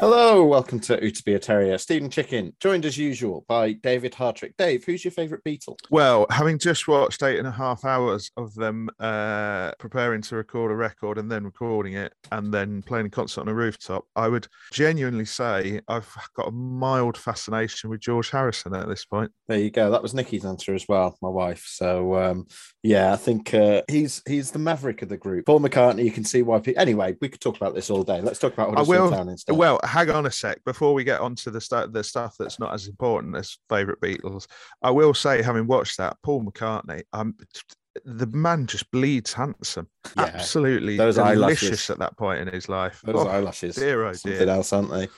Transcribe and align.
Hello, 0.00 0.44
welcome 0.44 0.78
to 0.78 0.96
Who 0.96 1.10
to 1.10 1.24
Be 1.24 1.34
a 1.34 1.40
Terrier. 1.40 1.76
Stephen 1.76 2.08
Chicken, 2.08 2.54
joined 2.60 2.84
as 2.84 2.96
usual 2.96 3.44
by 3.48 3.72
David 3.72 4.12
Hartrick. 4.12 4.52
Dave, 4.56 4.84
who's 4.84 5.04
your 5.04 5.10
favourite 5.10 5.42
Beatle? 5.42 5.76
Well, 5.90 6.24
having 6.30 6.56
just 6.56 6.86
watched 6.86 7.24
eight 7.24 7.40
and 7.40 7.48
a 7.48 7.50
half 7.50 7.84
hours 7.84 8.30
of 8.36 8.54
them 8.54 8.90
uh, 9.00 9.72
preparing 9.80 10.22
to 10.22 10.36
record 10.36 10.70
a 10.70 10.76
record 10.76 11.18
and 11.18 11.28
then 11.28 11.42
recording 11.42 11.94
it 11.94 12.12
and 12.30 12.54
then 12.54 12.80
playing 12.82 13.06
a 13.06 13.10
concert 13.10 13.40
on 13.40 13.48
a 13.48 13.54
rooftop, 13.54 14.04
I 14.14 14.28
would 14.28 14.46
genuinely 14.72 15.24
say 15.24 15.80
I've 15.88 16.08
got 16.36 16.46
a 16.46 16.52
mild 16.52 17.18
fascination 17.18 17.90
with 17.90 17.98
George 17.98 18.30
Harrison 18.30 18.76
at 18.76 18.86
this 18.86 19.04
point. 19.04 19.32
There 19.48 19.58
you 19.58 19.70
go. 19.70 19.90
That 19.90 20.02
was 20.02 20.14
Nikki's 20.14 20.44
answer 20.44 20.74
as 20.74 20.86
well, 20.88 21.18
my 21.20 21.28
wife. 21.28 21.64
So 21.66 22.14
um, 22.14 22.46
yeah, 22.84 23.12
I 23.12 23.16
think 23.16 23.52
uh, 23.52 23.82
he's 23.88 24.22
he's 24.28 24.52
the 24.52 24.60
maverick 24.60 25.02
of 25.02 25.08
the 25.08 25.16
group. 25.16 25.46
Paul 25.46 25.58
McCartney, 25.58 26.04
you 26.04 26.12
can 26.12 26.24
see 26.24 26.42
why. 26.42 26.60
People, 26.60 26.80
anyway, 26.80 27.16
we 27.20 27.28
could 27.28 27.40
talk 27.40 27.56
about 27.56 27.74
this 27.74 27.90
all 27.90 28.04
day. 28.04 28.20
Let's 28.20 28.38
talk 28.38 28.52
about 28.52 28.78
I 28.78 28.82
will. 28.82 29.10
Town 29.10 29.28
instead. 29.28 29.56
Well, 29.56 29.80
hang 29.88 30.10
on 30.10 30.26
a 30.26 30.30
sec 30.30 30.62
before 30.64 30.94
we 30.94 31.02
get 31.04 31.20
on 31.20 31.34
to 31.36 31.50
the 31.50 31.60
stuff 31.60 31.90
the 31.92 32.04
stuff 32.04 32.34
that's 32.38 32.60
not 32.60 32.72
as 32.74 32.86
important 32.88 33.36
as 33.36 33.58
favorite 33.68 34.00
Beatles. 34.00 34.46
I 34.82 34.90
will 34.90 35.14
say, 35.14 35.42
having 35.42 35.66
watched 35.66 35.96
that, 35.98 36.16
Paul 36.22 36.44
McCartney, 36.44 37.02
um, 37.12 37.34
the 38.04 38.26
man 38.26 38.66
just 38.66 38.88
bleeds 38.92 39.32
handsome. 39.32 39.88
Yeah. 40.16 40.24
Absolutely 40.34 40.96
Those 40.96 41.16
delicious 41.16 41.62
eyelashes. 41.64 41.90
at 41.90 41.98
that 41.98 42.16
point 42.16 42.40
in 42.40 42.48
his 42.48 42.68
life. 42.68 43.00
Those 43.04 43.16
Oh, 43.16 43.28
eyelashes, 43.28 43.74
dear, 43.74 44.04
oh 44.04 44.12
something 44.12 44.38
dear. 44.38 44.48
else, 44.48 44.72
aren't 44.72 44.90
they? 44.90 45.08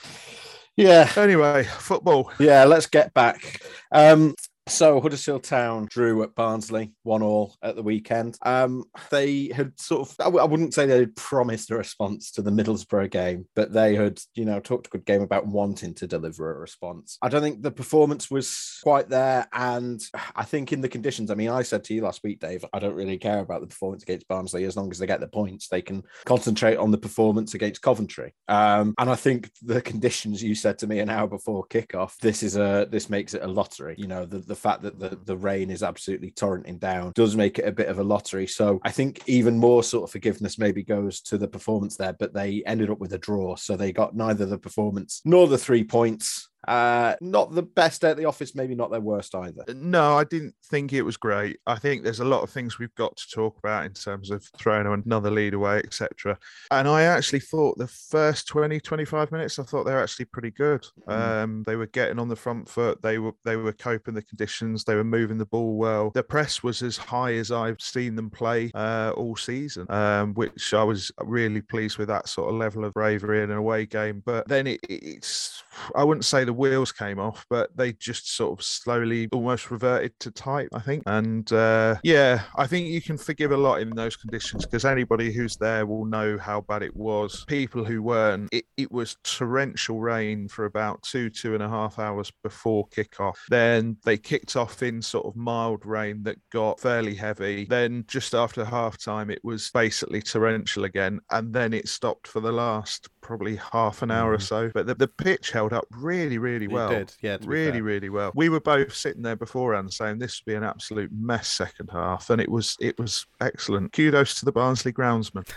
Yeah, 0.77 1.11
Anyway, 1.17 1.63
football. 1.65 2.31
yeah. 2.39 2.63
Let's 2.63 2.87
get 2.87 3.13
back. 3.13 3.61
Um, 3.91 4.33
so 4.71 4.99
Huddersfield 5.01 5.43
Town 5.43 5.87
drew 5.89 6.23
at 6.23 6.35
Barnsley, 6.35 6.93
one 7.03 7.21
all 7.21 7.55
at 7.61 7.75
the 7.75 7.83
weekend. 7.83 8.37
Um, 8.43 8.85
they 9.09 9.51
had 9.53 9.79
sort 9.79 10.07
of, 10.07 10.15
I 10.19 10.25
w- 10.25 10.41
I 10.41 10.45
wouldn't 10.45 10.73
say 10.73 10.85
they 10.85 10.99
had 10.99 11.15
promised 11.15 11.71
a 11.71 11.77
response 11.77 12.31
to 12.31 12.41
the 12.41 12.51
Middlesbrough 12.51 13.11
game, 13.11 13.45
but 13.55 13.73
they 13.73 13.95
had, 13.95 14.19
you 14.33 14.45
know, 14.45 14.59
talked 14.59 14.87
a 14.87 14.89
good 14.89 15.05
game 15.05 15.21
about 15.21 15.47
wanting 15.47 15.93
to 15.95 16.07
deliver 16.07 16.55
a 16.55 16.59
response. 16.59 17.17
I 17.21 17.29
don't 17.29 17.41
think 17.41 17.61
the 17.61 17.71
performance 17.71 18.31
was 18.31 18.79
quite 18.83 19.09
there, 19.09 19.47
and 19.53 20.01
I 20.35 20.43
think 20.43 20.71
in 20.71 20.81
the 20.81 20.89
conditions. 20.89 21.31
I 21.31 21.35
mean, 21.35 21.49
I 21.49 21.63
said 21.63 21.83
to 21.85 21.93
you 21.93 22.01
last 22.03 22.21
week, 22.23 22.39
Dave, 22.39 22.63
I 22.73 22.79
don't 22.79 22.95
really 22.95 23.17
care 23.17 23.39
about 23.39 23.61
the 23.61 23.67
performance 23.67 24.03
against 24.03 24.27
Barnsley 24.27 24.63
as 24.63 24.75
long 24.75 24.89
as 24.91 24.99
they 24.99 25.07
get 25.07 25.19
the 25.19 25.27
points. 25.27 25.67
They 25.67 25.81
can 25.81 26.03
concentrate 26.25 26.77
on 26.77 26.91
the 26.91 26.97
performance 26.97 27.53
against 27.53 27.81
Coventry. 27.81 28.33
Um, 28.47 28.93
and 28.97 29.09
I 29.09 29.15
think 29.15 29.51
the 29.61 29.81
conditions 29.81 30.41
you 30.41 30.55
said 30.55 30.79
to 30.79 30.87
me 30.87 30.99
an 30.99 31.09
hour 31.09 31.27
before 31.27 31.65
kickoff, 31.67 32.17
this 32.19 32.43
is 32.43 32.55
a 32.55 32.87
this 32.89 33.09
makes 33.09 33.33
it 33.33 33.43
a 33.43 33.47
lottery. 33.47 33.95
You 33.97 34.07
know, 34.07 34.25
the, 34.25 34.39
the 34.39 34.55
fact 34.61 34.81
that 34.83 34.99
the, 34.99 35.19
the 35.25 35.35
rain 35.35 35.69
is 35.69 35.83
absolutely 35.83 36.31
torrenting 36.31 36.79
down 36.79 37.11
does 37.15 37.35
make 37.35 37.59
it 37.59 37.67
a 37.67 37.71
bit 37.71 37.87
of 37.87 37.99
a 37.99 38.03
lottery. 38.03 38.47
So 38.47 38.79
I 38.83 38.91
think 38.91 39.21
even 39.27 39.57
more 39.57 39.83
sort 39.83 40.03
of 40.03 40.11
forgiveness 40.11 40.57
maybe 40.57 40.83
goes 40.83 41.21
to 41.21 41.37
the 41.37 41.47
performance 41.47 41.97
there, 41.97 42.13
but 42.13 42.33
they 42.33 42.63
ended 42.65 42.89
up 42.89 42.99
with 42.99 43.13
a 43.13 43.17
draw. 43.17 43.55
So 43.55 43.75
they 43.75 43.91
got 43.91 44.15
neither 44.15 44.45
the 44.45 44.57
performance 44.57 45.21
nor 45.25 45.47
the 45.47 45.57
three 45.57 45.83
points. 45.83 46.49
Uh, 46.67 47.15
not 47.21 47.53
the 47.53 47.63
best 47.63 48.03
at 48.03 48.17
the 48.17 48.25
office, 48.25 48.55
maybe 48.55 48.75
not 48.75 48.91
their 48.91 49.01
worst 49.01 49.33
either. 49.35 49.63
No, 49.73 50.17
I 50.17 50.23
didn't 50.23 50.55
think 50.65 50.93
it 50.93 51.01
was 51.01 51.17
great. 51.17 51.59
I 51.65 51.75
think 51.75 52.03
there's 52.03 52.19
a 52.19 52.25
lot 52.25 52.43
of 52.43 52.49
things 52.49 52.77
we've 52.77 52.93
got 52.95 53.15
to 53.17 53.29
talk 53.29 53.57
about 53.57 53.85
in 53.85 53.93
terms 53.93 54.31
of 54.31 54.43
throwing 54.57 54.87
another 55.05 55.31
lead 55.31 55.53
away, 55.53 55.77
etc. 55.79 56.37
And 56.69 56.87
I 56.87 57.03
actually 57.03 57.39
thought 57.39 57.77
the 57.77 57.87
first 57.87 58.47
20, 58.47 58.79
25 58.79 59.31
minutes, 59.31 59.59
I 59.59 59.63
thought 59.63 59.85
they 59.85 59.93
were 59.93 60.03
actually 60.03 60.25
pretty 60.25 60.51
good. 60.51 60.85
Mm. 61.07 61.13
Um, 61.13 61.63
they 61.65 61.75
were 61.75 61.87
getting 61.87 62.19
on 62.19 62.27
the 62.27 62.35
front 62.35 62.69
foot. 62.69 63.01
They 63.01 63.17
were 63.17 63.33
they 63.43 63.55
were 63.55 63.73
coping 63.73 64.13
the 64.13 64.21
conditions. 64.21 64.83
They 64.83 64.95
were 64.95 65.03
moving 65.03 65.37
the 65.37 65.45
ball 65.45 65.77
well. 65.77 66.11
The 66.11 66.23
press 66.23 66.63
was 66.63 66.81
as 66.81 66.97
high 66.97 67.33
as 67.33 67.51
I've 67.51 67.81
seen 67.81 68.15
them 68.15 68.29
play 68.29 68.71
uh, 68.73 69.13
all 69.15 69.35
season, 69.35 69.85
um, 69.89 70.33
which 70.33 70.73
I 70.73 70.83
was 70.83 71.11
really 71.19 71.61
pleased 71.61 71.97
with 71.97 72.07
that 72.09 72.29
sort 72.29 72.49
of 72.49 72.55
level 72.55 72.85
of 72.85 72.93
bravery 72.93 73.43
in 73.43 73.51
an 73.51 73.57
away 73.57 73.85
game. 73.85 74.21
But 74.25 74.47
then 74.47 74.67
it, 74.67 74.79
it's 74.89 75.63
I 75.95 76.03
wouldn't 76.03 76.25
say 76.25 76.43
the 76.43 76.50
wheels 76.53 76.91
came 76.91 77.19
off, 77.19 77.45
but 77.49 77.75
they 77.75 77.93
just 77.93 78.35
sort 78.35 78.57
of 78.57 78.63
slowly 78.65 79.29
almost 79.31 79.71
reverted 79.71 80.17
to 80.19 80.31
type, 80.31 80.69
I 80.73 80.79
think. 80.79 81.03
And 81.05 81.51
uh, 81.51 81.95
yeah, 82.03 82.43
I 82.55 82.67
think 82.67 82.87
you 82.87 83.01
can 83.01 83.17
forgive 83.17 83.51
a 83.51 83.57
lot 83.57 83.81
in 83.81 83.89
those 83.91 84.15
conditions 84.15 84.65
because 84.65 84.85
anybody 84.85 85.31
who's 85.31 85.57
there 85.57 85.85
will 85.85 86.05
know 86.05 86.37
how 86.37 86.61
bad 86.61 86.83
it 86.83 86.95
was. 86.95 87.45
People 87.47 87.83
who 87.83 88.01
weren't, 88.01 88.49
it, 88.51 88.65
it 88.77 88.91
was 88.91 89.17
torrential 89.23 89.99
rain 89.99 90.47
for 90.47 90.65
about 90.65 91.01
two, 91.03 91.29
two 91.29 91.53
and 91.53 91.63
a 91.63 91.69
half 91.69 91.99
hours 91.99 92.31
before 92.43 92.87
kickoff. 92.89 93.35
Then 93.49 93.97
they 94.05 94.17
kicked 94.17 94.55
off 94.55 94.83
in 94.83 95.01
sort 95.01 95.25
of 95.25 95.35
mild 95.35 95.85
rain 95.85 96.23
that 96.23 96.37
got 96.51 96.79
fairly 96.79 97.15
heavy. 97.15 97.65
Then 97.65 98.05
just 98.07 98.33
after 98.33 98.65
half 98.65 98.97
time, 98.97 99.29
it 99.29 99.43
was 99.43 99.69
basically 99.71 100.21
torrential 100.21 100.85
again. 100.85 101.19
And 101.29 101.53
then 101.53 101.73
it 101.73 101.87
stopped 101.87 102.27
for 102.27 102.39
the 102.39 102.51
last 102.51 103.09
probably 103.21 103.55
half 103.55 104.01
an 104.01 104.11
hour 104.11 104.33
or 104.33 104.39
so. 104.39 104.71
But 104.73 104.87
the, 104.87 104.95
the 104.95 105.07
pitch 105.07 105.51
held 105.51 105.73
up 105.73 105.85
really, 105.91 106.37
really 106.41 106.65
It 106.65 106.71
well. 106.71 106.89
did, 106.89 107.13
yeah, 107.21 107.37
really, 107.43 107.81
really 107.81 108.09
well. 108.09 108.31
We 108.35 108.49
were 108.49 108.59
both 108.59 108.93
sitting 108.93 109.21
there 109.21 109.35
beforehand 109.35 109.93
saying 109.93 110.19
this 110.19 110.41
would 110.41 110.51
be 110.51 110.55
an 110.55 110.63
absolute 110.63 111.11
mess 111.13 111.47
second 111.47 111.89
half, 111.91 112.29
and 112.29 112.41
it 112.41 112.49
was 112.49 112.75
it 112.81 112.99
was 112.99 113.25
excellent. 113.39 113.93
Kudos 113.93 114.35
to 114.39 114.45
the 114.45 114.51
Barnsley 114.51 114.91
groundsman. 114.91 115.47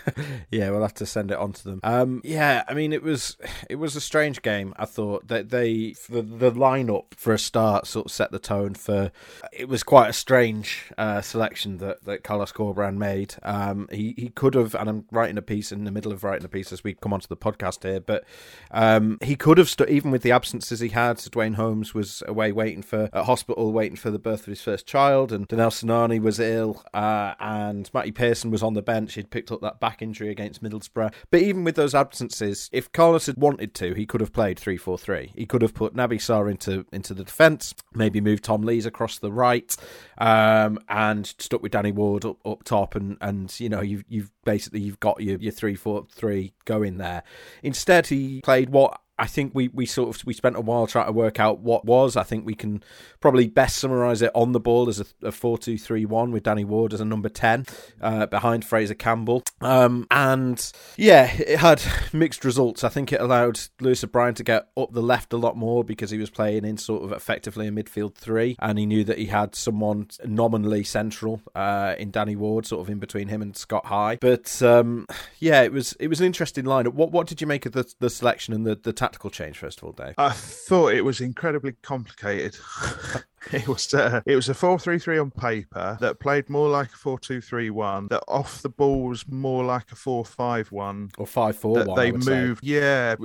yeah, 0.51 0.69
we'll 0.69 0.81
have 0.81 0.93
to 0.95 1.05
send 1.05 1.31
it 1.31 1.37
on 1.37 1.51
to 1.53 1.63
them. 1.63 1.79
Um, 1.83 2.21
yeah, 2.23 2.63
I 2.67 2.73
mean, 2.73 2.93
it 2.93 3.03
was 3.03 3.37
it 3.69 3.75
was 3.75 3.95
a 3.95 4.01
strange 4.01 4.41
game. 4.41 4.73
I 4.77 4.85
thought 4.85 5.27
that 5.27 5.49
they 5.49 5.95
the 6.09 6.21
the 6.21 6.51
lineup 6.51 7.13
for 7.15 7.33
a 7.33 7.39
start 7.39 7.87
sort 7.87 8.05
of 8.07 8.11
set 8.11 8.31
the 8.31 8.39
tone 8.39 8.75
for. 8.75 9.11
It 9.51 9.67
was 9.67 9.83
quite 9.83 10.09
a 10.09 10.13
strange 10.13 10.91
uh, 10.97 11.21
selection 11.21 11.77
that 11.77 12.05
that 12.05 12.23
Carlos 12.23 12.51
Corberan 12.51 12.97
made. 12.97 13.35
Um, 13.43 13.87
he 13.91 14.13
he 14.17 14.29
could 14.29 14.53
have, 14.53 14.75
and 14.75 14.89
I'm 14.89 15.05
writing 15.11 15.37
a 15.37 15.41
piece 15.41 15.71
in 15.71 15.83
the 15.83 15.91
middle 15.91 16.11
of 16.11 16.23
writing 16.23 16.45
a 16.45 16.49
piece 16.49 16.71
as 16.71 16.83
we 16.83 16.93
come 16.93 17.13
onto 17.13 17.27
the 17.27 17.37
podcast 17.37 17.83
here, 17.83 17.99
but 17.99 18.23
um, 18.71 19.17
he 19.21 19.35
could 19.35 19.57
have 19.57 19.69
stu- 19.69 19.85
even 19.85 20.11
with 20.11 20.21
the 20.21 20.31
absences 20.31 20.74
he 20.79 20.89
had. 20.89 21.17
Duane 21.17 21.53
Holmes 21.53 21.93
was 21.93 22.23
away 22.27 22.51
waiting 22.51 22.81
for 22.81 23.09
at 23.13 23.25
hospital, 23.25 23.71
waiting 23.71 23.95
for 23.95 24.11
the 24.11 24.19
birth 24.19 24.41
of 24.41 24.47
his 24.47 24.61
first 24.61 24.85
child, 24.85 25.31
and 25.31 25.47
Danel 25.47 25.69
Sinani 25.69 26.21
was 26.21 26.39
ill, 26.39 26.83
uh, 26.93 27.33
and 27.39 27.89
Matty 27.93 28.11
Pearson 28.11 28.51
was 28.51 28.63
on 28.63 28.73
the 28.73 28.81
bench. 28.81 29.13
He'd 29.13 29.31
picked 29.31 29.51
up 29.51 29.61
that 29.61 29.79
back 29.79 30.01
injury 30.01 30.29
against 30.29 30.63
Middlesbrough. 30.63 31.13
But 31.31 31.41
even 31.41 31.63
with 31.63 31.75
those 31.75 31.95
absences, 31.95 32.69
if 32.71 32.91
Carlos 32.91 33.25
had 33.25 33.37
wanted 33.37 33.73
to, 33.75 33.93
he 33.93 34.05
could 34.05 34.21
have 34.21 34.33
played 34.33 34.59
3 34.59 34.77
4 34.77 34.97
3. 34.97 35.33
He 35.35 35.45
could 35.45 35.61
have 35.61 35.73
put 35.73 35.95
Naby 35.95 36.15
Sarr 36.15 36.49
into, 36.49 36.85
into 36.91 37.13
the 37.13 37.23
defence, 37.23 37.73
maybe 37.93 38.21
moved 38.21 38.43
Tom 38.43 38.61
Lees 38.61 38.85
across 38.85 39.19
the 39.19 39.31
right, 39.31 39.75
um, 40.17 40.79
and 40.89 41.25
stuck 41.39 41.61
with 41.61 41.71
Danny 41.71 41.91
Ward 41.91 42.25
up, 42.25 42.37
up 42.45 42.63
top. 42.63 42.95
And, 42.95 43.17
and 43.21 43.57
you 43.59 43.69
know, 43.69 43.81
you've, 43.81 44.03
you've 44.07 44.31
basically 44.43 44.81
you've 44.81 44.99
got 44.99 45.21
your, 45.21 45.37
your 45.37 45.51
3 45.51 45.75
4 45.75 46.07
3 46.11 46.53
going 46.65 46.97
there. 46.97 47.23
Instead, 47.63 48.07
he 48.07 48.41
played 48.41 48.69
what 48.69 49.01
I 49.17 49.27
think 49.27 49.53
we, 49.55 49.69
we 49.69 49.85
sort 49.85 50.15
of 50.15 50.25
we 50.25 50.33
spent 50.33 50.57
a 50.57 50.61
while 50.61 50.87
trying 50.87 51.05
to 51.05 51.11
work 51.11 51.39
out 51.39 51.59
what 51.59 51.85
was. 51.85 52.17
I 52.17 52.23
think 52.23 52.45
we 52.45 52.55
can 52.55 52.83
probably 53.19 53.47
best 53.47 53.77
summarise 53.77 54.21
it 54.21 54.31
on 54.35 54.51
the 54.51 54.59
ball 54.59 54.89
as 54.89 54.99
a, 54.99 55.05
a 55.27 55.31
four 55.31 55.57
two 55.57 55.77
three 55.77 56.05
one 56.05 56.31
with 56.31 56.43
Danny 56.43 56.65
Ward 56.65 56.93
as 56.93 56.99
a 56.99 57.05
number 57.05 57.29
ten 57.29 57.65
uh, 58.01 58.25
behind 58.25 58.65
Fraser 58.65 58.93
Campbell. 58.93 59.43
Um, 59.61 60.05
and 60.11 60.71
yeah, 60.97 61.31
it 61.33 61.59
had 61.59 61.81
mixed 62.13 62.43
results. 62.43 62.83
I 62.83 62.89
think 62.89 63.13
it 63.13 63.21
allowed 63.21 63.59
Lewis 63.79 64.03
O'Brien 64.03 64.33
to 64.35 64.43
get 64.43 64.67
up 64.75 64.91
the 64.91 65.01
left 65.01 65.31
a 65.31 65.37
lot 65.37 65.55
more 65.55 65.83
because 65.83 66.09
he 66.09 66.17
was 66.17 66.29
playing 66.29 66.65
in 66.65 66.77
sort 66.77 67.03
of 67.03 67.11
effectively 67.11 67.67
a 67.67 67.71
midfield 67.71 68.15
three, 68.15 68.57
and 68.59 68.77
he 68.77 68.85
knew 68.85 69.03
that 69.05 69.17
he 69.17 69.27
had 69.27 69.55
someone 69.55 70.07
nominally 70.25 70.83
central 70.83 71.41
uh, 71.55 71.95
in 71.97 72.11
Danny 72.11 72.35
Ward, 72.35 72.65
sort 72.65 72.81
of 72.81 72.89
in 72.89 72.99
between 72.99 73.29
him 73.29 73.41
and 73.41 73.55
Scott 73.55 73.85
High. 73.85 74.17
But 74.19 74.61
um, 74.61 75.07
yeah, 75.39 75.61
it 75.61 75.71
was 75.71 75.93
it 75.99 76.09
was 76.09 76.19
an 76.19 76.25
interesting 76.25 76.65
lineup. 76.65 76.93
What 76.93 77.11
what 77.11 77.27
did 77.27 77.39
you 77.39 77.47
make 77.47 77.65
of 77.65 77.71
the 77.71 77.85
the 77.99 78.09
selection 78.09 78.53
and 78.53 78.65
the, 78.65 78.75
the 78.75 79.04
tactical 79.05 79.29
change 79.29 79.57
first 79.59 79.79
of 79.79 79.83
all, 79.83 79.91
Dave? 79.91 80.15
I 80.17 80.31
thought 80.31 80.93
it 80.93 81.01
was 81.01 81.21
incredibly 81.21 81.73
complicated. 81.83 82.57
It 83.55 83.67
was 83.67 83.93
uh, 83.93 84.21
it 84.25 84.35
was 84.35 84.49
a 84.49 84.53
four 84.53 84.77
three 84.79 84.99
three 84.99 85.17
on 85.17 85.31
paper 85.31 85.97
that 86.01 86.19
played 86.19 86.49
more 86.49 86.67
like 86.67 86.91
a 86.93 86.97
four 86.97 87.19
two 87.19 87.41
three 87.41 87.69
one. 87.69 88.07
That 88.09 88.23
off 88.27 88.61
the 88.61 88.69
ball 88.69 89.03
was 89.03 89.27
more 89.27 89.63
like 89.63 89.91
a 89.91 89.95
four 89.95 90.25
five 90.25 90.71
one 90.71 91.11
or 91.17 91.27
five 91.27 91.55
four 91.55 91.83
one. 91.83 91.95
they 91.95 92.11
moved. 92.11 92.63
Yeah, 92.63 93.15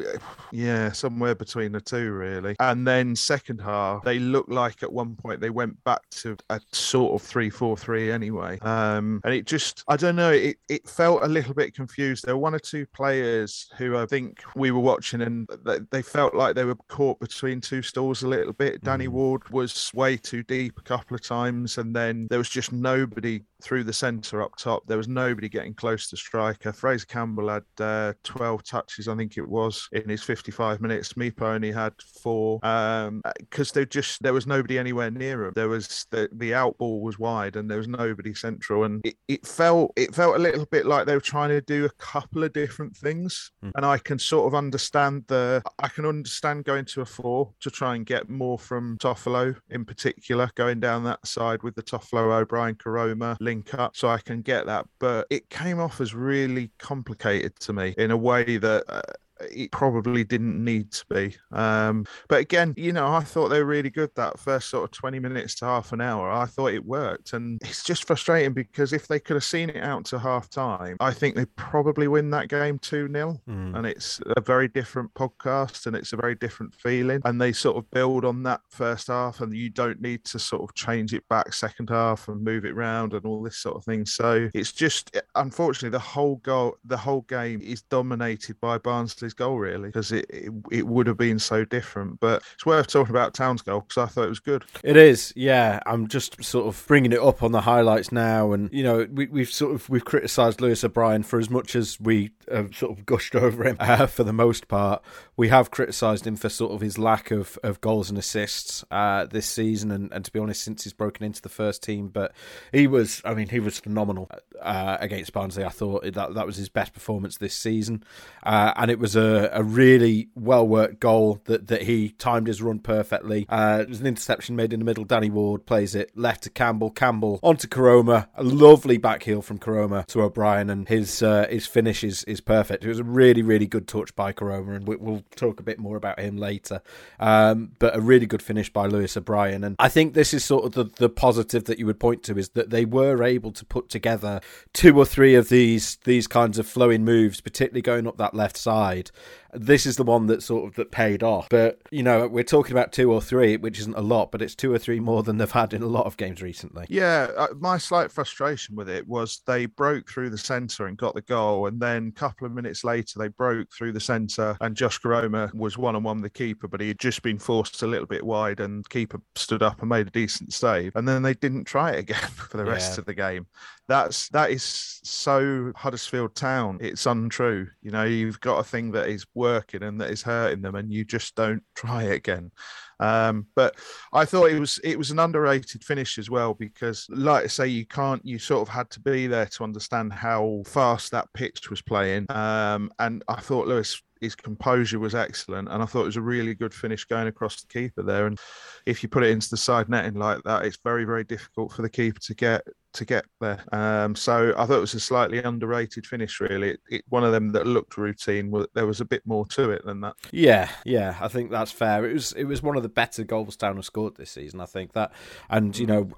yeah, 0.53 0.93
somewhere 0.93 1.35
between 1.35 1.73
the 1.73 1.81
two 1.81 2.13
really. 2.13 2.55
And 2.61 2.87
then 2.87 3.17
second 3.17 3.61
half, 3.61 4.05
they 4.05 4.19
looked 4.19 4.51
like 4.51 4.83
at 4.83 4.93
one 4.93 5.17
point 5.17 5.41
they 5.41 5.51
went 5.51 5.83
back 5.85 6.09
to 6.11 6.37
a 6.51 6.61
sort 6.71 7.21
of 7.21 7.27
three 7.27 7.51
four 7.51 7.77
three 7.77 8.13
anyway. 8.13 8.59
Um, 8.61 9.21
and 9.25 9.35
it 9.35 9.47
just 9.47 9.85
I 9.89 9.97
don't 9.97 10.17
know. 10.17 10.33
It 10.33 10.59
it 10.69 10.89
felt 10.89 11.23
a 11.23 11.29
little 11.29 11.55
bit 11.55 11.75
confused. 11.75 12.25
There 12.25 12.37
were 12.37 12.43
one 12.43 12.55
or 12.55 12.61
two 12.61 12.87
players 12.87 13.69
who 13.79 13.97
I 13.97 14.07
think 14.07 14.43
we 14.55 14.71
were 14.71 14.81
watching 14.81 15.23
and 15.23 15.49
they 15.91 16.03
felt 16.03 16.35
like 16.35 16.55
they 16.55 16.65
were 16.65 16.77
caught 16.89 17.19
between 17.21 17.61
two 17.61 17.83
stools 17.83 18.23
a 18.23 18.29
little 18.29 18.53
bit. 18.53 18.83
Danny 18.83 19.07
mm. 19.07 19.13
Ward 19.13 19.49
was 19.49 19.91
way 19.95 20.10
too 20.17 20.43
deep 20.43 20.79
a 20.79 20.83
couple 20.83 21.15
of 21.15 21.23
times, 21.23 21.79
and 21.79 21.95
then 21.95 22.27
there 22.31 22.39
was 22.39 22.49
just 22.49 22.73
nobody 22.73 23.43
through 23.63 23.85
the 23.85 23.93
centre 23.93 24.43
up 24.43 24.57
top. 24.57 24.87
There 24.87 24.97
was 24.97 25.09
nobody 25.09 25.49
getting 25.49 25.75
close 25.75 26.09
to 26.09 26.17
striker. 26.17 26.73
Fraser 26.73 27.07
Campbell 27.07 27.49
had 27.49 27.65
uh, 27.79 28.13
12 28.25 28.65
touches, 28.65 29.09
I 29.09 29.17
think 29.17 29.37
it 29.37 29.47
was, 29.47 29.89
in 29.93 30.09
his 30.09 30.23
55 30.23 30.81
minutes. 30.81 31.13
Mipa 31.15 31.43
only 31.43 31.73
had 31.73 31.93
four 32.23 32.59
because 32.61 33.71
um, 33.71 33.75
there 33.75 33.85
just 33.85 34.23
there 34.23 34.33
was 34.33 34.47
nobody 34.47 34.79
anywhere 34.79 35.11
near 35.11 35.45
him. 35.45 35.53
There 35.55 35.69
was 35.69 36.07
the 36.11 36.29
the 36.33 36.55
out 36.55 36.79
ball 36.79 37.01
was 37.01 37.19
wide 37.19 37.57
and 37.57 37.71
there 37.71 37.79
was 37.79 37.89
nobody 37.89 38.35
central, 38.35 38.85
and 38.85 39.01
it, 39.05 39.17
it 39.29 39.47
felt 39.47 39.93
it 39.97 40.15
felt 40.15 40.37
a 40.37 40.39
little 40.39 40.67
bit 40.67 40.87
like 40.87 41.07
they 41.07 41.15
were 41.15 41.21
trying 41.21 41.51
to 41.51 41.61
do 41.61 41.85
a 41.85 41.91
couple 41.91 42.45
of 42.45 42.53
different 42.53 42.97
things. 42.97 43.53
Mm. 43.65 43.73
And 43.77 43.87
I 43.87 43.99
can 43.99 44.19
sort 44.19 44.47
of 44.47 44.55
understand 44.55 45.25
the 45.29 45.63
I 45.79 45.89
can 45.89 46.07
understand 46.07 46.65
going 46.65 46.85
to 46.87 47.03
a 47.03 47.07
four 47.07 47.53
to 47.61 47.71
try 47.71 47.95
and 47.95 48.07
get 48.07 48.29
more 48.29 48.59
from 48.59 48.99
Toffolo 48.99 49.57
in 49.71 49.85
particular, 49.91 50.49
going 50.55 50.79
down 50.79 51.03
that 51.05 51.27
side 51.27 51.65
with 51.65 51.75
the 51.75 51.83
Toffolo 51.83 52.41
O'Brien 52.41 52.77
Koroma 52.77 53.37
link 53.41 53.75
up, 53.75 53.97
so 53.97 54.09
I 54.09 54.19
can 54.19 54.41
get 54.41 54.65
that. 54.67 54.87
But 55.01 55.27
it 55.31 55.51
came 55.51 55.81
off 55.81 56.01
as 56.01 56.15
really 56.15 56.71
complicated 56.79 57.59
to 57.61 57.73
me 57.73 57.95
in 57.99 58.11
a 58.11 58.17
way 58.17 58.57
that. 58.57 58.85
Uh, 58.89 59.03
it 59.51 59.71
probably 59.71 60.25
didn't 60.25 60.63
need 60.63 60.93
to 60.93 61.05
be. 61.09 61.37
Um, 61.53 62.07
but 62.29 62.41
again, 62.41 62.75
you 62.77 62.93
know, 62.93 63.07
I 63.07 63.21
thought 63.21 63.49
they 63.49 63.59
were 63.59 63.67
really 63.67 63.91
good 63.91 64.11
that 64.17 64.39
first 64.39 64.69
sort 64.69 64.85
of 64.85 64.91
20 64.91 65.19
minutes 65.19 65.55
to 65.57 65.65
half 65.65 65.93
an 65.93 66.01
hour. 66.01 66.31
I 66.31 66.47
thought 66.47 66.73
it 66.73 66.85
worked. 66.85 67.33
And 67.33 67.61
it's 67.63 67.85
just 67.85 68.07
frustrating 68.07 68.53
because 68.53 68.93
if 68.93 69.09
they 69.09 69.19
could 69.19 69.35
have 69.35 69.45
seen 69.45 69.71
it 69.71 69.83
out 69.83 70.05
to 70.07 70.19
half 70.19 70.49
time, 70.51 70.97
I 71.01 71.13
think 71.13 71.35
they 71.35 71.47
probably 71.57 72.09
win 72.09 72.31
that 72.31 72.49
game 72.49 72.79
2 72.79 73.09
0. 73.13 73.41
Mm. 73.49 73.77
And 73.77 73.87
it's 73.87 74.21
a 74.37 74.41
very 74.41 74.69
different 74.69 75.13
podcast 75.15 75.87
and 75.87 75.97
it's 75.97 76.13
a 76.13 76.17
very 76.17 76.35
different 76.35 76.75
feeling. 76.75 77.21
And 77.25 77.41
they 77.41 77.53
sort 77.53 77.77
of 77.77 77.91
build 77.91 78.25
on 78.25 78.43
that 78.45 78.61
first 78.69 79.09
half, 79.09 79.41
and 79.41 79.55
you 79.55 79.71
don't 79.71 80.01
need 80.01 80.25
to 80.25 80.39
sort 80.39 80.63
of 80.63 80.75
change 80.75 81.15
it 81.15 81.27
back 81.29 81.53
second 81.53 81.91
half 81.91 82.29
and 82.29 82.43
move 82.43 82.65
it 82.65 82.75
round 82.75 83.15
and 83.15 83.25
all 83.25 83.43
this 83.43 83.57
sort 83.57 83.77
of 83.77 83.85
thing. 83.85 84.07
So 84.07 84.49
it's 84.55 84.73
just, 84.73 85.17
unfortunately, 85.35 85.91
the 85.91 85.99
whole 85.99 86.37
goal, 86.37 86.77
the 86.85 86.97
whole 86.97 87.23
game 87.23 87.61
is 87.63 87.83
dominated 87.83 88.61
by 88.61 88.79
Barnsley 88.79 89.30
his 89.31 89.35
goal 89.35 89.59
really 89.59 89.89
because 89.89 90.13
it, 90.13 90.27
it, 90.29 90.53
it 90.71 90.87
would 90.87 91.07
have 91.07 91.17
been 91.17 91.39
so 91.39 91.65
different. 91.65 92.21
But 92.21 92.43
it's 92.55 92.67
worth 92.67 92.89
talking 92.89 93.11
about 93.11 93.35
Town's 93.35 93.63
goal 93.63 93.81
because 93.81 93.99
I 93.99 94.07
thought 94.07 94.25
it 94.25 94.29
was 94.29 94.41
good. 94.41 94.65
It 94.83 94.97
is, 94.97 95.33
yeah. 95.37 95.81
I'm 95.87 96.09
just 96.09 96.43
sort 96.43 96.67
of 96.67 96.85
bringing 96.87 97.13
it 97.13 97.21
up 97.21 97.43
on 97.43 97.53
the 97.53 97.61
highlights 97.61 98.13
now, 98.13 98.53
and 98.53 98.71
you 98.73 98.83
know 98.83 99.07
we, 99.11 99.27
we've 99.27 99.51
sort 99.51 99.75
of 99.75 99.89
we've 99.89 100.05
criticised 100.05 100.61
Lewis 100.61 100.85
O'Brien 100.85 101.23
for 101.23 101.39
as 101.39 101.51
much 101.51 101.77
as 101.77 101.99
we 102.01 102.31
have 102.51 102.75
sort 102.75 102.97
of 102.97 103.07
gushed 103.07 103.35
over 103.37 103.65
him 103.65 103.77
uh, 103.81 104.07
for 104.07 104.25
the 104.25 104.33
most 104.33 104.69
part. 104.69 105.03
We 105.37 105.49
have 105.49 105.71
criticised 105.71 106.27
him 106.27 106.37
for 106.37 106.49
sort 106.49 106.73
of 106.73 106.81
his 106.81 106.99
lack 106.99 107.31
of, 107.31 107.59
of 107.63 107.81
goals 107.81 108.11
and 108.11 108.19
assists 108.19 108.85
uh, 108.91 109.27
this 109.27 109.47
season, 109.47 109.91
and, 109.91 110.13
and 110.13 110.25
to 110.25 110.31
be 110.31 110.39
honest, 110.39 110.63
since 110.63 110.85
he's 110.85 110.93
broken 110.93 111.25
into 111.25 111.41
the 111.41 111.49
first 111.49 111.83
team. 111.83 112.09
But 112.09 112.33
he 112.73 112.87
was, 112.87 113.23
I 113.25 113.35
mean, 113.35 113.49
he 113.49 113.61
was 113.61 113.79
phenomenal 113.79 114.29
uh, 114.61 114.99
against 115.01 115.33
Barnsley. 115.33 115.65
I 115.65 115.71
thought 115.71 116.03
that 116.03 116.35
that 116.35 116.47
was 116.47 116.57
his 116.57 116.69
best 116.69 116.93
performance 116.93 117.39
this 117.39 117.55
season, 117.55 118.05
uh, 118.43 118.73
and 118.77 118.91
it 118.91 118.99
was 118.99 119.17
a, 119.17 119.20
a 119.53 119.63
really 119.63 120.29
well 120.35 120.67
worked 120.67 121.01
goal 121.01 121.41
that, 121.45 121.69
that 121.69 121.83
he 121.83 122.11
timed 122.11 122.47
his 122.47 122.63
run 122.63 122.79
perfectly. 122.79 123.47
Uh, 123.49 123.79
there's 123.79 124.01
an 124.01 124.07
interception 124.07 124.57
made 124.57 124.73
in 124.73 124.81
the 124.81 124.85
middle. 124.85 125.05
Danny 125.05 125.31
Ward 125.31 125.67
plays 125.67 125.95
it 125.95 126.17
left 126.17 126.43
to 126.45 126.51
Campbell. 126.51 126.91
Campbell 126.91 127.41
onto 127.43 127.69
Koroma. 127.69 128.29
A 128.35 128.43
lovely 128.43 128.99
back 128.99 129.23
heel 129.23 129.43
from 129.43 129.59
Koroma 129.59 130.07
to 130.07 130.23
O'Brien, 130.23 130.71
and 130.71 130.89
his 130.89 131.23
uh, 131.23 131.47
his 131.49 131.67
finish 131.67 132.05
is, 132.05 132.25
is 132.25 132.41
perfect. 132.41 132.85
It 132.85 132.89
was 132.89 132.99
a 132.99 133.05
really 133.05 133.43
really 133.43 133.67
good 133.67 133.89
touch 133.89 134.15
by 134.15 134.33
Koroma, 134.33 134.77
and 134.77 134.87
we, 134.87 134.97
will 134.97 135.23
talk 135.37 135.61
a 135.61 135.63
bit 135.63 135.79
more 135.79 135.97
about 135.97 136.19
him 136.21 136.37
later. 136.37 136.83
Um, 137.19 137.73
but 137.79 137.97
a 137.97 138.01
really 138.01 138.27
good 138.27 138.43
finish 138.43 138.73
by 138.73 138.87
Lewis 138.87 139.17
O'Brien, 139.17 139.65
and 139.65 139.77
I 139.79 139.89
think 139.89 140.15
this 140.15 140.35
is 140.35 140.45
sort 140.45 140.65
of 140.65 140.73
the, 140.73 140.85
the 140.97 141.09
positive 141.09 141.65
that 141.65 141.79
you 141.79 141.87
would 141.87 142.01
point 142.01 142.23
to 142.25 142.37
is 142.37 142.51
that 142.51 142.71
they 142.71 142.85
were 142.85 143.23
able 143.23 143.53
to 143.53 143.65
put 143.65 143.89
together 143.89 144.41
two 144.73 144.99
or 144.99 145.05
three 145.05 145.35
of 145.35 145.49
these 145.49 145.97
these 146.05 146.27
kinds 146.27 146.59
of 146.59 146.67
flowing 146.67 147.05
moves, 147.05 147.41
particularly 147.41 147.83
going 147.83 148.07
up 148.07 148.17
that 148.19 148.35
left 148.35 148.57
side, 148.57 149.00
right 149.01 149.13
this 149.53 149.87
is 149.87 149.97
the 149.97 150.05
one 150.05 150.27
that 150.27 150.43
sort 150.43 150.69
of 150.69 150.75
that 150.77 150.91
paid 150.91 151.23
off. 151.23 151.49
But 151.49 151.81
you 151.91 152.03
know, 152.03 152.27
we're 152.27 152.45
talking 152.45 152.73
about 152.73 152.93
two 152.93 153.13
or 153.13 153.21
three, 153.21 153.57
which 153.57 153.79
isn't 153.81 153.97
a 153.97 154.03
lot, 154.03 154.31
but 154.31 154.43
it's 154.43 154.55
two 154.55 154.73
or 154.73 154.79
three 154.79 155.01
more 155.01 155.23
than 155.23 155.39
they've 155.39 155.51
had 155.51 155.73
in 155.73 155.83
a 155.83 155.87
lot 155.87 156.07
of 156.07 156.17
games 156.17 156.43
recently. 156.43 156.87
Yeah, 156.89 157.29
uh, 157.37 157.49
my 157.59 157.79
slight 157.79 158.11
frustration 158.13 158.77
with 158.77 158.89
it 158.89 159.07
was 159.07 159.43
they 159.47 159.67
broke 159.67 160.11
through 160.11 160.31
the 160.31 160.39
centre 160.39 160.87
and 160.87 160.97
got 160.97 161.15
the 161.15 161.23
goal, 161.23 161.67
and 161.67 161.81
then 161.81 162.13
a 162.15 162.19
couple 162.19 162.47
of 162.47 162.53
minutes 162.53 162.85
later 162.85 163.19
they 163.19 163.29
broke 163.29 163.69
through 163.73 163.93
the 163.93 164.01
centre, 164.01 164.57
and 164.61 164.77
Josh 164.77 165.01
Koroma 165.01 165.53
was 165.55 165.79
one 165.79 165.97
on 165.97 166.03
one 166.03 166.21
with 166.21 166.33
the 166.33 166.39
keeper, 166.39 166.69
but 166.69 166.81
he 166.81 166.89
had 166.89 166.99
just 166.99 167.23
been 167.23 167.39
forced 167.39 167.83
a 167.83 167.87
little 167.87 168.07
bit 168.07 168.25
wide, 168.25 168.61
and 168.61 168.89
keeper 168.89 169.21
stood 169.35 169.63
up 169.63 169.81
and 169.81 169.89
made 169.89 170.07
a 170.07 170.11
decent 170.11 170.53
save, 170.53 170.95
and 170.97 171.09
then 171.09 171.23
they 171.23 171.35
didn't 171.35 171.65
try 171.65 171.93
it 171.93 172.01
again 172.01 172.17
for 172.35 172.57
the 172.57 172.65
rest 172.65 172.97
yeah. 172.97 173.01
of 173.01 173.07
the 173.07 173.15
game. 173.15 173.47
That's 173.89 174.29
that 174.29 174.51
is 174.51 175.01
so 175.03 175.73
Huddersfield 175.75 176.37
Town. 176.37 176.79
It's 176.81 177.07
untrue. 177.07 177.67
You 177.83 177.91
know, 177.91 178.05
you've 178.05 178.41
got 178.41 178.59
a 178.59 178.65
thing 178.65 178.93
that 178.93 179.09
is 179.09 179.27
working 179.41 179.83
and 179.83 180.01
that 180.01 180.11
is 180.11 180.23
hurting 180.23 180.63
them, 180.63 180.77
and 180.77 180.93
you 180.93 181.05
just 181.05 181.35
don't 181.35 181.63
try 181.75 182.05
again. 182.05 182.53
Um, 183.01 183.47
but 183.57 183.77
I 184.13 184.25
thought 184.25 184.51
it 184.51 184.61
was 184.61 184.79
it 184.85 184.99
was 184.99 185.11
an 185.11 185.19
underrated 185.19 185.83
finish 185.83 186.19
as 186.19 186.31
well 186.31 186.55
because, 186.55 187.07
like 187.09 187.45
I 187.45 187.49
say, 187.49 187.67
you 187.67 187.87
can't 187.87 188.25
you 188.25 188.39
sort 188.39 188.63
of 188.63 188.69
had 188.69 188.91
to 188.91 189.01
be 189.01 189.27
there 189.27 189.47
to 189.47 189.65
understand 189.65 190.13
how 190.13 190.63
fast 190.67 191.11
that 191.11 191.33
pitch 191.35 191.71
was 191.71 191.83
playing. 191.83 192.31
Um, 192.31 192.93
and 192.99 193.25
I 193.27 193.41
thought 193.41 193.67
Lewis 193.67 194.01
his 194.21 194.35
composure 194.35 194.99
was 194.99 195.15
excellent, 195.15 195.69
and 195.71 195.83
I 195.83 195.87
thought 195.87 196.03
it 196.03 196.13
was 196.13 196.17
a 196.17 196.23
really 196.23 196.55
good 196.55 196.75
finish 196.75 197.05
going 197.05 197.27
across 197.27 197.63
the 197.63 197.69
keeper 197.69 198.03
there. 198.03 198.27
And 198.27 198.39
if 198.85 199.03
you 199.03 199.09
put 199.09 199.25
it 199.25 199.31
into 199.31 199.49
the 199.49 199.57
side 199.57 199.89
netting 199.89 200.15
like 200.15 200.43
that, 200.45 200.67
it's 200.67 200.79
very 200.85 201.05
very 201.05 201.25
difficult 201.25 201.73
for 201.73 201.83
the 201.83 201.91
keeper 201.91 202.21
to 202.21 202.35
get 202.35 202.63
to 202.93 203.05
get 203.05 203.27
there. 203.41 203.63
Um, 203.73 204.15
so 204.15 204.53
I 204.57 204.67
thought 204.67 204.79
it 204.79 204.81
was 204.81 204.95
a 204.95 205.01
slightly 205.01 205.39
underrated 205.39 206.07
finish. 206.07 206.41
Really, 206.41 206.71
it, 206.71 206.81
it, 206.91 207.05
one 207.09 207.25
of 207.25 207.33
them 207.33 207.53
that 207.53 207.67
looked 207.67 207.97
routine. 207.97 208.51
Well 208.51 208.67
there 208.75 208.87
was 208.87 209.01
a 209.01 209.05
bit 209.05 209.23
more 209.27 209.47
to 209.47 209.71
it 209.71 209.85
than 209.85 210.01
that. 210.01 210.15
Yeah, 210.33 210.71
yeah, 210.85 211.17
I 211.21 211.29
think 211.29 211.51
that's 211.51 211.73
fair. 211.73 212.09
It 212.09 212.13
was 212.13 212.33
it 212.33 212.45
was 212.45 212.63
one 212.63 212.77
of 212.77 212.83
the 212.83 212.89
better 212.89 213.25
goals 213.25 213.57
Town 213.57 213.77
have 213.77 213.85
scored 213.85 214.17
this 214.17 214.31
season. 214.31 214.61
I 214.61 214.67
think 214.67 214.93
that, 214.93 215.13
and 215.49 215.77
you 215.79 215.87
know, 215.87 216.11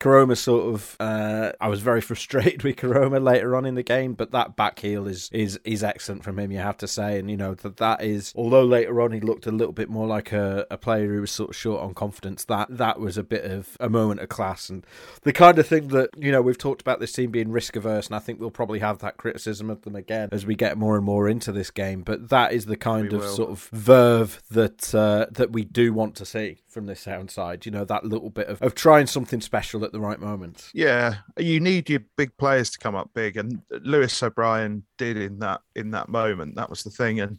Koroma 0.00 0.36
sort 0.36 0.74
of. 0.74 0.96
Uh, 1.00 1.52
I 1.60 1.68
was 1.68 1.80
very 1.80 2.00
frustrated 2.06 2.62
with 2.62 2.76
Koroma 2.76 3.22
later 3.22 3.56
on 3.56 3.66
in 3.66 3.74
the 3.74 3.82
game, 3.82 4.14
but 4.14 4.30
that 4.32 4.56
back 4.56 4.78
heel 4.78 5.06
is 5.06 5.28
is 5.32 5.58
is 5.64 5.82
excellent 5.82 6.24
from 6.24 6.38
him. 6.38 6.50
You 6.50 6.58
have 6.58 6.78
to 6.78 6.88
say, 6.88 7.18
and 7.18 7.30
you 7.30 7.36
know 7.36 7.54
that 7.54 7.76
that 7.78 8.02
is. 8.02 8.32
Although 8.36 8.64
later 8.64 9.00
on 9.00 9.12
he 9.12 9.20
looked 9.20 9.46
a 9.46 9.52
little 9.52 9.72
bit 9.72 9.88
more 9.88 10.06
like 10.06 10.32
a, 10.32 10.66
a 10.70 10.78
player 10.78 11.12
who 11.12 11.20
was 11.20 11.30
sort 11.30 11.50
of 11.50 11.56
short 11.56 11.82
on 11.82 11.94
confidence. 11.94 12.44
That 12.44 12.68
that 12.70 13.00
was 13.00 13.18
a 13.18 13.22
bit 13.22 13.44
of 13.44 13.76
a 13.80 13.88
moment 13.88 14.20
of 14.20 14.28
class 14.28 14.68
and 14.68 14.86
the 15.22 15.32
kind 15.32 15.58
of 15.58 15.66
thing 15.66 15.88
that 15.88 16.05
that 16.12 16.22
you 16.22 16.32
know 16.32 16.42
we've 16.42 16.58
talked 16.58 16.80
about 16.80 17.00
this 17.00 17.12
team 17.12 17.30
being 17.30 17.50
risk 17.50 17.76
averse, 17.76 18.06
and 18.06 18.16
I 18.16 18.18
think 18.18 18.40
we'll 18.40 18.50
probably 18.50 18.78
have 18.80 18.98
that 18.98 19.16
criticism 19.16 19.70
of 19.70 19.82
them 19.82 19.96
again 19.96 20.28
as 20.32 20.46
we 20.46 20.54
get 20.54 20.76
more 20.78 20.96
and 20.96 21.04
more 21.04 21.28
into 21.28 21.52
this 21.52 21.70
game. 21.70 22.02
But 22.02 22.28
that 22.30 22.52
is 22.52 22.66
the 22.66 22.76
kind 22.76 23.10
we 23.10 23.16
of 23.16 23.22
will. 23.22 23.34
sort 23.34 23.50
of 23.50 23.68
verve 23.72 24.42
that 24.50 24.94
uh, 24.94 25.26
that 25.32 25.52
we 25.52 25.64
do 25.64 25.92
want 25.92 26.14
to 26.16 26.26
see 26.26 26.58
from 26.68 26.86
this 26.86 27.00
sound 27.00 27.30
side. 27.30 27.66
You 27.66 27.72
know, 27.72 27.84
that 27.84 28.04
little 28.04 28.30
bit 28.30 28.48
of, 28.48 28.62
of 28.62 28.74
trying 28.74 29.06
something 29.06 29.40
special 29.40 29.84
at 29.84 29.92
the 29.92 30.00
right 30.00 30.20
moment. 30.20 30.70
Yeah, 30.72 31.16
you 31.38 31.60
need 31.60 31.90
your 31.90 32.00
big 32.16 32.36
players 32.36 32.70
to 32.70 32.78
come 32.78 32.94
up 32.94 33.10
big, 33.14 33.36
and 33.36 33.62
Lewis 33.70 34.22
O'Brien 34.22 34.84
did 34.98 35.16
in 35.16 35.40
that 35.40 35.60
in 35.74 35.90
that 35.92 36.08
moment. 36.08 36.56
That 36.56 36.70
was 36.70 36.82
the 36.82 36.90
thing, 36.90 37.20
and. 37.20 37.38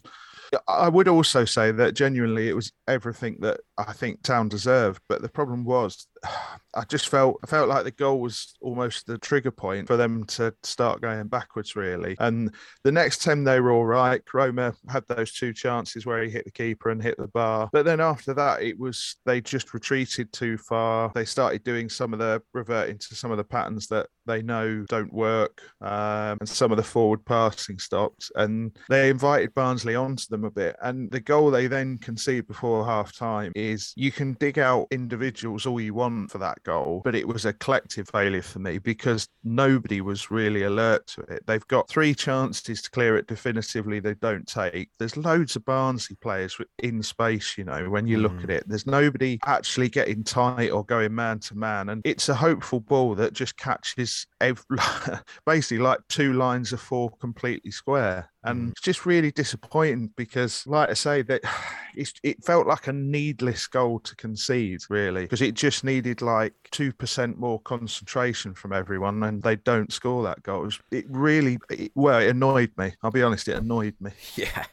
I 0.70 0.88
would 0.88 1.10
also 1.10 1.44
say 1.44 1.74
that 1.74 1.94
genuinely 1.94 2.48
it 2.48 2.56
was 2.56 2.72
everything 2.88 3.40
that 3.42 3.60
I 3.78 3.94
think 3.94 4.24
Town 4.24 4.50
deserved, 4.50 5.02
but 5.08 5.22
the 5.22 5.30
problem 5.30 5.64
was 5.64 6.08
I 6.76 6.84
just 6.84 7.10
felt 7.10 7.40
I 7.44 7.48
felt 7.48 7.70
like 7.70 7.86
the 7.86 7.92
goal 7.92 8.20
was 8.20 8.54
almost 8.62 9.08
the 9.08 9.18
trigger 9.18 9.50
point 9.50 9.88
for 9.88 9.98
them 9.98 10.26
to 10.26 10.54
start 10.64 11.02
going 11.02 11.28
backwards, 11.28 11.76
really. 11.76 12.16
And 12.20 12.54
the 12.84 12.92
next 12.92 13.24
time 13.24 13.44
they 13.44 13.60
were 13.60 13.72
all 13.72 13.86
right. 13.86 14.24
Koroma 14.26 14.76
had 14.88 15.04
those 15.08 15.32
two 15.32 15.54
chances 15.54 16.06
where 16.06 16.22
he 16.22 16.30
hit 16.30 16.46
the 16.46 16.52
keeper 16.52 16.90
and 16.90 17.02
hit 17.02 17.18
the 17.18 17.30
bar, 17.30 17.70
but 17.72 17.86
then 17.86 18.00
after 18.00 18.34
that, 18.36 18.62
it 18.62 18.78
was 18.78 19.16
they 19.26 19.42
just 19.42 19.74
retreated 19.74 20.32
too 20.32 20.58
far. 20.58 21.12
They 21.16 21.26
started 21.26 21.64
doing 21.64 21.90
some 21.90 22.14
of 22.14 22.20
the 22.20 22.42
reverting 22.54 22.98
to 23.00 23.16
some 23.16 23.32
of 23.32 23.38
the 23.38 23.44
patterns 23.44 23.88
that 23.88 24.08
they 24.26 24.42
know 24.42 24.86
don't 24.90 25.14
work, 25.14 25.62
um, 25.82 26.38
and 26.40 26.50
some 26.50 26.72
of 26.72 26.78
the 26.78 26.84
forward 26.84 27.26
passing 27.26 27.80
stopped, 27.80 28.32
and 28.36 28.78
they 28.90 29.10
invited 29.10 29.54
Barnsley 29.56 29.96
onto 29.96 30.26
them 30.30 30.44
a 30.44 30.52
bit. 30.52 30.76
And 30.82 31.10
the 31.10 31.22
goal 31.22 31.50
they 31.50 31.68
then 31.68 31.98
conceded 31.98 32.48
before 32.48 32.86
half 32.86 33.16
time 33.16 33.52
is 33.56 33.67
you 33.96 34.12
can 34.12 34.34
dig 34.34 34.60
out 34.60 34.88
individuals 34.92 35.66
all 35.66 35.80
you 35.80 35.94
want 35.94 36.32
for 36.32 36.38
that 36.40 36.62
goal, 36.64 37.02
but 37.04 37.16
it 37.16 37.28
was 37.28 37.46
a 37.46 37.54
collective 37.54 38.10
failure 38.10 38.42
for 38.42 38.60
me 38.60 38.78
because 38.78 39.28
nobody 39.44 40.02
was 40.02 40.32
really 40.32 40.64
alert 40.64 41.08
to 41.08 41.22
it. 41.22 41.44
They've 41.46 41.68
got 41.68 41.90
three 41.90 42.14
chances 42.14 42.82
to 42.82 42.92
clear 42.92 43.18
it 43.18 43.28
definitively, 43.28 44.00
they 44.00 44.14
don't 44.16 44.48
take. 44.48 44.90
There's 45.00 45.18
loads 45.18 45.56
of 45.56 45.66
Barnsley 45.66 46.18
players 46.22 46.58
in 46.80 47.02
space, 47.04 47.58
you 47.58 47.64
know, 47.64 47.90
when 47.90 48.08
you 48.08 48.18
look 48.18 48.34
mm. 48.34 48.44
at 48.46 48.50
it. 48.50 48.68
There's 48.68 48.88
nobody 48.88 49.40
actually 49.46 49.90
getting 49.90 50.24
tight 50.24 50.70
or 50.70 50.84
going 50.84 51.14
man 51.14 51.40
to 51.40 51.56
man. 51.56 51.90
And 51.90 52.02
it's 52.06 52.30
a 52.30 52.36
hopeful 52.36 52.80
ball 52.80 53.16
that 53.16 53.34
just 53.34 53.58
catches 53.58 54.28
every, 54.42 54.78
basically 55.46 55.80
like 55.80 56.00
two 56.10 56.34
lines 56.34 56.74
of 56.74 56.82
four 56.82 57.10
completely 57.20 57.72
square 57.72 58.30
and 58.50 58.68
mm. 58.68 58.72
it's 58.72 58.82
just 58.82 59.06
really 59.06 59.32
disappointing 59.32 60.12
because, 60.16 60.66
like 60.68 60.90
I 60.90 60.94
say, 60.94 61.22
that 61.24 61.42
it 61.96 62.44
felt 62.44 62.68
like 62.68 62.88
a 62.88 62.94
needless 62.94 63.68
goal 63.68 64.00
to 64.00 64.16
concede, 64.16 64.82
really, 64.90 65.24
because 65.24 65.42
it 65.42 65.54
just 65.54 65.84
needed 65.84 66.22
like 66.22 66.54
two 66.72 66.92
percent 66.94 67.38
more 67.38 67.60
concentration 67.60 68.54
from 68.54 68.74
everyone, 68.74 69.24
and 69.24 69.44
they 69.44 69.56
don't 69.56 69.92
score 69.92 70.24
that 70.24 70.44
goal. 70.44 70.70
It 70.92 71.06
really, 71.10 71.58
it, 71.70 71.92
well, 71.96 72.20
it 72.20 72.30
annoyed 72.30 72.72
me. 72.78 72.94
I'll 73.04 73.12
be 73.12 73.24
honest, 73.24 73.48
it 73.48 73.58
annoyed 73.58 73.96
me. 74.00 74.12
Yeah, 74.36 74.66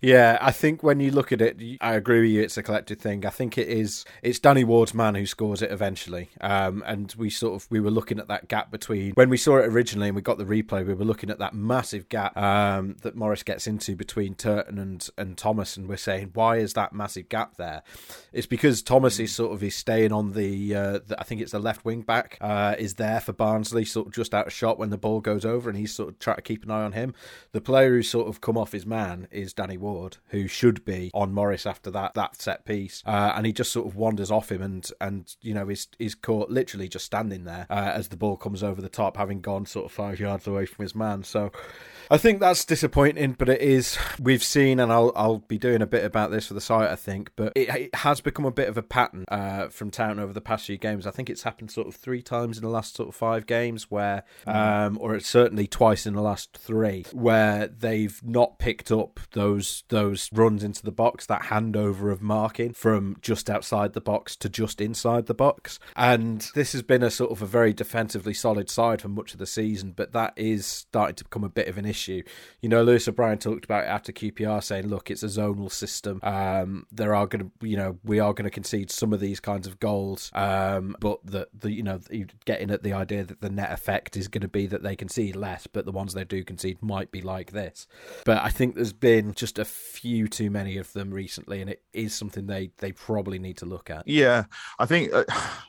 yeah, 0.00 0.38
I 0.40 0.50
think 0.50 0.82
when 0.82 0.98
you 0.98 1.10
look 1.10 1.30
at 1.30 1.42
it, 1.42 1.58
I 1.80 1.94
agree 1.94 2.22
with 2.22 2.30
you. 2.30 2.40
It's 2.40 2.56
a 2.56 2.62
collective 2.62 2.98
thing. 2.98 3.26
I 3.26 3.30
think 3.30 3.58
it 3.58 3.68
is. 3.68 4.06
It's 4.22 4.38
Danny 4.38 4.64
Ward's 4.64 4.94
man 4.94 5.14
who 5.14 5.26
scores 5.26 5.60
it 5.60 5.70
eventually. 5.70 6.30
Um, 6.40 6.82
and 6.86 7.14
we 7.18 7.28
sort 7.28 7.60
of 7.60 7.70
we 7.70 7.80
were 7.80 7.90
looking 7.90 8.18
at 8.18 8.28
that 8.28 8.48
gap 8.48 8.70
between 8.70 9.12
when 9.12 9.28
we 9.28 9.36
saw 9.36 9.58
it 9.58 9.66
originally 9.66 10.08
and 10.08 10.16
we 10.16 10.22
got 10.22 10.38
the 10.38 10.44
replay. 10.44 10.86
We 10.86 10.94
were 10.94 11.04
looking 11.04 11.28
at 11.28 11.38
that 11.40 11.52
massive 11.52 12.08
gap 12.08 12.34
um, 12.36 12.96
that 13.02 13.14
Morris 13.20 13.42
gets 13.42 13.66
into 13.66 13.94
between 13.94 14.34
Turton 14.34 14.78
and 14.78 15.06
and 15.16 15.36
Thomas, 15.36 15.76
and 15.76 15.88
we're 15.88 15.96
saying 15.96 16.30
why 16.34 16.56
is 16.56 16.72
that 16.72 16.92
massive 16.92 17.28
gap 17.28 17.56
there? 17.56 17.82
It's 18.32 18.46
because 18.46 18.82
Thomas 18.82 19.20
is 19.20 19.32
sort 19.32 19.52
of 19.52 19.62
is 19.62 19.74
staying 19.74 20.10
on 20.10 20.32
the, 20.32 20.74
uh, 20.74 20.98
the 21.06 21.16
I 21.18 21.24
think 21.24 21.42
it's 21.42 21.52
the 21.52 21.58
left 21.58 21.84
wing 21.84 22.00
back 22.00 22.38
uh, 22.40 22.74
is 22.78 22.94
there 22.94 23.20
for 23.20 23.32
Barnsley, 23.32 23.84
sort 23.84 24.08
of 24.08 24.14
just 24.14 24.34
out 24.34 24.46
of 24.46 24.52
shot 24.52 24.78
when 24.78 24.90
the 24.90 24.98
ball 24.98 25.20
goes 25.20 25.44
over, 25.44 25.68
and 25.68 25.78
he's 25.78 25.94
sort 25.94 26.08
of 26.08 26.18
trying 26.18 26.36
to 26.36 26.42
keep 26.42 26.64
an 26.64 26.70
eye 26.70 26.82
on 26.82 26.92
him. 26.92 27.14
The 27.52 27.60
player 27.60 27.90
who 27.90 28.02
sort 28.02 28.28
of 28.28 28.40
come 28.40 28.56
off 28.56 28.72
his 28.72 28.86
man 28.86 29.28
is 29.30 29.52
Danny 29.52 29.76
Ward 29.76 30.16
who 30.28 30.48
should 30.48 30.84
be 30.84 31.10
on 31.12 31.34
Morris 31.34 31.66
after 31.66 31.90
that 31.90 32.14
that 32.14 32.40
set 32.40 32.64
piece, 32.64 33.02
uh, 33.04 33.32
and 33.36 33.44
he 33.44 33.52
just 33.52 33.70
sort 33.70 33.86
of 33.86 33.96
wanders 33.96 34.30
off 34.30 34.50
him, 34.50 34.62
and 34.62 34.90
and 35.00 35.36
you 35.42 35.52
know 35.52 35.68
is 35.68 35.88
is 35.98 36.14
caught 36.14 36.50
literally 36.50 36.88
just 36.88 37.04
standing 37.04 37.44
there 37.44 37.66
uh, 37.68 37.92
as 37.94 38.08
the 38.08 38.16
ball 38.16 38.38
comes 38.38 38.62
over 38.62 38.80
the 38.80 38.88
top, 38.88 39.18
having 39.18 39.42
gone 39.42 39.66
sort 39.66 39.84
of 39.84 39.92
five 39.92 40.18
yards 40.18 40.46
away 40.46 40.64
from 40.64 40.82
his 40.82 40.94
man. 40.94 41.22
So 41.22 41.52
I 42.12 42.18
think 42.18 42.40
that's 42.40 42.64
disappointing, 42.64 43.36
but 43.38 43.48
it 43.48 43.62
is. 43.62 43.96
We've 44.18 44.42
seen, 44.42 44.80
and 44.80 44.92
I'll 44.92 45.12
I'll 45.14 45.38
be 45.38 45.58
doing 45.58 45.80
a 45.80 45.86
bit 45.86 46.04
about 46.04 46.32
this 46.32 46.48
for 46.48 46.54
the 46.54 46.60
site, 46.60 46.90
I 46.90 46.96
think, 46.96 47.30
but 47.36 47.52
it, 47.54 47.68
it 47.68 47.94
has 47.94 48.20
become 48.20 48.44
a 48.44 48.50
bit 48.50 48.68
of 48.68 48.76
a 48.76 48.82
pattern 48.82 49.24
uh, 49.28 49.68
from 49.68 49.92
Town 49.92 50.18
over 50.18 50.32
the 50.32 50.40
past 50.40 50.66
few 50.66 50.76
games. 50.76 51.06
I 51.06 51.12
think 51.12 51.30
it's 51.30 51.44
happened 51.44 51.70
sort 51.70 51.86
of 51.86 51.94
three 51.94 52.20
times 52.20 52.58
in 52.58 52.64
the 52.64 52.68
last 52.68 52.96
sort 52.96 53.08
of 53.08 53.14
five 53.14 53.46
games, 53.46 53.92
where, 53.92 54.24
mm. 54.44 54.52
um, 54.52 54.98
or 55.00 55.14
it's 55.14 55.28
certainly 55.28 55.68
twice 55.68 56.04
in 56.04 56.14
the 56.14 56.20
last 56.20 56.56
three, 56.56 57.04
where 57.12 57.68
they've 57.68 58.20
not 58.24 58.58
picked 58.58 58.90
up 58.90 59.20
those 59.30 59.84
those 59.88 60.28
runs 60.32 60.64
into 60.64 60.82
the 60.82 60.90
box, 60.90 61.26
that 61.26 61.42
handover 61.42 62.10
of 62.10 62.20
marking 62.20 62.72
from 62.72 63.18
just 63.22 63.48
outside 63.48 63.92
the 63.92 64.00
box 64.00 64.34
to 64.34 64.48
just 64.48 64.80
inside 64.80 65.26
the 65.26 65.34
box, 65.34 65.78
and 65.94 66.50
this 66.56 66.72
has 66.72 66.82
been 66.82 67.04
a 67.04 67.10
sort 67.10 67.30
of 67.30 67.40
a 67.40 67.46
very 67.46 67.72
defensively 67.72 68.34
solid 68.34 68.68
side 68.68 69.00
for 69.00 69.08
much 69.08 69.32
of 69.32 69.38
the 69.38 69.46
season, 69.46 69.92
but 69.92 70.10
that 70.12 70.32
is 70.34 70.66
starting 70.66 71.14
to 71.14 71.22
become 71.22 71.44
a 71.44 71.48
bit 71.48 71.68
of 71.68 71.78
an 71.78 71.86
issue 71.86 71.99
issue. 72.00 72.22
You 72.60 72.68
know, 72.68 72.82
Lewis 72.82 73.06
O'Brien 73.08 73.38
talked 73.38 73.64
about 73.64 73.84
after 73.84 74.12
QPR 74.12 74.62
saying, 74.62 74.88
look, 74.88 75.10
it's 75.10 75.22
a 75.22 75.26
zonal 75.26 75.70
system. 75.70 76.20
Um, 76.22 76.86
there 76.90 77.14
are 77.14 77.26
going 77.26 77.50
to, 77.50 77.66
you 77.66 77.76
know, 77.76 77.98
we 78.04 78.20
are 78.20 78.32
going 78.32 78.44
to 78.44 78.50
concede 78.50 78.90
some 78.90 79.12
of 79.12 79.20
these 79.20 79.40
kinds 79.40 79.66
of 79.66 79.78
goals, 79.80 80.30
um, 80.34 80.96
but 81.00 81.24
that 81.26 81.48
the, 81.58 81.72
you 81.72 81.82
know, 81.82 82.00
getting 82.44 82.70
at 82.70 82.82
the 82.82 82.92
idea 82.92 83.24
that 83.24 83.40
the 83.40 83.50
net 83.50 83.72
effect 83.72 84.16
is 84.16 84.28
going 84.28 84.42
to 84.42 84.48
be 84.48 84.66
that 84.66 84.82
they 84.82 84.96
concede 84.96 85.36
less, 85.36 85.66
but 85.66 85.84
the 85.84 85.92
ones 85.92 86.14
they 86.14 86.24
do 86.24 86.44
concede 86.44 86.82
might 86.82 87.10
be 87.10 87.20
like 87.20 87.52
this. 87.52 87.86
But 88.24 88.38
I 88.38 88.48
think 88.48 88.74
there's 88.74 88.92
been 88.92 89.34
just 89.34 89.58
a 89.58 89.64
few 89.64 90.28
too 90.28 90.50
many 90.50 90.78
of 90.78 90.92
them 90.92 91.10
recently, 91.10 91.60
and 91.60 91.70
it 91.70 91.82
is 91.92 92.14
something 92.14 92.46
they 92.46 92.70
they 92.78 92.92
probably 92.92 93.38
need 93.38 93.58
to 93.58 93.66
look 93.66 93.90
at. 93.90 94.06
Yeah, 94.06 94.44
I 94.78 94.86
think 94.86 95.12
uh, 95.12 95.24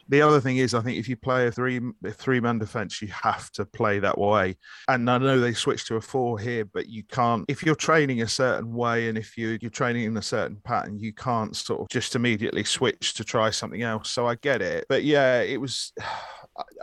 the 0.08 0.22
other 0.22 0.40
thing 0.40 0.58
is, 0.58 0.74
I 0.74 0.82
think 0.82 0.98
if 0.98 1.10
you 1.10 1.16
play 1.16 1.48
a 1.48 1.52
three 1.52 1.82
three 2.12 2.40
man 2.40 2.60
defense, 2.60 3.02
you 3.02 3.10
have 3.10 3.52
to 3.54 3.66
play 3.66 4.00
that 4.00 4.18
way. 4.18 4.58
And 4.88 5.10
I 5.10 5.18
know 5.18 5.40
they 5.40 5.54
switched 5.54 5.88
to 5.88 5.96
a 5.96 6.02
four 6.02 6.21
here, 6.36 6.66
but 6.66 6.88
you 6.88 7.04
can't. 7.04 7.46
If 7.48 7.64
you're 7.64 7.76
training 7.76 8.22
a 8.22 8.28
certain 8.28 8.74
way 8.74 9.10
and 9.10 9.18
if 9.18 9.38
you 9.38 9.58
you're 9.62 9.72
training 9.72 10.06
in 10.06 10.18
a 10.18 10.22
certain 10.22 10.58
pattern, 10.64 11.00
you 11.00 11.14
can't 11.14 11.56
sort 11.56 11.82
of 11.82 11.90
just 11.90 12.16
immediately 12.16 12.64
switch 12.64 13.14
to 13.16 13.24
try 13.24 13.50
something 13.50 13.82
else. 13.82 14.10
So 14.10 14.28
I 14.28 14.36
get 14.36 14.62
it, 14.62 14.86
but 14.90 15.04
yeah, 15.04 15.42
it 15.42 15.60
was. 15.60 15.94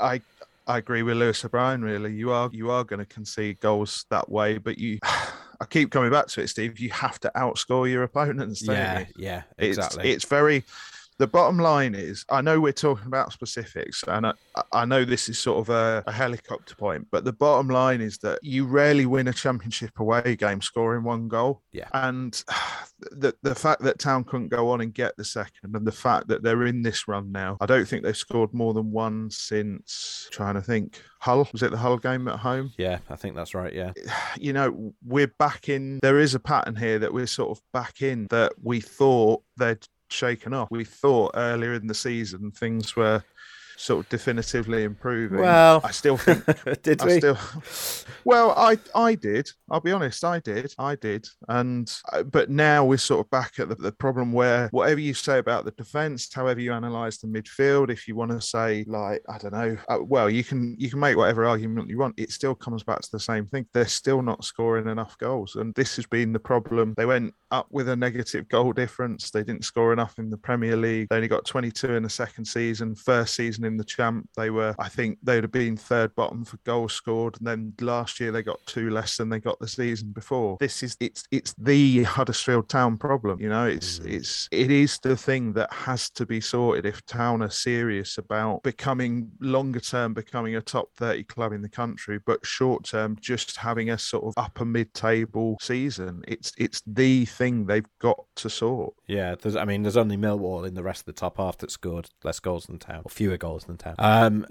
I 0.00 0.20
I 0.66 0.78
agree 0.78 1.02
with 1.02 1.16
Lewis 1.16 1.44
O'Brien. 1.44 1.82
Really, 1.82 2.12
you 2.12 2.30
are 2.32 2.50
you 2.52 2.70
are 2.70 2.84
going 2.84 3.00
to 3.00 3.06
concede 3.06 3.60
goals 3.60 4.04
that 4.10 4.28
way, 4.30 4.58
but 4.58 4.78
you. 4.78 4.98
I 5.60 5.64
keep 5.64 5.90
coming 5.90 6.12
back 6.12 6.28
to 6.28 6.40
it, 6.40 6.46
Steve. 6.46 6.78
You 6.78 6.90
have 6.90 7.18
to 7.18 7.32
outscore 7.34 7.90
your 7.90 8.04
opponents. 8.04 8.62
yeah, 8.62 9.00
you? 9.00 9.06
yeah, 9.16 9.42
exactly. 9.58 10.08
It's, 10.08 10.22
it's 10.22 10.30
very 10.30 10.62
the 11.18 11.26
bottom 11.26 11.58
line 11.58 11.94
is 11.94 12.24
I 12.30 12.40
know 12.40 12.60
we're 12.60 12.72
talking 12.72 13.06
about 13.06 13.32
specifics 13.32 14.04
and 14.06 14.26
I, 14.26 14.32
I 14.72 14.84
know 14.84 15.04
this 15.04 15.28
is 15.28 15.38
sort 15.38 15.58
of 15.58 15.68
a, 15.70 16.04
a, 16.06 16.12
helicopter 16.12 16.74
point, 16.76 17.08
but 17.10 17.24
the 17.24 17.32
bottom 17.32 17.68
line 17.68 18.00
is 18.00 18.18
that 18.18 18.38
you 18.42 18.66
rarely 18.66 19.04
win 19.04 19.28
a 19.28 19.32
championship 19.32 19.98
away 19.98 20.36
game 20.36 20.60
scoring 20.60 21.02
one 21.02 21.28
goal. 21.28 21.62
Yeah. 21.72 21.88
And 21.92 22.42
the, 23.10 23.34
the 23.42 23.54
fact 23.54 23.82
that 23.82 23.98
Town 23.98 24.24
couldn't 24.24 24.48
go 24.48 24.70
on 24.70 24.80
and 24.80 24.94
get 24.94 25.16
the 25.16 25.24
second 25.24 25.74
and 25.74 25.86
the 25.86 25.92
fact 25.92 26.28
that 26.28 26.42
they're 26.42 26.66
in 26.66 26.82
this 26.82 27.08
run 27.08 27.32
now, 27.32 27.56
I 27.60 27.66
don't 27.66 27.86
think 27.86 28.04
they've 28.04 28.16
scored 28.16 28.54
more 28.54 28.72
than 28.72 28.92
one 28.92 29.30
since 29.30 30.28
trying 30.30 30.54
to 30.54 30.62
think. 30.62 31.02
Hull 31.20 31.48
was 31.52 31.64
it 31.64 31.72
the 31.72 31.76
Hull 31.76 31.98
game 31.98 32.28
at 32.28 32.38
home? 32.38 32.72
Yeah, 32.78 32.98
I 33.10 33.16
think 33.16 33.34
that's 33.34 33.54
right. 33.54 33.72
Yeah, 33.72 33.92
you 34.38 34.52
know 34.52 34.94
we're 35.04 35.32
back 35.38 35.68
in. 35.68 35.98
There 36.00 36.20
is 36.20 36.34
a 36.34 36.40
pattern 36.40 36.76
here 36.76 37.00
that 37.00 37.12
we're 37.12 37.26
sort 37.26 37.50
of 37.50 37.62
back 37.72 38.02
in 38.02 38.28
that 38.30 38.52
we 38.62 38.80
thought 38.80 39.42
they'd 39.56 39.84
shaken 40.12 40.52
off. 40.54 40.70
We 40.70 40.84
thought 40.84 41.32
earlier 41.34 41.74
in 41.74 41.86
the 41.86 41.94
season 41.94 42.50
things 42.50 42.96
were 42.96 43.22
sort 43.78 44.04
of 44.04 44.08
definitively 44.08 44.82
improving. 44.82 45.38
Well, 45.38 45.80
I 45.84 45.92
still 45.92 46.16
think 46.16 46.44
did 46.82 47.00
I 47.00 47.06
we? 47.06 47.18
Still, 47.18 47.38
well, 48.24 48.50
I 48.56 48.76
I 48.94 49.14
did. 49.14 49.50
I'll 49.70 49.80
be 49.80 49.92
honest, 49.92 50.24
I 50.24 50.40
did, 50.40 50.74
I 50.78 50.96
did, 50.96 51.26
and 51.48 51.90
uh, 52.12 52.24
but 52.24 52.50
now 52.50 52.84
we're 52.84 52.98
sort 52.98 53.24
of 53.24 53.30
back 53.30 53.58
at 53.58 53.68
the, 53.68 53.76
the 53.76 53.92
problem 53.92 54.32
where 54.32 54.68
whatever 54.72 55.00
you 55.00 55.14
say 55.14 55.38
about 55.38 55.64
the 55.64 55.70
defence, 55.72 56.28
however 56.32 56.60
you 56.60 56.72
analyse 56.72 57.18
the 57.18 57.28
midfield, 57.28 57.90
if 57.90 58.08
you 58.08 58.16
want 58.16 58.32
to 58.32 58.40
say 58.40 58.84
like 58.88 59.22
I 59.28 59.38
don't 59.38 59.52
know, 59.52 59.76
uh, 59.88 59.98
well, 60.02 60.28
you 60.28 60.42
can 60.42 60.74
you 60.78 60.90
can 60.90 61.00
make 61.00 61.16
whatever 61.16 61.46
argument 61.46 61.88
you 61.88 61.98
want. 61.98 62.18
It 62.18 62.32
still 62.32 62.54
comes 62.54 62.82
back 62.82 63.00
to 63.00 63.10
the 63.12 63.20
same 63.20 63.46
thing. 63.46 63.66
They're 63.72 63.86
still 63.86 64.22
not 64.22 64.44
scoring 64.44 64.88
enough 64.88 65.16
goals, 65.18 65.54
and 65.54 65.72
this 65.74 65.96
has 65.96 66.06
been 66.06 66.32
the 66.32 66.40
problem. 66.40 66.94
They 66.96 67.06
went 67.06 67.32
up 67.50 67.68
with 67.70 67.88
a 67.88 67.96
negative 67.96 68.48
goal 68.48 68.72
difference. 68.72 69.30
They 69.30 69.44
didn't 69.44 69.64
score 69.64 69.92
enough 69.92 70.18
in 70.18 70.30
the 70.30 70.36
Premier 70.36 70.76
League. 70.76 71.08
They 71.08 71.16
only 71.16 71.28
got 71.28 71.46
22 71.46 71.94
in 71.94 72.02
the 72.02 72.10
second 72.10 72.44
season. 72.44 72.94
First 72.94 73.34
season 73.34 73.67
in 73.68 73.76
the 73.76 73.84
champ. 73.84 74.28
They 74.36 74.50
were, 74.50 74.74
I 74.78 74.88
think, 74.88 75.18
they'd 75.22 75.44
have 75.44 75.52
been 75.52 75.76
third 75.76 76.14
bottom 76.16 76.44
for 76.44 76.56
goals 76.64 76.92
scored, 76.92 77.36
and 77.38 77.46
then 77.46 77.74
last 77.80 78.18
year 78.18 78.32
they 78.32 78.42
got 78.42 78.58
two 78.66 78.90
less 78.90 79.16
than 79.16 79.28
they 79.28 79.38
got 79.38 79.58
the 79.60 79.68
season 79.68 80.10
before. 80.10 80.56
This 80.58 80.82
is 80.82 80.96
it's 81.00 81.24
it's 81.30 81.54
the 81.58 82.02
Huddersfield 82.02 82.68
Town 82.68 82.96
problem. 82.96 83.40
You 83.40 83.48
know, 83.48 83.66
it's 83.66 84.00
mm. 84.00 84.12
it's 84.12 84.48
it 84.50 84.70
is 84.70 84.98
the 84.98 85.16
thing 85.16 85.52
that 85.52 85.72
has 85.72 86.10
to 86.10 86.26
be 86.26 86.40
sorted 86.40 86.86
if 86.86 87.04
Town 87.06 87.42
are 87.42 87.50
serious 87.50 88.18
about 88.18 88.62
becoming 88.62 89.30
longer 89.40 89.80
term, 89.80 90.14
becoming 90.14 90.56
a 90.56 90.60
top 90.60 90.88
thirty 90.96 91.22
club 91.22 91.52
in 91.52 91.62
the 91.62 91.68
country, 91.68 92.18
but 92.26 92.44
short 92.44 92.84
term, 92.84 93.16
just 93.20 93.56
having 93.56 93.90
a 93.90 93.98
sort 93.98 94.24
of 94.24 94.34
upper 94.36 94.64
mid 94.64 94.92
table 94.94 95.56
season. 95.60 96.22
It's 96.26 96.52
it's 96.58 96.82
the 96.86 97.26
thing 97.26 97.66
they've 97.66 97.86
got 98.00 98.24
to 98.36 98.50
sort. 98.50 98.94
Yeah, 99.06 99.34
there's 99.34 99.56
I 99.56 99.64
mean, 99.64 99.82
there's 99.82 99.96
only 99.96 100.16
Millwall 100.16 100.66
in 100.66 100.74
the 100.74 100.82
rest 100.82 101.02
of 101.02 101.06
the 101.06 101.12
top 101.12 101.36
half 101.36 101.58
that 101.58 101.70
scored 101.70 102.08
less 102.24 102.40
goals 102.40 102.66
than 102.66 102.78
Town, 102.78 103.02
or 103.04 103.10
fewer 103.10 103.36
goals 103.36 103.57
than 103.64 103.76
Town. 103.76 103.94
Um, 103.98 104.46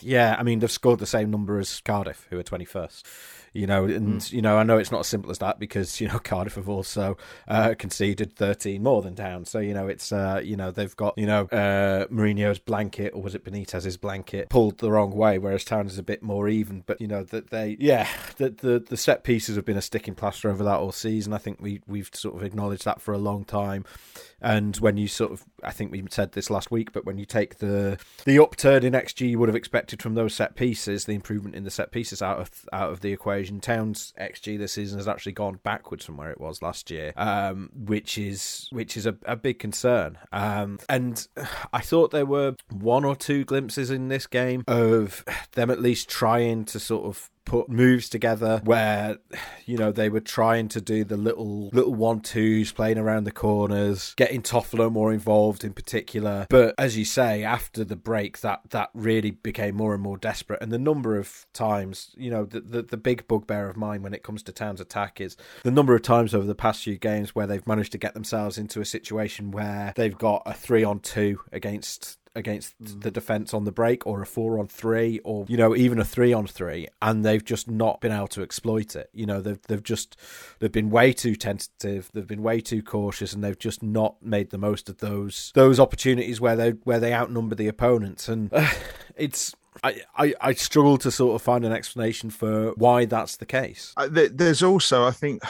yeah, 0.00 0.36
I 0.38 0.42
mean 0.42 0.58
they've 0.58 0.70
scored 0.70 0.98
the 0.98 1.06
same 1.06 1.30
number 1.30 1.58
as 1.58 1.80
Cardiff, 1.80 2.26
who 2.30 2.38
are 2.38 2.42
twenty 2.42 2.64
first 2.64 3.06
you 3.54 3.66
know, 3.66 3.84
and 3.84 4.20
mm. 4.20 4.32
you 4.32 4.40
know, 4.40 4.56
I 4.56 4.62
know 4.62 4.78
it's 4.78 4.90
not 4.90 5.00
as 5.00 5.06
simple 5.06 5.30
as 5.30 5.38
that 5.38 5.58
because 5.58 6.00
you 6.00 6.08
know 6.08 6.18
Cardiff 6.24 6.54
have 6.54 6.68
also 6.68 7.16
uh, 7.46 7.74
conceded 7.78 8.34
13 8.34 8.82
more 8.82 9.02
than 9.02 9.14
Town, 9.14 9.44
so 9.44 9.58
you 9.58 9.74
know 9.74 9.88
it's 9.88 10.12
uh, 10.12 10.40
you 10.42 10.56
know 10.56 10.70
they've 10.70 10.94
got 10.96 11.16
you 11.18 11.26
know 11.26 11.42
uh, 11.46 12.06
Mourinho's 12.06 12.58
blanket 12.58 13.12
or 13.14 13.22
was 13.22 13.34
it 13.34 13.44
Benitez's 13.44 13.96
blanket 13.96 14.48
pulled 14.48 14.78
the 14.78 14.90
wrong 14.90 15.10
way, 15.10 15.38
whereas 15.38 15.64
Town 15.64 15.86
is 15.86 15.98
a 15.98 16.02
bit 16.02 16.22
more 16.22 16.48
even. 16.48 16.82
But 16.86 17.00
you 17.00 17.06
know 17.06 17.24
that 17.24 17.50
they 17.50 17.76
yeah 17.78 18.08
the, 18.36 18.50
the 18.50 18.78
the 18.78 18.96
set 18.96 19.22
pieces 19.24 19.56
have 19.56 19.64
been 19.64 19.76
a 19.76 19.82
sticking 19.82 20.14
plaster 20.14 20.50
over 20.50 20.64
that 20.64 20.78
all 20.78 20.92
season. 20.92 21.32
I 21.32 21.38
think 21.38 21.60
we 21.60 21.80
we've 21.86 22.10
sort 22.12 22.36
of 22.36 22.42
acknowledged 22.42 22.84
that 22.86 23.00
for 23.00 23.12
a 23.12 23.18
long 23.18 23.44
time. 23.44 23.84
And 24.44 24.76
when 24.78 24.96
you 24.96 25.06
sort 25.06 25.30
of, 25.30 25.44
I 25.62 25.70
think 25.70 25.92
we 25.92 26.02
said 26.10 26.32
this 26.32 26.50
last 26.50 26.72
week, 26.72 26.92
but 26.92 27.06
when 27.06 27.16
you 27.16 27.24
take 27.24 27.58
the 27.58 27.98
the 28.24 28.42
upturn 28.42 28.82
in 28.82 28.92
XG 28.92 29.30
you 29.30 29.38
would 29.38 29.48
have 29.48 29.56
expected 29.56 29.71
expected 29.72 30.02
from 30.02 30.14
those 30.14 30.34
set 30.34 30.54
pieces, 30.54 31.06
the 31.06 31.14
improvement 31.14 31.54
in 31.54 31.64
the 31.64 31.70
set 31.70 31.90
pieces 31.90 32.20
out 32.20 32.38
of 32.38 32.50
out 32.74 32.90
of 32.90 33.00
the 33.00 33.10
equation. 33.10 33.58
Towns 33.58 34.12
XG 34.20 34.58
this 34.58 34.74
season 34.74 34.98
has 34.98 35.08
actually 35.08 35.32
gone 35.32 35.60
backwards 35.62 36.04
from 36.04 36.18
where 36.18 36.30
it 36.30 36.38
was 36.38 36.60
last 36.60 36.90
year, 36.90 37.14
um, 37.16 37.70
which 37.74 38.18
is 38.18 38.68
which 38.70 38.98
is 38.98 39.06
a, 39.06 39.16
a 39.24 39.34
big 39.34 39.58
concern. 39.58 40.18
Um, 40.30 40.78
and 40.90 41.26
I 41.72 41.80
thought 41.80 42.10
there 42.10 42.26
were 42.26 42.54
one 42.70 43.06
or 43.06 43.16
two 43.16 43.46
glimpses 43.46 43.90
in 43.90 44.08
this 44.08 44.26
game 44.26 44.62
of 44.68 45.24
them 45.52 45.70
at 45.70 45.80
least 45.80 46.06
trying 46.06 46.66
to 46.66 46.78
sort 46.78 47.06
of 47.06 47.30
put 47.44 47.68
moves 47.68 48.08
together 48.08 48.60
where 48.64 49.18
you 49.66 49.76
know 49.76 49.92
they 49.92 50.08
were 50.08 50.20
trying 50.20 50.68
to 50.68 50.80
do 50.80 51.04
the 51.04 51.16
little 51.16 51.68
little 51.72 51.94
one 51.94 52.20
twos 52.20 52.72
playing 52.72 52.98
around 52.98 53.24
the 53.24 53.32
corners 53.32 54.14
getting 54.16 54.42
Toffolo 54.42 54.90
more 54.90 55.12
involved 55.12 55.64
in 55.64 55.72
particular. 55.72 56.46
But 56.48 56.74
as 56.78 56.96
you 56.96 57.04
say 57.04 57.42
after 57.44 57.84
the 57.84 57.96
break 57.96 58.40
that 58.40 58.60
that 58.70 58.90
really 58.94 59.32
became 59.32 59.76
more 59.76 59.94
and 59.94 60.02
more 60.02 60.16
desperate. 60.16 60.62
And 60.62 60.72
the 60.72 60.78
number 60.78 61.18
of 61.18 61.46
times 61.52 62.14
you 62.16 62.30
know 62.30 62.44
the 62.44 62.60
the, 62.60 62.82
the 62.82 62.96
big 62.96 63.26
bugbear 63.28 63.68
of 63.68 63.76
mine 63.76 64.02
when 64.02 64.14
it 64.14 64.22
comes 64.22 64.42
to 64.44 64.52
Town's 64.52 64.80
attack 64.80 65.20
is 65.20 65.36
the 65.62 65.70
number 65.70 65.94
of 65.94 66.02
times 66.02 66.34
over 66.34 66.46
the 66.46 66.54
past 66.54 66.82
few 66.82 66.98
games 66.98 67.34
where 67.34 67.46
they've 67.46 67.66
managed 67.66 67.92
to 67.92 67.98
get 67.98 68.14
themselves 68.14 68.58
into 68.58 68.80
a 68.80 68.84
situation 68.84 69.50
where 69.50 69.92
they've 69.96 70.16
got 70.16 70.42
a 70.46 70.54
3 70.54 70.84
on 70.84 71.00
2 71.00 71.40
against 71.52 72.18
against 72.34 72.80
mm. 72.82 73.02
the 73.02 73.10
defense 73.10 73.52
on 73.52 73.64
the 73.64 73.72
break 73.72 74.06
or 74.06 74.22
a 74.22 74.26
four 74.26 74.58
on 74.58 74.66
three 74.66 75.20
or 75.24 75.44
you 75.48 75.56
know 75.56 75.76
even 75.76 75.98
a 75.98 76.04
three 76.04 76.32
on 76.32 76.46
three 76.46 76.88
and 77.00 77.24
they've 77.24 77.44
just 77.44 77.68
not 77.68 78.00
been 78.00 78.12
able 78.12 78.26
to 78.26 78.42
exploit 78.42 78.96
it 78.96 79.10
you 79.12 79.26
know 79.26 79.40
they've, 79.40 79.60
they've 79.68 79.82
just 79.82 80.16
they've 80.58 80.72
been 80.72 80.90
way 80.90 81.12
too 81.12 81.34
tentative 81.34 82.10
they've 82.14 82.26
been 82.26 82.42
way 82.42 82.60
too 82.60 82.82
cautious 82.82 83.32
and 83.32 83.44
they've 83.44 83.58
just 83.58 83.82
not 83.82 84.16
made 84.22 84.50
the 84.50 84.58
most 84.58 84.88
of 84.88 84.98
those 84.98 85.52
those 85.54 85.78
opportunities 85.78 86.40
where 86.40 86.56
they 86.56 86.70
where 86.84 87.00
they 87.00 87.12
outnumber 87.12 87.54
the 87.54 87.68
opponents 87.68 88.28
and 88.28 88.52
uh, 88.52 88.70
it's 89.16 89.54
I, 89.82 90.02
I, 90.16 90.34
I 90.40 90.52
struggle 90.52 90.98
to 90.98 91.10
sort 91.10 91.34
of 91.34 91.42
find 91.42 91.64
an 91.64 91.72
explanation 91.72 92.30
for 92.30 92.72
why 92.72 93.06
that's 93.06 93.36
the 93.36 93.46
case. 93.46 93.94
There's 94.06 94.62
also, 94.62 95.06
I 95.06 95.12
think, 95.12 95.42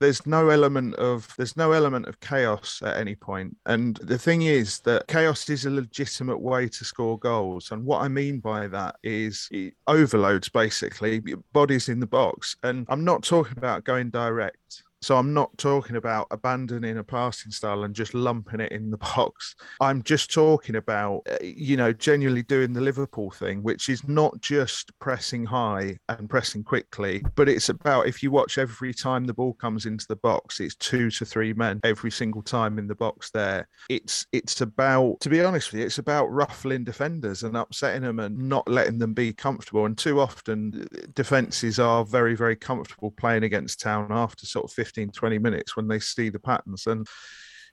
there's 0.00 0.26
no 0.26 0.48
element 0.48 0.94
of 0.96 1.32
there's 1.36 1.56
no 1.56 1.72
element 1.72 2.06
of 2.06 2.18
chaos 2.20 2.80
at 2.82 2.96
any 2.96 3.14
point. 3.14 3.56
And 3.66 3.96
the 3.96 4.18
thing 4.18 4.42
is 4.42 4.80
that 4.80 5.06
chaos 5.06 5.48
is 5.50 5.66
a 5.66 5.70
legitimate 5.70 6.40
way 6.40 6.68
to 6.68 6.84
score 6.84 7.18
goals. 7.18 7.70
And 7.70 7.84
what 7.84 8.02
i 8.02 8.08
mean 8.08 8.40
by 8.40 8.66
that 8.68 8.96
is 9.02 9.48
it 9.50 9.74
overloads 9.86 10.48
basically 10.48 11.20
bodies 11.52 11.88
in 11.88 12.00
the 12.00 12.06
box. 12.06 12.56
And 12.62 12.86
i'm 12.88 13.04
not 13.04 13.22
talking 13.22 13.56
about 13.56 13.84
going 13.84 14.10
direct 14.10 14.82
so 15.02 15.16
I'm 15.16 15.32
not 15.32 15.56
talking 15.56 15.96
about 15.96 16.26
abandoning 16.30 16.98
a 16.98 17.04
passing 17.04 17.50
style 17.50 17.84
and 17.84 17.94
just 17.94 18.12
lumping 18.12 18.60
it 18.60 18.72
in 18.72 18.90
the 18.90 18.96
box. 19.16 19.54
I'm 19.80 20.02
just 20.02 20.32
talking 20.32 20.76
about, 20.76 21.22
uh, 21.30 21.36
you 21.42 21.76
know, 21.76 21.92
genuinely 21.92 22.42
doing 22.42 22.72
the 22.72 22.82
Liverpool 22.82 23.30
thing, 23.30 23.62
which 23.62 23.88
is 23.88 24.06
not 24.06 24.38
just 24.40 24.96
pressing 24.98 25.44
high 25.44 25.98
and 26.08 26.28
pressing 26.28 26.62
quickly, 26.62 27.22
but 27.34 27.48
it's 27.48 27.70
about 27.70 28.06
if 28.06 28.22
you 28.22 28.30
watch 28.30 28.58
every 28.58 28.92
time 28.92 29.24
the 29.24 29.34
ball 29.34 29.54
comes 29.54 29.86
into 29.86 30.06
the 30.06 30.16
box, 30.16 30.60
it's 30.60 30.74
two 30.76 31.10
to 31.12 31.24
three 31.24 31.54
men 31.54 31.80
every 31.82 32.10
single 32.10 32.42
time 32.42 32.78
in 32.78 32.86
the 32.86 32.94
box 32.94 33.30
there. 33.30 33.66
It's 33.88 34.26
it's 34.32 34.60
about, 34.60 35.20
to 35.20 35.30
be 35.30 35.42
honest 35.42 35.72
with 35.72 35.80
you, 35.80 35.86
it's 35.86 35.98
about 35.98 36.26
ruffling 36.26 36.84
defenders 36.84 37.42
and 37.42 37.56
upsetting 37.56 38.02
them 38.02 38.18
and 38.18 38.36
not 38.36 38.68
letting 38.68 38.98
them 38.98 39.14
be 39.14 39.32
comfortable. 39.32 39.86
And 39.86 39.96
too 39.96 40.20
often 40.20 40.86
uh, 40.94 41.06
defenses 41.14 41.78
are 41.78 42.04
very, 42.04 42.34
very 42.34 42.56
comfortable 42.56 43.12
playing 43.12 43.44
against 43.44 43.80
town 43.80 44.08
after 44.10 44.44
sort 44.44 44.66
of 44.66 44.72
15 44.72 44.89
15, 44.90 45.10
20 45.12 45.38
minutes 45.38 45.76
when 45.76 45.86
they 45.86 46.00
see 46.00 46.28
the 46.30 46.40
patterns. 46.40 46.86
And 46.86 47.06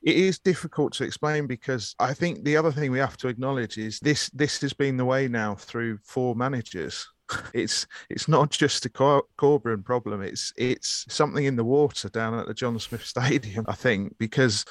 it 0.04 0.16
is 0.16 0.38
difficult 0.40 0.94
to 0.94 1.04
explain 1.04 1.48
because 1.48 1.96
I 2.00 2.14
think 2.14 2.44
the 2.44 2.58
other 2.58 2.72
thing 2.72 2.92
we 2.92 3.00
have 3.00 3.18
to 3.18 3.28
acknowledge 3.28 3.78
is 3.78 4.00
this 4.00 4.30
this 4.30 4.62
has 4.62 4.74
been 4.74 4.98
the 4.98 5.06
way 5.06 5.28
now 5.28 5.56
through 5.56 6.00
four 6.04 6.36
managers. 6.36 7.08
It's 7.54 7.86
it's 8.10 8.30
not 8.30 8.52
just 8.52 8.86
a 8.86 8.90
Cor- 8.90 9.26
Corberán 9.38 9.84
problem. 9.84 10.22
It's 10.22 10.54
it's 10.56 11.06
something 11.10 11.44
in 11.44 11.58
the 11.58 11.66
water 11.66 12.08
down 12.08 12.40
at 12.40 12.48
the 12.48 12.54
John 12.54 12.80
Smith 12.80 13.06
Stadium. 13.16 13.66
I 13.68 13.74
think 13.74 14.16
because 14.18 14.64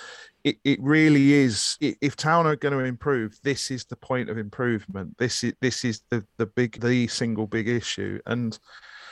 it, 0.43 0.57
it 0.65 0.79
really 0.81 1.35
is. 1.35 1.77
If 1.81 2.17
Town 2.17 2.47
are 2.47 2.57
going 2.57 2.79
to 2.79 2.85
improve, 2.85 3.39
this 3.43 3.71
is 3.71 3.85
the 3.85 3.97
point 3.97 4.31
of 4.31 4.39
improvement. 4.39 5.19
This 5.19 5.45
is 5.45 5.53
this 5.61 5.85
is 5.85 6.01
the 6.09 6.25
the 6.39 6.47
big 6.47 6.81
the 6.81 7.09
single 7.09 7.47
big 7.47 7.69
issue 7.69 8.21
and. 8.25 8.59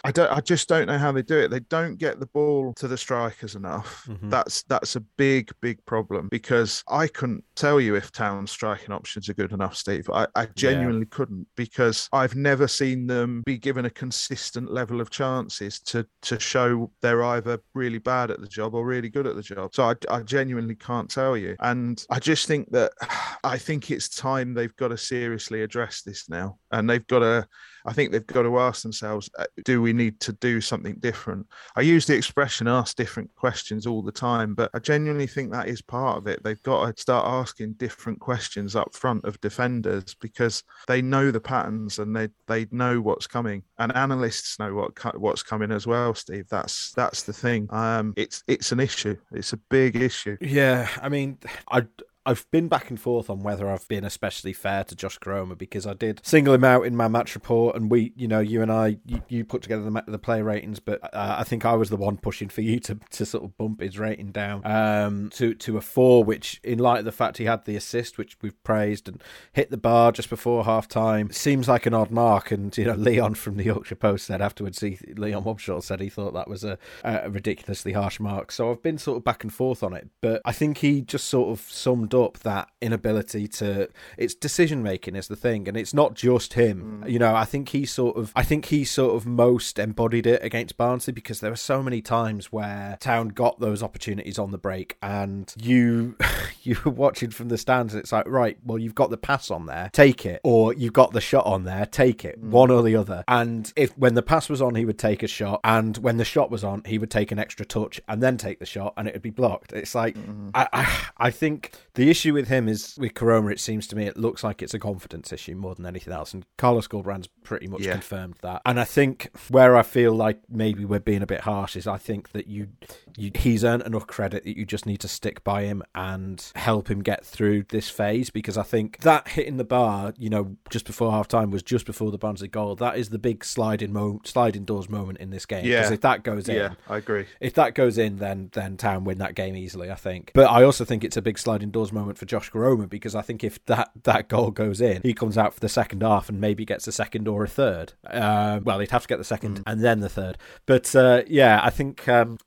I 0.04 0.12
don't. 0.12 0.30
I 0.30 0.40
just 0.40 0.68
don't 0.68 0.86
know 0.86 0.98
how 0.98 1.12
they 1.12 1.22
do 1.22 1.38
it. 1.38 1.48
They 1.48 1.60
don't 1.60 1.96
get 1.96 2.20
the 2.20 2.26
ball 2.26 2.74
to 2.74 2.86
the 2.86 2.98
strikers 2.98 3.54
enough. 3.54 4.04
Mm-hmm. 4.06 4.28
That's 4.28 4.62
that's 4.64 4.96
a 4.96 5.00
big, 5.00 5.50
big 5.62 5.84
problem 5.86 6.28
because 6.30 6.84
I 6.88 7.08
couldn't 7.08 7.42
tell 7.54 7.80
you 7.80 7.94
if 7.94 8.12
Town's 8.12 8.50
striking 8.50 8.92
options 8.92 9.30
are 9.30 9.34
good 9.34 9.52
enough, 9.52 9.74
Steve. 9.74 10.08
I, 10.10 10.26
I 10.34 10.46
genuinely 10.54 11.06
yeah. 11.10 11.16
couldn't 11.16 11.46
because 11.56 12.10
I've 12.12 12.36
never 12.36 12.68
seen 12.68 13.06
them 13.06 13.42
be 13.46 13.56
given 13.56 13.86
a 13.86 13.90
consistent 13.90 14.70
level 14.70 15.00
of 15.00 15.08
chances 15.08 15.80
to 15.80 16.06
to 16.22 16.38
show 16.38 16.90
they're 17.00 17.24
either 17.24 17.60
really 17.72 17.98
bad 17.98 18.30
at 18.30 18.40
the 18.40 18.46
job 18.46 18.74
or 18.74 18.84
really 18.84 19.08
good 19.08 19.26
at 19.26 19.36
the 19.36 19.42
job. 19.42 19.74
So 19.74 19.84
I, 19.84 19.94
I 20.10 20.20
genuinely 20.20 20.74
can't 20.74 21.08
tell 21.08 21.34
you. 21.34 21.56
And 21.60 22.04
I 22.10 22.18
just 22.18 22.46
think 22.46 22.70
that 22.72 22.92
I 23.44 23.56
think 23.56 23.90
it's 23.90 24.08
time 24.08 24.52
they've 24.52 24.76
got 24.76 24.88
to 24.88 24.98
seriously 24.98 25.62
address 25.62 26.02
this 26.02 26.28
now, 26.28 26.58
and 26.74 26.88
they've 26.88 27.06
got 27.06 27.20
to 27.20 27.46
I 27.86 27.92
think 27.92 28.12
they've 28.12 28.26
got 28.26 28.42
to 28.42 28.58
ask 28.58 28.82
themselves, 28.82 29.28
uh, 29.38 29.44
do 29.64 29.82
we 29.82 29.92
need 29.92 30.18
to 30.20 30.32
do 30.32 30.60
something 30.60 30.96
different? 31.00 31.46
I 31.76 31.82
use 31.82 32.06
the 32.06 32.16
expression 32.16 32.66
ask 32.66 32.96
different 32.96 33.34
questions 33.34 33.86
all 33.86 34.02
the 34.02 34.12
time, 34.12 34.54
but 34.54 34.70
I 34.72 34.78
genuinely 34.78 35.26
think 35.26 35.52
that 35.52 35.68
is 35.68 35.82
part 35.82 36.16
of 36.16 36.26
it. 36.26 36.42
They've 36.42 36.62
got 36.62 36.96
to 36.96 37.00
start 37.00 37.26
asking 37.26 37.74
different 37.74 38.20
questions 38.20 38.74
up 38.74 38.94
front 38.94 39.24
of 39.26 39.40
defenders 39.42 40.14
because 40.14 40.62
they 40.86 41.02
know 41.02 41.30
the 41.30 41.40
patterns 41.40 41.98
and 41.98 42.16
they, 42.16 42.28
they 42.46 42.66
know 42.70 43.00
what's 43.02 43.26
coming. 43.26 43.62
And 43.78 43.94
analysts 43.94 44.58
know 44.58 44.74
what 44.74 45.20
what's 45.20 45.42
coming 45.42 45.70
as 45.70 45.86
well, 45.86 46.14
Steve. 46.14 46.46
That's 46.48 46.92
that's 46.92 47.24
the 47.24 47.32
thing. 47.32 47.66
Um, 47.70 48.14
it's 48.16 48.42
it's 48.46 48.72
an 48.72 48.80
issue. 48.80 49.16
It's 49.32 49.52
a 49.52 49.56
big 49.56 49.96
issue. 49.96 50.36
Yeah, 50.40 50.88
I 51.02 51.08
mean, 51.08 51.38
I 51.70 51.82
I've 52.26 52.50
been 52.50 52.68
back 52.68 52.88
and 52.88 52.98
forth 52.98 53.28
on 53.28 53.42
whether 53.42 53.68
I've 53.68 53.86
been 53.86 54.04
especially 54.04 54.54
fair 54.54 54.82
to 54.84 54.96
Josh 54.96 55.18
Koroma 55.18 55.58
because 55.58 55.86
I 55.86 55.92
did 55.92 56.20
single 56.24 56.54
him 56.54 56.64
out 56.64 56.86
in 56.86 56.96
my 56.96 57.06
match 57.06 57.34
report, 57.34 57.76
and 57.76 57.90
we, 57.90 58.12
you 58.16 58.26
know, 58.26 58.40
you 58.40 58.62
and 58.62 58.72
I, 58.72 58.96
you, 59.04 59.22
you 59.28 59.44
put 59.44 59.62
together 59.62 59.82
the, 59.82 60.04
the 60.06 60.18
player 60.18 60.42
ratings, 60.42 60.80
but 60.80 61.02
uh, 61.04 61.36
I 61.38 61.44
think 61.44 61.66
I 61.66 61.74
was 61.74 61.90
the 61.90 61.96
one 61.96 62.16
pushing 62.16 62.48
for 62.48 62.62
you 62.62 62.80
to, 62.80 62.98
to 63.10 63.26
sort 63.26 63.44
of 63.44 63.58
bump 63.58 63.80
his 63.80 63.98
rating 63.98 64.32
down 64.32 64.62
um, 64.64 65.28
to 65.34 65.54
to 65.54 65.76
a 65.76 65.82
four, 65.82 66.24
which, 66.24 66.60
in 66.64 66.78
light 66.78 67.00
of 67.00 67.04
the 67.04 67.12
fact 67.12 67.36
he 67.36 67.44
had 67.44 67.66
the 67.66 67.76
assist, 67.76 68.16
which 68.16 68.38
we've 68.40 68.62
praised, 68.64 69.06
and 69.06 69.22
hit 69.52 69.70
the 69.70 69.76
bar 69.76 70.10
just 70.10 70.30
before 70.30 70.64
half 70.64 70.88
time, 70.88 71.30
seems 71.30 71.68
like 71.68 71.84
an 71.84 71.92
odd 71.92 72.10
mark. 72.10 72.50
And 72.50 72.76
you 72.78 72.86
know, 72.86 72.94
Leon 72.94 73.34
from 73.34 73.56
the 73.56 73.64
Yorkshire 73.64 73.96
Post 73.96 74.26
said 74.26 74.40
afterwards, 74.40 74.80
he, 74.80 74.98
Leon 75.14 75.44
Wobschall 75.44 75.82
said 75.82 76.00
he 76.00 76.08
thought 76.08 76.32
that 76.32 76.48
was 76.48 76.64
a, 76.64 76.78
a 77.02 77.28
ridiculously 77.28 77.92
harsh 77.92 78.18
mark. 78.18 78.50
So 78.50 78.70
I've 78.70 78.82
been 78.82 78.96
sort 78.96 79.18
of 79.18 79.24
back 79.24 79.44
and 79.44 79.52
forth 79.52 79.82
on 79.82 79.92
it, 79.92 80.08
but 80.22 80.40
I 80.46 80.52
think 80.52 80.78
he 80.78 81.02
just 81.02 81.28
sort 81.28 81.50
of 81.50 81.60
summed 81.60 82.13
up 82.14 82.38
that 82.40 82.68
inability 82.80 83.48
to 83.48 83.88
it's 84.16 84.34
decision 84.34 84.82
making 84.82 85.16
is 85.16 85.28
the 85.28 85.36
thing 85.36 85.66
and 85.68 85.76
it's 85.76 85.94
not 85.94 86.14
just 86.14 86.54
him 86.54 87.02
mm. 87.02 87.10
you 87.10 87.18
know 87.18 87.34
i 87.34 87.44
think 87.44 87.70
he 87.70 87.84
sort 87.84 88.16
of 88.16 88.32
i 88.36 88.42
think 88.42 88.66
he 88.66 88.84
sort 88.84 89.14
of 89.14 89.26
most 89.26 89.78
embodied 89.78 90.26
it 90.26 90.42
against 90.42 90.76
barnsley 90.76 91.12
because 91.12 91.40
there 91.40 91.50
were 91.50 91.56
so 91.56 91.82
many 91.82 92.00
times 92.00 92.52
where 92.52 92.96
town 93.00 93.28
got 93.28 93.58
those 93.60 93.82
opportunities 93.82 94.38
on 94.38 94.50
the 94.50 94.58
break 94.58 94.96
and 95.02 95.54
you 95.60 96.16
you 96.62 96.76
were 96.84 96.90
watching 96.90 97.30
from 97.30 97.48
the 97.48 97.58
stands 97.58 97.94
and 97.94 98.02
it's 98.02 98.12
like 98.12 98.28
right 98.28 98.58
well 98.64 98.78
you've 98.78 98.94
got 98.94 99.10
the 99.10 99.16
pass 99.16 99.50
on 99.50 99.66
there 99.66 99.90
take 99.92 100.24
it 100.24 100.40
or 100.44 100.72
you've 100.74 100.92
got 100.92 101.12
the 101.12 101.20
shot 101.20 101.44
on 101.46 101.64
there 101.64 101.86
take 101.86 102.24
it 102.24 102.40
mm. 102.42 102.50
one 102.50 102.70
or 102.70 102.82
the 102.82 102.96
other 102.96 103.24
and 103.28 103.72
if 103.76 103.96
when 103.98 104.14
the 104.14 104.22
pass 104.22 104.48
was 104.48 104.62
on 104.62 104.74
he 104.74 104.84
would 104.84 104.98
take 104.98 105.22
a 105.22 105.28
shot 105.28 105.60
and 105.64 105.98
when 105.98 106.16
the 106.16 106.24
shot 106.24 106.50
was 106.50 106.64
on 106.64 106.82
he 106.86 106.98
would 106.98 107.10
take 107.10 107.32
an 107.32 107.38
extra 107.38 107.64
touch 107.64 108.00
and 108.08 108.22
then 108.22 108.36
take 108.36 108.58
the 108.58 108.66
shot 108.66 108.92
and 108.96 109.08
it 109.08 109.14
would 109.14 109.22
be 109.22 109.30
blocked 109.30 109.72
it's 109.72 109.94
like 109.94 110.16
mm. 110.16 110.50
I, 110.54 110.68
I 110.72 111.08
i 111.18 111.30
think 111.30 111.72
the 111.94 112.03
issue 112.10 112.32
with 112.32 112.48
him 112.48 112.68
is 112.68 112.96
with 112.98 113.14
Koroma. 113.14 113.52
It 113.52 113.60
seems 113.60 113.86
to 113.88 113.96
me 113.96 114.06
it 114.06 114.16
looks 114.16 114.44
like 114.44 114.62
it's 114.62 114.74
a 114.74 114.78
confidence 114.78 115.32
issue 115.32 115.54
more 115.54 115.74
than 115.74 115.86
anything 115.86 116.12
else, 116.12 116.32
and 116.34 116.44
Carlos 116.56 116.88
Corberán's 116.88 117.28
pretty 117.42 117.66
much 117.66 117.82
yeah. 117.82 117.92
confirmed 117.92 118.36
that. 118.42 118.62
And 118.64 118.80
I 118.80 118.84
think 118.84 119.30
where 119.50 119.76
I 119.76 119.82
feel 119.82 120.12
like 120.12 120.40
maybe 120.48 120.84
we're 120.84 121.00
being 121.00 121.22
a 121.22 121.26
bit 121.26 121.40
harsh 121.40 121.76
is 121.76 121.86
I 121.86 121.98
think 121.98 122.32
that 122.32 122.46
you, 122.46 122.68
you 123.16 123.30
he's 123.34 123.64
earned 123.64 123.82
enough 123.82 124.06
credit 124.06 124.44
that 124.44 124.56
you 124.56 124.64
just 124.64 124.86
need 124.86 125.00
to 125.00 125.08
stick 125.08 125.44
by 125.44 125.62
him 125.62 125.82
and 125.94 126.50
help 126.54 126.90
him 126.90 127.02
get 127.02 127.24
through 127.24 127.64
this 127.64 127.88
phase 127.88 128.30
because 128.30 128.56
I 128.56 128.62
think 128.62 128.98
that 129.00 129.28
hitting 129.28 129.56
the 129.56 129.64
bar, 129.64 130.14
you 130.18 130.30
know, 130.30 130.56
just 130.70 130.86
before 130.86 131.12
half 131.12 131.28
time 131.28 131.50
was 131.50 131.62
just 131.62 131.86
before 131.86 132.10
the 132.10 132.18
Barnsley 132.18 132.48
goal. 132.48 132.74
That 132.76 132.96
is 132.96 133.10
the 133.10 133.18
big 133.18 133.44
sliding 133.44 133.92
mo- 133.92 134.20
sliding 134.24 134.64
doors 134.64 134.88
moment 134.88 135.18
in 135.18 135.30
this 135.30 135.46
game. 135.46 135.64
Yeah, 135.64 135.92
if 135.92 136.00
that 136.00 136.22
goes 136.22 136.48
in, 136.48 136.56
yeah, 136.56 136.74
I 136.88 136.98
agree. 136.98 137.26
If 137.40 137.54
that 137.54 137.74
goes 137.74 137.98
in, 137.98 138.16
then 138.16 138.50
then 138.52 138.76
Town 138.76 139.04
win 139.04 139.18
that 139.18 139.34
game 139.34 139.56
easily. 139.56 139.90
I 139.90 139.94
think, 139.94 140.32
but 140.34 140.50
I 140.50 140.62
also 140.64 140.84
think 140.84 141.04
it's 141.04 141.16
a 141.16 141.22
big 141.22 141.38
sliding 141.38 141.70
doors 141.70 141.92
moment 141.94 142.18
for 142.18 142.26
Josh 142.26 142.50
Koroma 142.50 142.88
because 142.88 143.14
I 143.14 143.22
think 143.22 143.42
if 143.44 143.64
that 143.66 143.90
that 144.04 144.28
goal 144.28 144.50
goes 144.50 144.80
in, 144.80 145.02
he 145.02 145.14
comes 145.14 145.38
out 145.38 145.54
for 145.54 145.60
the 145.60 145.68
second 145.68 146.02
half 146.02 146.28
and 146.28 146.40
maybe 146.40 146.64
gets 146.64 146.86
a 146.86 146.92
second 146.92 147.28
or 147.28 147.44
a 147.44 147.48
third. 147.48 147.94
Uh, 148.06 148.60
well, 148.62 148.80
he'd 148.80 148.90
have 148.90 149.02
to 149.02 149.08
get 149.08 149.18
the 149.18 149.24
second 149.24 149.60
mm. 149.60 149.62
and 149.66 149.82
then 149.82 150.00
the 150.00 150.08
third. 150.08 150.38
But 150.66 150.94
uh, 150.94 151.22
yeah, 151.26 151.60
I 151.62 151.70
think. 151.70 152.08
Um, 152.08 152.38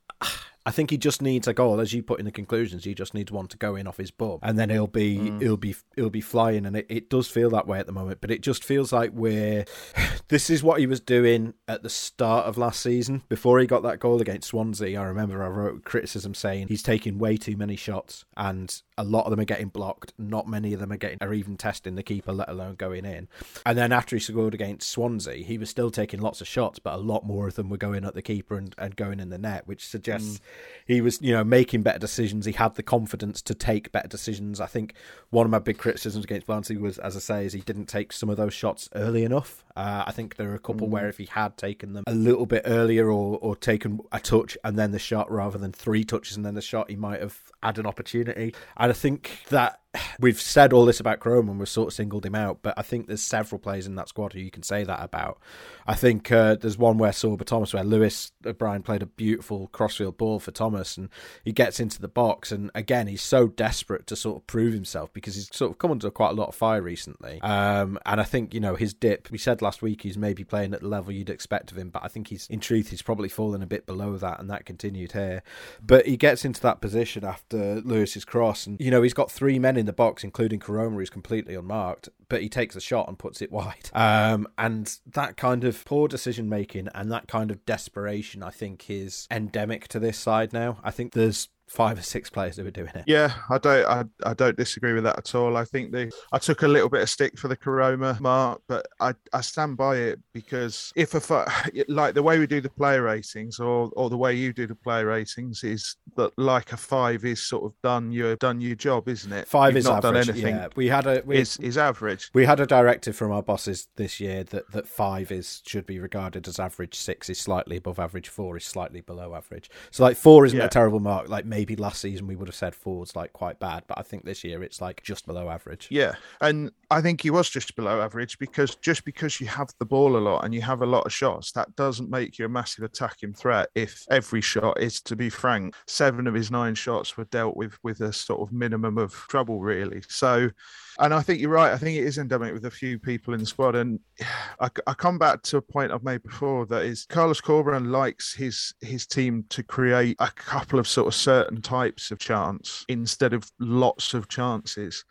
I 0.68 0.70
think 0.70 0.90
he 0.90 0.98
just 0.98 1.22
needs 1.22 1.48
a 1.48 1.54
goal, 1.54 1.80
as 1.80 1.94
you 1.94 2.02
put 2.02 2.18
in 2.18 2.26
the 2.26 2.30
conclusions. 2.30 2.84
He 2.84 2.92
just 2.92 3.14
needs 3.14 3.32
one 3.32 3.46
to 3.46 3.56
go 3.56 3.74
in 3.74 3.86
off 3.86 3.96
his 3.96 4.10
bum, 4.10 4.38
and 4.42 4.58
then 4.58 4.68
he'll 4.68 4.86
be 4.86 5.16
mm. 5.16 5.40
he'll 5.40 5.56
be 5.56 5.74
he'll 5.96 6.10
be 6.10 6.20
flying. 6.20 6.66
And 6.66 6.76
it, 6.76 6.84
it 6.90 7.08
does 7.08 7.26
feel 7.26 7.48
that 7.50 7.66
way 7.66 7.78
at 7.78 7.86
the 7.86 7.92
moment, 7.92 8.20
but 8.20 8.30
it 8.30 8.42
just 8.42 8.62
feels 8.62 8.92
like 8.92 9.12
we're. 9.14 9.64
This 10.28 10.50
is 10.50 10.62
what 10.62 10.78
he 10.78 10.86
was 10.86 11.00
doing 11.00 11.54
at 11.66 11.82
the 11.82 11.88
start 11.88 12.44
of 12.44 12.58
last 12.58 12.82
season 12.82 13.22
before 13.30 13.60
he 13.60 13.66
got 13.66 13.82
that 13.84 13.98
goal 13.98 14.20
against 14.20 14.48
Swansea. 14.48 15.00
I 15.00 15.04
remember 15.04 15.42
I 15.42 15.46
wrote 15.46 15.84
criticism 15.84 16.34
saying 16.34 16.68
he's 16.68 16.82
taking 16.82 17.18
way 17.18 17.38
too 17.38 17.56
many 17.56 17.76
shots, 17.76 18.26
and 18.36 18.82
a 18.98 19.04
lot 19.04 19.24
of 19.24 19.30
them 19.30 19.40
are 19.40 19.46
getting 19.46 19.68
blocked. 19.68 20.12
Not 20.18 20.46
many 20.46 20.74
of 20.74 20.80
them 20.80 20.92
are 20.92 20.98
getting 20.98 21.16
are 21.22 21.32
even 21.32 21.56
testing 21.56 21.94
the 21.94 22.02
keeper, 22.02 22.34
let 22.34 22.50
alone 22.50 22.74
going 22.74 23.06
in. 23.06 23.28
And 23.64 23.78
then 23.78 23.90
after 23.90 24.16
he 24.16 24.20
scored 24.20 24.52
against 24.52 24.90
Swansea, 24.90 25.44
he 25.44 25.56
was 25.56 25.70
still 25.70 25.90
taking 25.90 26.20
lots 26.20 26.42
of 26.42 26.46
shots, 26.46 26.78
but 26.78 26.92
a 26.92 26.98
lot 26.98 27.24
more 27.24 27.48
of 27.48 27.54
them 27.54 27.70
were 27.70 27.78
going 27.78 28.04
at 28.04 28.14
the 28.14 28.20
keeper 28.20 28.58
and, 28.58 28.74
and 28.76 28.96
going 28.96 29.20
in 29.20 29.30
the 29.30 29.38
net, 29.38 29.66
which 29.66 29.86
suggests 29.86 30.40
mm. 30.40 30.40
He 30.86 31.00
was, 31.00 31.20
you 31.20 31.32
know, 31.32 31.44
making 31.44 31.82
better 31.82 31.98
decisions. 31.98 32.46
He 32.46 32.52
had 32.52 32.74
the 32.74 32.82
confidence 32.82 33.42
to 33.42 33.54
take 33.54 33.92
better 33.92 34.08
decisions. 34.08 34.60
I 34.60 34.66
think 34.66 34.94
one 35.30 35.44
of 35.44 35.50
my 35.50 35.58
big 35.58 35.78
criticisms 35.78 36.24
against 36.24 36.46
Barnsley 36.46 36.76
was, 36.76 36.98
as 36.98 37.16
I 37.16 37.20
say, 37.20 37.46
is 37.46 37.52
he 37.52 37.60
didn't 37.60 37.86
take 37.86 38.12
some 38.12 38.30
of 38.30 38.36
those 38.36 38.54
shots 38.54 38.88
early 38.94 39.24
enough. 39.24 39.64
Uh, 39.76 40.04
I 40.06 40.12
think 40.12 40.36
there 40.36 40.50
are 40.50 40.56
a 40.56 40.58
couple 40.58 40.88
mm. 40.88 40.90
where 40.90 41.08
if 41.08 41.18
he 41.18 41.26
had 41.26 41.56
taken 41.56 41.92
them 41.92 42.04
a 42.06 42.14
little 42.14 42.46
bit 42.46 42.62
earlier 42.64 43.10
or, 43.10 43.38
or 43.38 43.54
taken 43.54 44.00
a 44.10 44.18
touch 44.18 44.58
and 44.64 44.78
then 44.78 44.90
the 44.90 44.98
shot 44.98 45.30
rather 45.30 45.58
than 45.58 45.72
three 45.72 46.04
touches 46.04 46.36
and 46.36 46.44
then 46.44 46.54
the 46.54 46.62
shot, 46.62 46.90
he 46.90 46.96
might 46.96 47.20
have 47.20 47.38
had 47.62 47.78
an 47.78 47.86
opportunity. 47.86 48.54
And 48.76 48.90
I 48.90 48.94
think 48.94 49.40
that 49.48 49.80
we've 50.20 50.40
said 50.40 50.72
all 50.72 50.84
this 50.84 51.00
about 51.00 51.20
Koroma 51.20 51.50
and 51.50 51.58
we've 51.58 51.68
sort 51.68 51.88
of 51.88 51.94
singled 51.94 52.24
him 52.24 52.34
out, 52.34 52.58
but 52.62 52.74
I 52.76 52.82
think 52.82 53.06
there's 53.06 53.22
several 53.22 53.58
players 53.58 53.86
in 53.86 53.94
that 53.96 54.08
squad 54.08 54.32
who 54.32 54.40
you 54.40 54.50
can 54.50 54.62
say 54.62 54.84
that 54.84 55.02
about. 55.02 55.40
I 55.86 55.94
think 55.94 56.30
uh, 56.30 56.56
there's 56.56 56.76
one 56.76 56.98
where 56.98 57.10
Sorba 57.10 57.44
Thomas, 57.44 57.72
where 57.72 57.84
Lewis 57.84 58.32
O'Brien 58.44 58.82
played 58.82 59.02
a 59.02 59.06
beautiful 59.06 59.68
crossfield 59.68 60.18
ball 60.18 60.40
for 60.40 60.50
Thomas, 60.50 60.96
and 60.96 61.08
he 61.44 61.52
gets 61.52 61.80
into 61.80 62.00
the 62.00 62.08
box, 62.08 62.52
and 62.52 62.70
again 62.74 63.06
he's 63.06 63.22
so 63.22 63.48
desperate 63.48 64.06
to 64.08 64.16
sort 64.16 64.36
of 64.36 64.46
prove 64.46 64.74
himself 64.74 65.12
because 65.12 65.34
he's 65.34 65.54
sort 65.54 65.70
of 65.70 65.78
come 65.78 65.90
under 65.90 66.10
quite 66.10 66.30
a 66.30 66.34
lot 66.34 66.48
of 66.48 66.54
fire 66.54 66.82
recently. 66.82 67.40
Um, 67.40 67.98
and 68.04 68.20
I 68.20 68.24
think 68.24 68.52
you 68.52 68.60
know 68.60 68.76
his 68.76 68.92
dip. 68.92 69.30
We 69.30 69.38
said 69.38 69.62
last 69.62 69.80
week 69.80 70.02
he's 70.02 70.18
maybe 70.18 70.44
playing 70.44 70.74
at 70.74 70.80
the 70.80 70.88
level 70.88 71.12
you'd 71.12 71.30
expect 71.30 71.72
of 71.72 71.78
him, 71.78 71.88
but 71.90 72.04
I 72.04 72.08
think 72.08 72.28
he's 72.28 72.46
in 72.48 72.60
truth 72.60 72.90
he's 72.90 73.02
probably 73.02 73.28
fallen 73.28 73.62
a 73.62 73.66
bit 73.66 73.86
below 73.86 74.16
that, 74.18 74.40
and 74.40 74.50
that 74.50 74.66
continued 74.66 75.12
here. 75.12 75.42
But 75.84 76.06
he 76.06 76.16
gets 76.16 76.44
into 76.44 76.60
that 76.62 76.80
position 76.80 77.24
after 77.24 77.47
Lewis's 77.56 78.24
cross, 78.24 78.66
and 78.66 78.78
you 78.80 78.90
know 78.90 79.02
he's 79.02 79.14
got 79.14 79.30
three 79.30 79.58
men 79.58 79.76
in 79.76 79.86
the 79.86 79.92
box, 79.92 80.24
including 80.24 80.60
Koroma, 80.60 80.94
who's 80.94 81.10
completely 81.10 81.54
unmarked. 81.54 82.08
But 82.28 82.42
he 82.42 82.48
takes 82.48 82.76
a 82.76 82.80
shot 82.80 83.08
and 83.08 83.18
puts 83.18 83.40
it 83.40 83.50
wide. 83.58 83.90
Um, 83.92 84.46
and 84.58 84.98
that 85.06 85.36
kind 85.36 85.64
of 85.64 85.84
poor 85.84 86.08
decision 86.08 86.48
making 86.48 86.88
and 86.94 87.10
that 87.12 87.28
kind 87.28 87.50
of 87.50 87.64
desperation, 87.64 88.42
I 88.42 88.50
think, 88.50 88.90
is 88.90 89.26
endemic 89.30 89.88
to 89.88 89.98
this 89.98 90.18
side 90.18 90.52
now. 90.52 90.78
I 90.82 90.90
think 90.90 91.12
there's 91.12 91.48
five 91.68 91.98
or 91.98 92.02
six 92.02 92.30
players 92.30 92.56
who 92.56 92.64
were 92.64 92.70
doing 92.70 92.90
it. 92.94 93.04
Yeah, 93.06 93.32
I 93.50 93.58
don't, 93.58 93.86
I, 93.86 94.04
I 94.24 94.34
don't 94.34 94.56
disagree 94.56 94.92
with 94.92 95.04
that 95.04 95.18
at 95.18 95.34
all. 95.34 95.56
I 95.56 95.64
think 95.64 95.92
the, 95.92 96.10
I 96.32 96.38
took 96.38 96.62
a 96.62 96.68
little 96.68 96.88
bit 96.88 97.02
of 97.02 97.10
stick 97.10 97.38
for 97.38 97.48
the 97.48 97.56
Koroma 97.56 98.18
mark, 98.20 98.62
but 98.68 98.86
I, 99.00 99.14
I 99.32 99.40
stand 99.40 99.76
by 99.76 99.96
it 99.96 100.18
because 100.32 100.92
if 100.96 101.14
a, 101.14 101.46
like 101.88 102.14
the 102.14 102.22
way 102.22 102.38
we 102.38 102.46
do 102.46 102.60
the 102.60 102.70
player 102.70 103.02
ratings, 103.02 103.60
or, 103.60 103.90
or 103.96 104.10
the 104.10 104.16
way 104.16 104.34
you 104.34 104.52
do 104.52 104.66
the 104.66 104.74
player 104.74 105.06
ratings, 105.06 105.64
is 105.64 105.96
that 106.16 106.36
like 106.38 106.72
a 106.72 106.76
five 106.76 107.24
is 107.24 107.46
sort 107.46 107.64
of 107.64 107.74
done 107.82 108.10
your 108.12 108.36
done 108.36 108.60
your 108.60 108.74
job, 108.74 109.08
isn't 109.08 109.32
it? 109.32 109.48
5 109.48 109.70
You've 109.70 109.76
is 109.78 109.84
not 109.84 110.04
average. 110.04 110.26
Done 110.26 110.34
anything. 110.34 110.56
Yeah, 110.56 110.68
we 110.76 110.88
had 110.88 111.06
a 111.06 111.22
we, 111.24 111.38
is 111.38 111.56
is 111.58 111.76
average. 111.76 112.30
We 112.34 112.44
had 112.44 112.60
a 112.60 112.66
directive 112.66 113.16
from 113.16 113.32
our 113.32 113.42
bosses 113.42 113.88
this 113.96 114.20
year 114.20 114.44
that 114.44 114.70
that 114.72 114.86
five 114.86 115.30
is 115.30 115.62
should 115.66 115.86
be 115.86 115.98
regarded 115.98 116.48
as 116.48 116.58
average, 116.58 116.94
six 116.94 117.28
is 117.28 117.38
slightly 117.38 117.76
above 117.76 117.98
average, 117.98 118.28
four 118.28 118.56
is 118.56 118.64
slightly 118.64 119.00
below 119.00 119.34
average. 119.34 119.70
So 119.90 120.02
like 120.02 120.16
four 120.16 120.46
isn't 120.46 120.58
yeah. 120.58 120.66
a 120.66 120.68
terrible 120.68 121.00
mark. 121.00 121.28
Like 121.28 121.44
maybe 121.58 121.74
last 121.74 122.00
season 122.00 122.28
we 122.28 122.36
would 122.36 122.46
have 122.46 122.54
said 122.54 122.72
Ford's 122.72 123.16
like 123.16 123.32
quite 123.32 123.58
bad, 123.58 123.82
but 123.88 123.98
I 123.98 124.02
think 124.02 124.24
this 124.24 124.44
year 124.44 124.62
it's 124.62 124.80
like 124.80 125.02
just 125.02 125.26
below 125.26 125.50
average. 125.50 125.88
Yeah, 125.90 126.12
and 126.40 126.70
I 126.88 127.00
think 127.00 127.20
he 127.20 127.30
was 127.30 127.50
just 127.50 127.74
below 127.74 128.00
average 128.00 128.38
because 128.38 128.76
just 128.76 129.04
because 129.04 129.40
you 129.40 129.48
have 129.48 129.68
the 129.80 129.84
ball 129.84 130.16
a 130.16 130.18
lot 130.18 130.44
and 130.44 130.54
you 130.54 130.62
have 130.62 130.82
a 130.82 130.86
lot 130.86 131.04
of 131.04 131.12
shots, 131.12 131.50
that 131.52 131.74
doesn't 131.74 132.10
make 132.10 132.38
you 132.38 132.44
a 132.44 132.48
massive 132.48 132.84
attacking 132.84 133.32
threat. 133.32 133.70
If 133.74 134.06
every 134.08 134.40
shot 134.40 134.80
is, 134.80 135.00
to 135.00 135.16
be 135.16 135.30
frank, 135.30 135.74
seven 135.88 136.28
of 136.28 136.34
his 136.34 136.52
nine 136.52 136.76
shots 136.76 137.16
were 137.16 137.24
dealt 137.24 137.56
with 137.56 137.76
with 137.82 138.02
a 138.02 138.12
sort 138.12 138.40
of 138.40 138.52
minimum 138.52 138.96
of 138.96 139.12
trouble, 139.28 139.58
really. 139.58 140.02
So 140.08 140.50
and 140.98 141.14
I 141.14 141.20
think 141.20 141.40
you're 141.40 141.50
right. 141.50 141.72
I 141.72 141.78
think 141.78 141.96
it 141.96 142.04
is 142.04 142.18
endemic 142.18 142.52
with 142.52 142.64
a 142.64 142.70
few 142.70 142.98
people 142.98 143.34
in 143.34 143.40
the 143.40 143.46
squad. 143.46 143.76
And 143.76 144.00
I, 144.60 144.68
I 144.86 144.94
come 144.94 145.18
back 145.18 145.42
to 145.42 145.58
a 145.58 145.62
point 145.62 145.92
I've 145.92 146.02
made 146.02 146.22
before 146.22 146.66
that 146.66 146.82
is 146.82 147.06
Carlos 147.08 147.40
Corberán 147.40 147.90
likes 147.90 148.34
his 148.34 148.74
his 148.80 149.06
team 149.06 149.44
to 149.50 149.62
create 149.62 150.16
a 150.18 150.30
couple 150.30 150.78
of 150.78 150.88
sort 150.88 151.06
of 151.06 151.14
certain 151.14 151.62
types 151.62 152.10
of 152.10 152.18
chance 152.18 152.84
instead 152.88 153.32
of 153.32 153.50
lots 153.58 154.14
of 154.14 154.28
chances. 154.28 155.04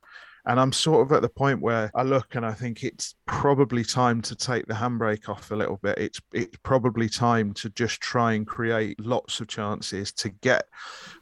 And 0.47 0.60
I'm 0.60 0.71
sort 0.71 1.05
of 1.05 1.12
at 1.12 1.21
the 1.21 1.29
point 1.29 1.62
where 1.62 1.91
I 1.93 2.03
look 2.03 2.36
and 2.36 2.45
I 2.45 2.53
think 2.53 2.83
it's 2.83 3.15
probably 3.25 3.83
time 3.83 4.21
to 4.21 4.36
take 4.36 4.65
the 4.65 4.73
handbrake 4.73 5.27
off 5.27 5.51
a 5.51 5.55
little 5.55 5.77
bit. 5.83 5.97
It's 5.97 6.21
it's 6.33 6.57
probably 6.63 7.10
time 7.10 7.53
to 7.55 7.69
just 7.71 7.99
try 7.99 8.33
and 8.33 8.47
create 8.47 8.99
lots 9.05 9.41
of 9.41 9.47
chances 9.47 10.12
to 10.13 10.29
get 10.29 10.65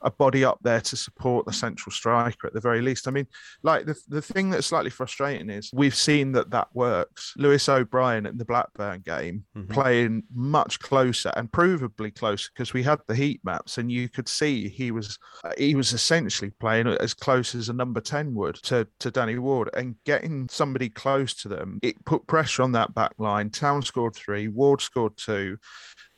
a 0.03 0.11
body 0.11 0.45
up 0.45 0.59
there 0.61 0.81
to 0.81 0.95
support 0.95 1.45
the 1.45 1.53
central 1.53 1.91
striker 1.91 2.47
at 2.47 2.53
the 2.53 2.61
very 2.61 2.81
least. 2.81 3.07
I 3.07 3.11
mean, 3.11 3.27
like 3.63 3.85
the, 3.85 3.95
the 4.07 4.21
thing 4.21 4.51
that's 4.51 4.67
slightly 4.67 4.91
frustrating 4.91 5.49
is 5.49 5.71
we've 5.73 5.95
seen 5.95 6.31
that 6.33 6.51
that 6.51 6.67
works. 6.73 7.33
Lewis 7.35 7.67
O'Brien 7.67 8.27
in 8.27 8.38
the 8.38 8.45
Blackburn 8.45 9.01
game 9.01 9.43
mm-hmm. 9.57 9.73
playing 9.73 10.23
much 10.33 10.79
closer 10.79 11.31
and 11.35 11.51
provably 11.51 12.13
closer 12.13 12.49
because 12.53 12.73
we 12.73 12.83
had 12.83 12.99
the 13.07 13.15
heat 13.15 13.41
maps 13.43 13.79
and 13.79 13.91
you 13.91 14.07
could 14.07 14.27
see 14.27 14.69
he 14.69 14.91
was 14.91 15.17
he 15.57 15.73
was 15.73 15.93
essentially 15.93 16.51
playing 16.59 16.88
as 16.88 17.13
close 17.15 17.55
as 17.55 17.69
a 17.69 17.73
number 17.73 17.99
10 17.99 18.35
would 18.35 18.55
to 18.55 18.88
to 18.99 19.14
Danny 19.15 19.38
Ward 19.39 19.69
and 19.73 19.95
getting 20.06 20.47
somebody 20.49 20.89
close 20.89 21.34
to 21.36 21.47
them, 21.47 21.80
it 21.82 22.04
put 22.06 22.28
pressure 22.28 22.62
on 22.63 22.73
that 22.73 22.93
back 22.93 23.13
line. 23.17 23.49
Town 23.49 23.82
scored 23.82 24.13
three, 24.13 24.49
Ward 24.49 24.82
scored 24.82 25.15
two. 25.17 25.58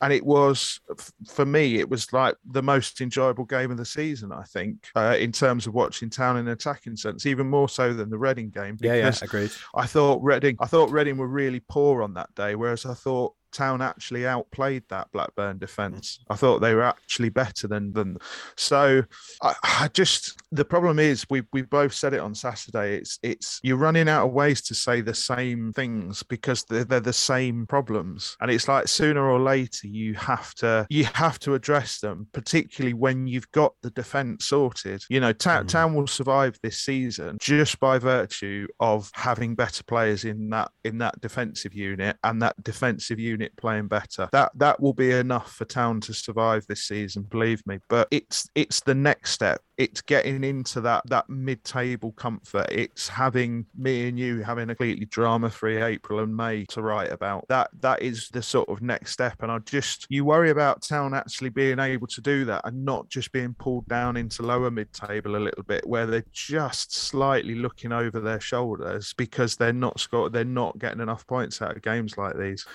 And 0.00 0.12
it 0.12 0.24
was, 0.24 0.80
for 1.26 1.44
me, 1.44 1.80
it 1.80 1.88
was 1.88 2.12
like 2.12 2.36
the 2.48 2.62
most 2.62 3.00
enjoyable 3.00 3.44
game 3.44 3.72
of 3.72 3.78
the 3.78 3.84
season, 3.84 4.30
I 4.30 4.44
think, 4.44 4.86
uh, 4.94 5.16
in 5.18 5.32
terms 5.32 5.66
of 5.66 5.74
watching 5.74 6.08
Town 6.08 6.36
in 6.36 6.46
an 6.46 6.52
attacking 6.52 6.96
sense, 6.96 7.26
even 7.26 7.48
more 7.48 7.68
so 7.68 7.92
than 7.92 8.08
the 8.08 8.18
Reading 8.18 8.50
game. 8.50 8.76
Yeah, 8.80 8.94
yeah, 8.94 9.12
agreed. 9.22 9.50
I 9.74 9.86
thought 9.86 10.22
Reading, 10.22 10.56
I 10.60 10.66
thought 10.66 10.90
Reading 10.90 11.16
were 11.16 11.26
really 11.26 11.60
poor 11.68 12.02
on 12.04 12.14
that 12.14 12.32
day, 12.36 12.54
whereas 12.54 12.86
I 12.86 12.94
thought 12.94 13.34
Town 13.52 13.82
actually 13.82 14.26
outplayed 14.26 14.84
that 14.88 15.10
Blackburn 15.12 15.58
defence. 15.58 16.20
I 16.28 16.36
thought 16.36 16.60
they 16.60 16.74
were 16.74 16.82
actually 16.82 17.28
better 17.28 17.66
than 17.66 17.92
them. 17.92 18.18
So 18.56 19.02
I, 19.42 19.54
I, 19.62 19.88
just 19.92 20.40
the 20.52 20.64
problem 20.64 20.98
is 20.98 21.26
we 21.30 21.42
we 21.52 21.62
both 21.62 21.92
said 21.92 22.14
it 22.14 22.20
on 22.20 22.34
Saturday. 22.34 22.96
It's 22.96 23.18
it's 23.22 23.60
you're 23.62 23.76
running 23.76 24.08
out 24.08 24.26
of 24.26 24.32
ways 24.32 24.60
to 24.62 24.74
say 24.74 25.00
the 25.00 25.14
same 25.14 25.72
things 25.72 26.22
because 26.22 26.64
they're, 26.64 26.84
they're 26.84 27.00
the 27.00 27.12
same 27.12 27.66
problems, 27.66 28.36
and 28.40 28.50
it's 28.50 28.68
like 28.68 28.88
sooner 28.88 29.28
or 29.28 29.40
later 29.40 29.86
you 29.86 30.14
have 30.14 30.54
to 30.56 30.86
you 30.90 31.04
have 31.14 31.38
to 31.40 31.54
address 31.54 32.00
them, 32.00 32.26
particularly 32.32 32.94
when 32.94 33.26
you've 33.26 33.50
got 33.52 33.74
the 33.82 33.90
defence 33.90 34.46
sorted. 34.46 35.02
You 35.08 35.20
know, 35.20 35.32
Ta- 35.32 35.62
mm. 35.62 35.68
Town 35.68 35.94
will 35.94 36.06
survive 36.06 36.58
this 36.62 36.78
season 36.78 37.38
just 37.40 37.80
by 37.80 37.98
virtue 37.98 38.66
of 38.80 39.10
having 39.14 39.54
better 39.54 39.82
players 39.84 40.24
in 40.24 40.50
that 40.50 40.70
in 40.84 40.98
that 40.98 41.20
defensive 41.20 41.74
unit 41.74 42.16
and 42.24 42.42
that 42.42 42.62
defensive 42.62 43.18
unit 43.18 43.37
unit 43.38 43.56
playing 43.56 43.88
better. 43.88 44.28
That 44.32 44.50
that 44.56 44.80
will 44.80 44.92
be 44.92 45.12
enough 45.12 45.52
for 45.52 45.64
Town 45.64 46.00
to 46.02 46.14
survive 46.14 46.66
this 46.66 46.84
season, 46.84 47.22
believe 47.22 47.64
me. 47.66 47.78
But 47.88 48.08
it's 48.10 48.48
it's 48.54 48.80
the 48.80 48.94
next 48.94 49.32
step. 49.32 49.60
It's 49.76 50.00
getting 50.00 50.42
into 50.42 50.80
that 50.80 51.04
that 51.06 51.28
mid-table 51.28 52.12
comfort. 52.12 52.66
It's 52.70 53.08
having 53.08 53.66
me 53.76 54.08
and 54.08 54.18
you 54.18 54.42
having 54.42 54.70
a 54.70 54.74
completely 54.74 55.06
drama-free 55.06 55.80
April 55.80 56.20
and 56.20 56.36
May 56.36 56.64
to 56.66 56.82
write 56.82 57.12
about. 57.12 57.46
That 57.48 57.70
that 57.80 58.02
is 58.02 58.28
the 58.30 58.42
sort 58.42 58.68
of 58.68 58.82
next 58.82 59.12
step. 59.12 59.36
And 59.40 59.52
I 59.52 59.58
just 59.60 60.06
you 60.08 60.24
worry 60.24 60.50
about 60.50 60.82
Town 60.82 61.14
actually 61.14 61.50
being 61.50 61.78
able 61.78 62.08
to 62.08 62.20
do 62.20 62.44
that 62.46 62.62
and 62.64 62.84
not 62.84 63.08
just 63.08 63.30
being 63.32 63.54
pulled 63.54 63.86
down 63.86 64.16
into 64.16 64.42
lower 64.42 64.70
mid-table 64.70 65.36
a 65.36 65.38
little 65.38 65.62
bit, 65.62 65.86
where 65.86 66.06
they're 66.06 66.24
just 66.32 66.94
slightly 66.94 67.54
looking 67.54 67.92
over 67.92 68.20
their 68.20 68.40
shoulders 68.40 69.14
because 69.16 69.56
they're 69.56 69.72
not 69.72 70.00
scored, 70.00 70.32
they're 70.32 70.44
not 70.44 70.78
getting 70.78 71.00
enough 71.00 71.26
points 71.26 71.62
out 71.62 71.76
of 71.76 71.82
games 71.82 72.18
like 72.18 72.36
these. 72.36 72.66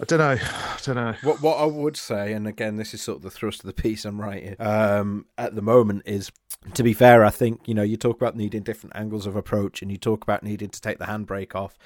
I 0.00 0.04
don't 0.04 0.18
know. 0.18 0.36
I 0.42 0.78
don't 0.84 0.96
know. 0.96 1.14
What 1.22 1.40
what 1.40 1.58
I 1.58 1.64
would 1.64 1.96
say, 1.96 2.32
and 2.32 2.46
again, 2.46 2.76
this 2.76 2.92
is 2.92 3.02
sort 3.02 3.16
of 3.16 3.22
the 3.22 3.30
thrust 3.30 3.60
of 3.60 3.66
the 3.66 3.82
piece 3.82 4.04
I'm 4.04 4.20
writing 4.20 4.56
um, 4.58 5.26
at 5.38 5.54
the 5.54 5.62
moment, 5.62 6.02
is 6.04 6.30
to 6.74 6.82
be 6.82 6.92
fair, 6.92 7.24
I 7.24 7.30
think 7.30 7.60
you 7.66 7.74
know 7.74 7.82
you 7.82 7.96
talk 7.96 8.16
about 8.16 8.36
needing 8.36 8.62
different 8.62 8.96
angles 8.96 9.26
of 9.26 9.36
approach, 9.36 9.82
and 9.82 9.90
you 9.90 9.96
talk 9.96 10.22
about 10.22 10.42
needing 10.42 10.68
to 10.68 10.80
take 10.80 10.98
the 10.98 11.04
handbrake 11.04 11.54
off. 11.54 11.78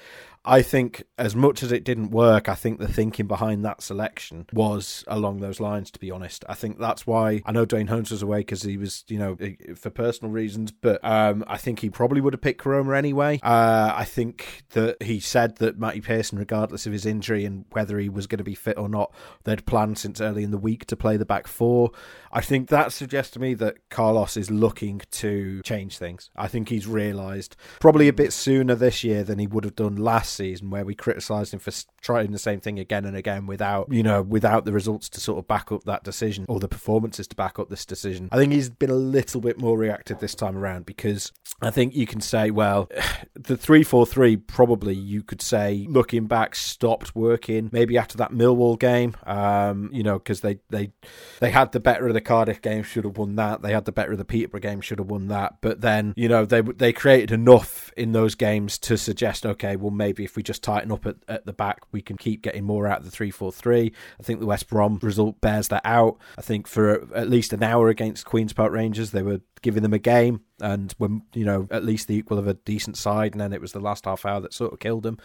I 0.43 0.63
think 0.63 1.03
as 1.19 1.35
much 1.35 1.61
as 1.61 1.71
it 1.71 1.83
didn't 1.83 2.09
work, 2.09 2.49
I 2.49 2.55
think 2.55 2.79
the 2.79 2.87
thinking 2.87 3.27
behind 3.27 3.63
that 3.63 3.83
selection 3.83 4.47
was 4.51 5.03
along 5.07 5.39
those 5.39 5.59
lines. 5.59 5.91
To 5.91 5.99
be 5.99 6.09
honest, 6.09 6.43
I 6.49 6.55
think 6.55 6.79
that's 6.79 7.05
why 7.05 7.43
I 7.45 7.51
know 7.51 7.65
Duane 7.65 7.87
Holmes 7.87 8.09
was 8.09 8.23
away 8.23 8.39
because 8.39 8.63
he 8.63 8.77
was, 8.77 9.03
you 9.07 9.19
know, 9.19 9.37
for 9.75 9.91
personal 9.91 10.31
reasons. 10.31 10.71
But 10.71 11.03
um, 11.03 11.43
I 11.47 11.57
think 11.57 11.79
he 11.79 11.91
probably 11.91 12.21
would 12.21 12.33
have 12.33 12.41
picked 12.41 12.63
Koroma 12.63 12.97
anyway. 12.97 13.39
Uh, 13.43 13.93
I 13.95 14.03
think 14.03 14.63
that 14.71 15.01
he 15.03 15.19
said 15.19 15.57
that 15.57 15.77
Matty 15.77 16.01
Pearson, 16.01 16.39
regardless 16.39 16.87
of 16.87 16.93
his 16.93 17.05
injury 17.05 17.45
and 17.45 17.65
whether 17.71 17.99
he 17.99 18.09
was 18.09 18.25
going 18.25 18.39
to 18.39 18.43
be 18.43 18.55
fit 18.55 18.79
or 18.79 18.89
not, 18.89 19.13
they'd 19.43 19.65
planned 19.67 19.99
since 19.99 20.19
early 20.19 20.43
in 20.43 20.49
the 20.49 20.57
week 20.57 20.87
to 20.87 20.95
play 20.95 21.17
the 21.17 21.25
back 21.25 21.45
four. 21.45 21.91
I 22.31 22.41
think 22.41 22.69
that 22.69 22.93
suggests 22.93 23.31
to 23.33 23.39
me 23.39 23.53
that 23.55 23.77
Carlos 23.89 24.37
is 24.37 24.49
looking 24.51 25.01
to 25.11 25.61
change 25.63 25.97
things. 25.97 26.29
I 26.35 26.47
think 26.47 26.69
he's 26.69 26.87
realised 26.87 27.55
probably 27.79 28.07
a 28.07 28.13
bit 28.13 28.33
sooner 28.33 28.75
this 28.75 29.03
year 29.03 29.23
than 29.23 29.39
he 29.39 29.47
would 29.47 29.63
have 29.63 29.75
done 29.75 29.95
last 29.95 30.35
season 30.35 30.69
where 30.69 30.85
we 30.85 30.95
criticised 30.95 31.53
him 31.53 31.59
for 31.59 31.71
trying 32.01 32.31
the 32.31 32.39
same 32.39 32.59
thing 32.59 32.79
again 32.79 33.05
and 33.05 33.15
again 33.15 33.45
without, 33.47 33.91
you 33.91 34.03
know, 34.03 34.21
without 34.21 34.65
the 34.65 34.73
results 34.73 35.09
to 35.09 35.19
sort 35.19 35.39
of 35.39 35.47
back 35.47 35.71
up 35.71 35.83
that 35.83 36.03
decision 36.03 36.45
or 36.47 36.59
the 36.59 36.67
performances 36.67 37.27
to 37.27 37.35
back 37.35 37.59
up 37.59 37.69
this 37.69 37.85
decision. 37.85 38.29
I 38.31 38.37
think 38.37 38.53
he's 38.53 38.69
been 38.69 38.89
a 38.89 38.95
little 38.95 39.41
bit 39.41 39.59
more 39.59 39.77
reactive 39.77 40.19
this 40.19 40.35
time 40.35 40.57
around 40.57 40.85
because 40.85 41.31
I 41.61 41.71
think 41.71 41.95
you 41.95 42.07
can 42.07 42.21
say, 42.21 42.51
well, 42.51 42.89
the 43.33 43.57
3 43.57 43.83
4 43.83 44.05
3 44.05 44.37
probably 44.37 44.95
you 44.95 45.23
could 45.23 45.41
say, 45.41 45.85
looking 45.89 46.27
back, 46.27 46.55
stopped 46.55 47.15
working 47.15 47.69
maybe 47.71 47.97
after 47.97 48.17
that 48.17 48.31
Millwall 48.31 48.79
game, 48.79 49.15
um, 49.25 49.89
you 49.93 50.03
know, 50.03 50.17
because 50.17 50.41
they, 50.41 50.59
they, 50.69 50.91
they 51.39 51.51
had 51.51 51.71
the 51.71 51.79
better 51.79 52.07
of 52.07 52.13
the 52.13 52.21
Cardiff 52.21 52.61
game, 52.61 52.83
should 52.83 53.05
have 53.05 53.17
won 53.17 53.35
that. 53.35 53.61
They 53.61 53.73
had 53.73 53.85
the 53.85 53.91
better 53.91 54.11
of 54.11 54.17
the 54.17 54.25
Peterborough 54.41 54.59
game, 54.59 54.81
should 54.81 54.97
have 54.97 55.09
won 55.09 55.27
that. 55.27 55.57
But 55.61 55.81
then, 55.81 56.13
you 56.17 56.27
know, 56.27 56.45
they, 56.45 56.61
they 56.61 56.91
created 56.93 57.31
enough 57.31 57.91
in 57.95 58.11
those 58.11 58.33
games 58.33 58.79
to 58.79 58.97
suggest, 58.97 59.45
okay, 59.45 59.75
well, 59.75 59.91
maybe 59.91 60.23
if 60.23 60.35
we 60.35 60.41
just 60.41 60.63
tighten 60.63 60.91
up 60.91 61.05
at, 61.05 61.17
at 61.27 61.45
the 61.45 61.53
back, 61.53 61.81
we 61.91 62.01
can 62.01 62.17
keep 62.17 62.41
getting 62.41 62.63
more 62.63 62.87
out 62.87 62.99
of 62.99 63.05
the 63.05 63.11
3 63.11 63.29
4 63.29 63.51
3. 63.51 63.91
I 64.19 64.23
think 64.23 64.39
the 64.39 64.47
West 64.47 64.67
Brom 64.67 64.97
result 65.01 65.39
bears 65.41 65.67
that 65.67 65.83
out. 65.85 66.17
I 66.37 66.41
think 66.41 66.67
for 66.67 67.07
at 67.15 67.29
least 67.29 67.53
an 67.53 67.61
hour 67.61 67.89
against 67.89 68.25
Queen's 68.25 68.53
Park 68.53 68.71
Rangers, 68.71 69.11
they 69.11 69.21
were 69.21 69.41
giving 69.61 69.83
them 69.83 69.93
a 69.93 69.99
game 69.99 70.41
and 70.61 70.93
were 70.99 71.09
you 71.33 71.45
know 71.45 71.67
at 71.71 71.83
least 71.83 72.07
the 72.07 72.15
equal 72.15 72.37
of 72.37 72.47
a 72.47 72.53
decent 72.53 72.97
side 72.97 73.33
and 73.33 73.41
then 73.41 73.53
it 73.53 73.61
was 73.61 73.71
the 73.71 73.79
last 73.79 74.05
half 74.05 74.25
hour 74.25 74.39
that 74.39 74.53
sort 74.53 74.73
of 74.73 74.79
killed 74.79 75.05
him. 75.05 75.17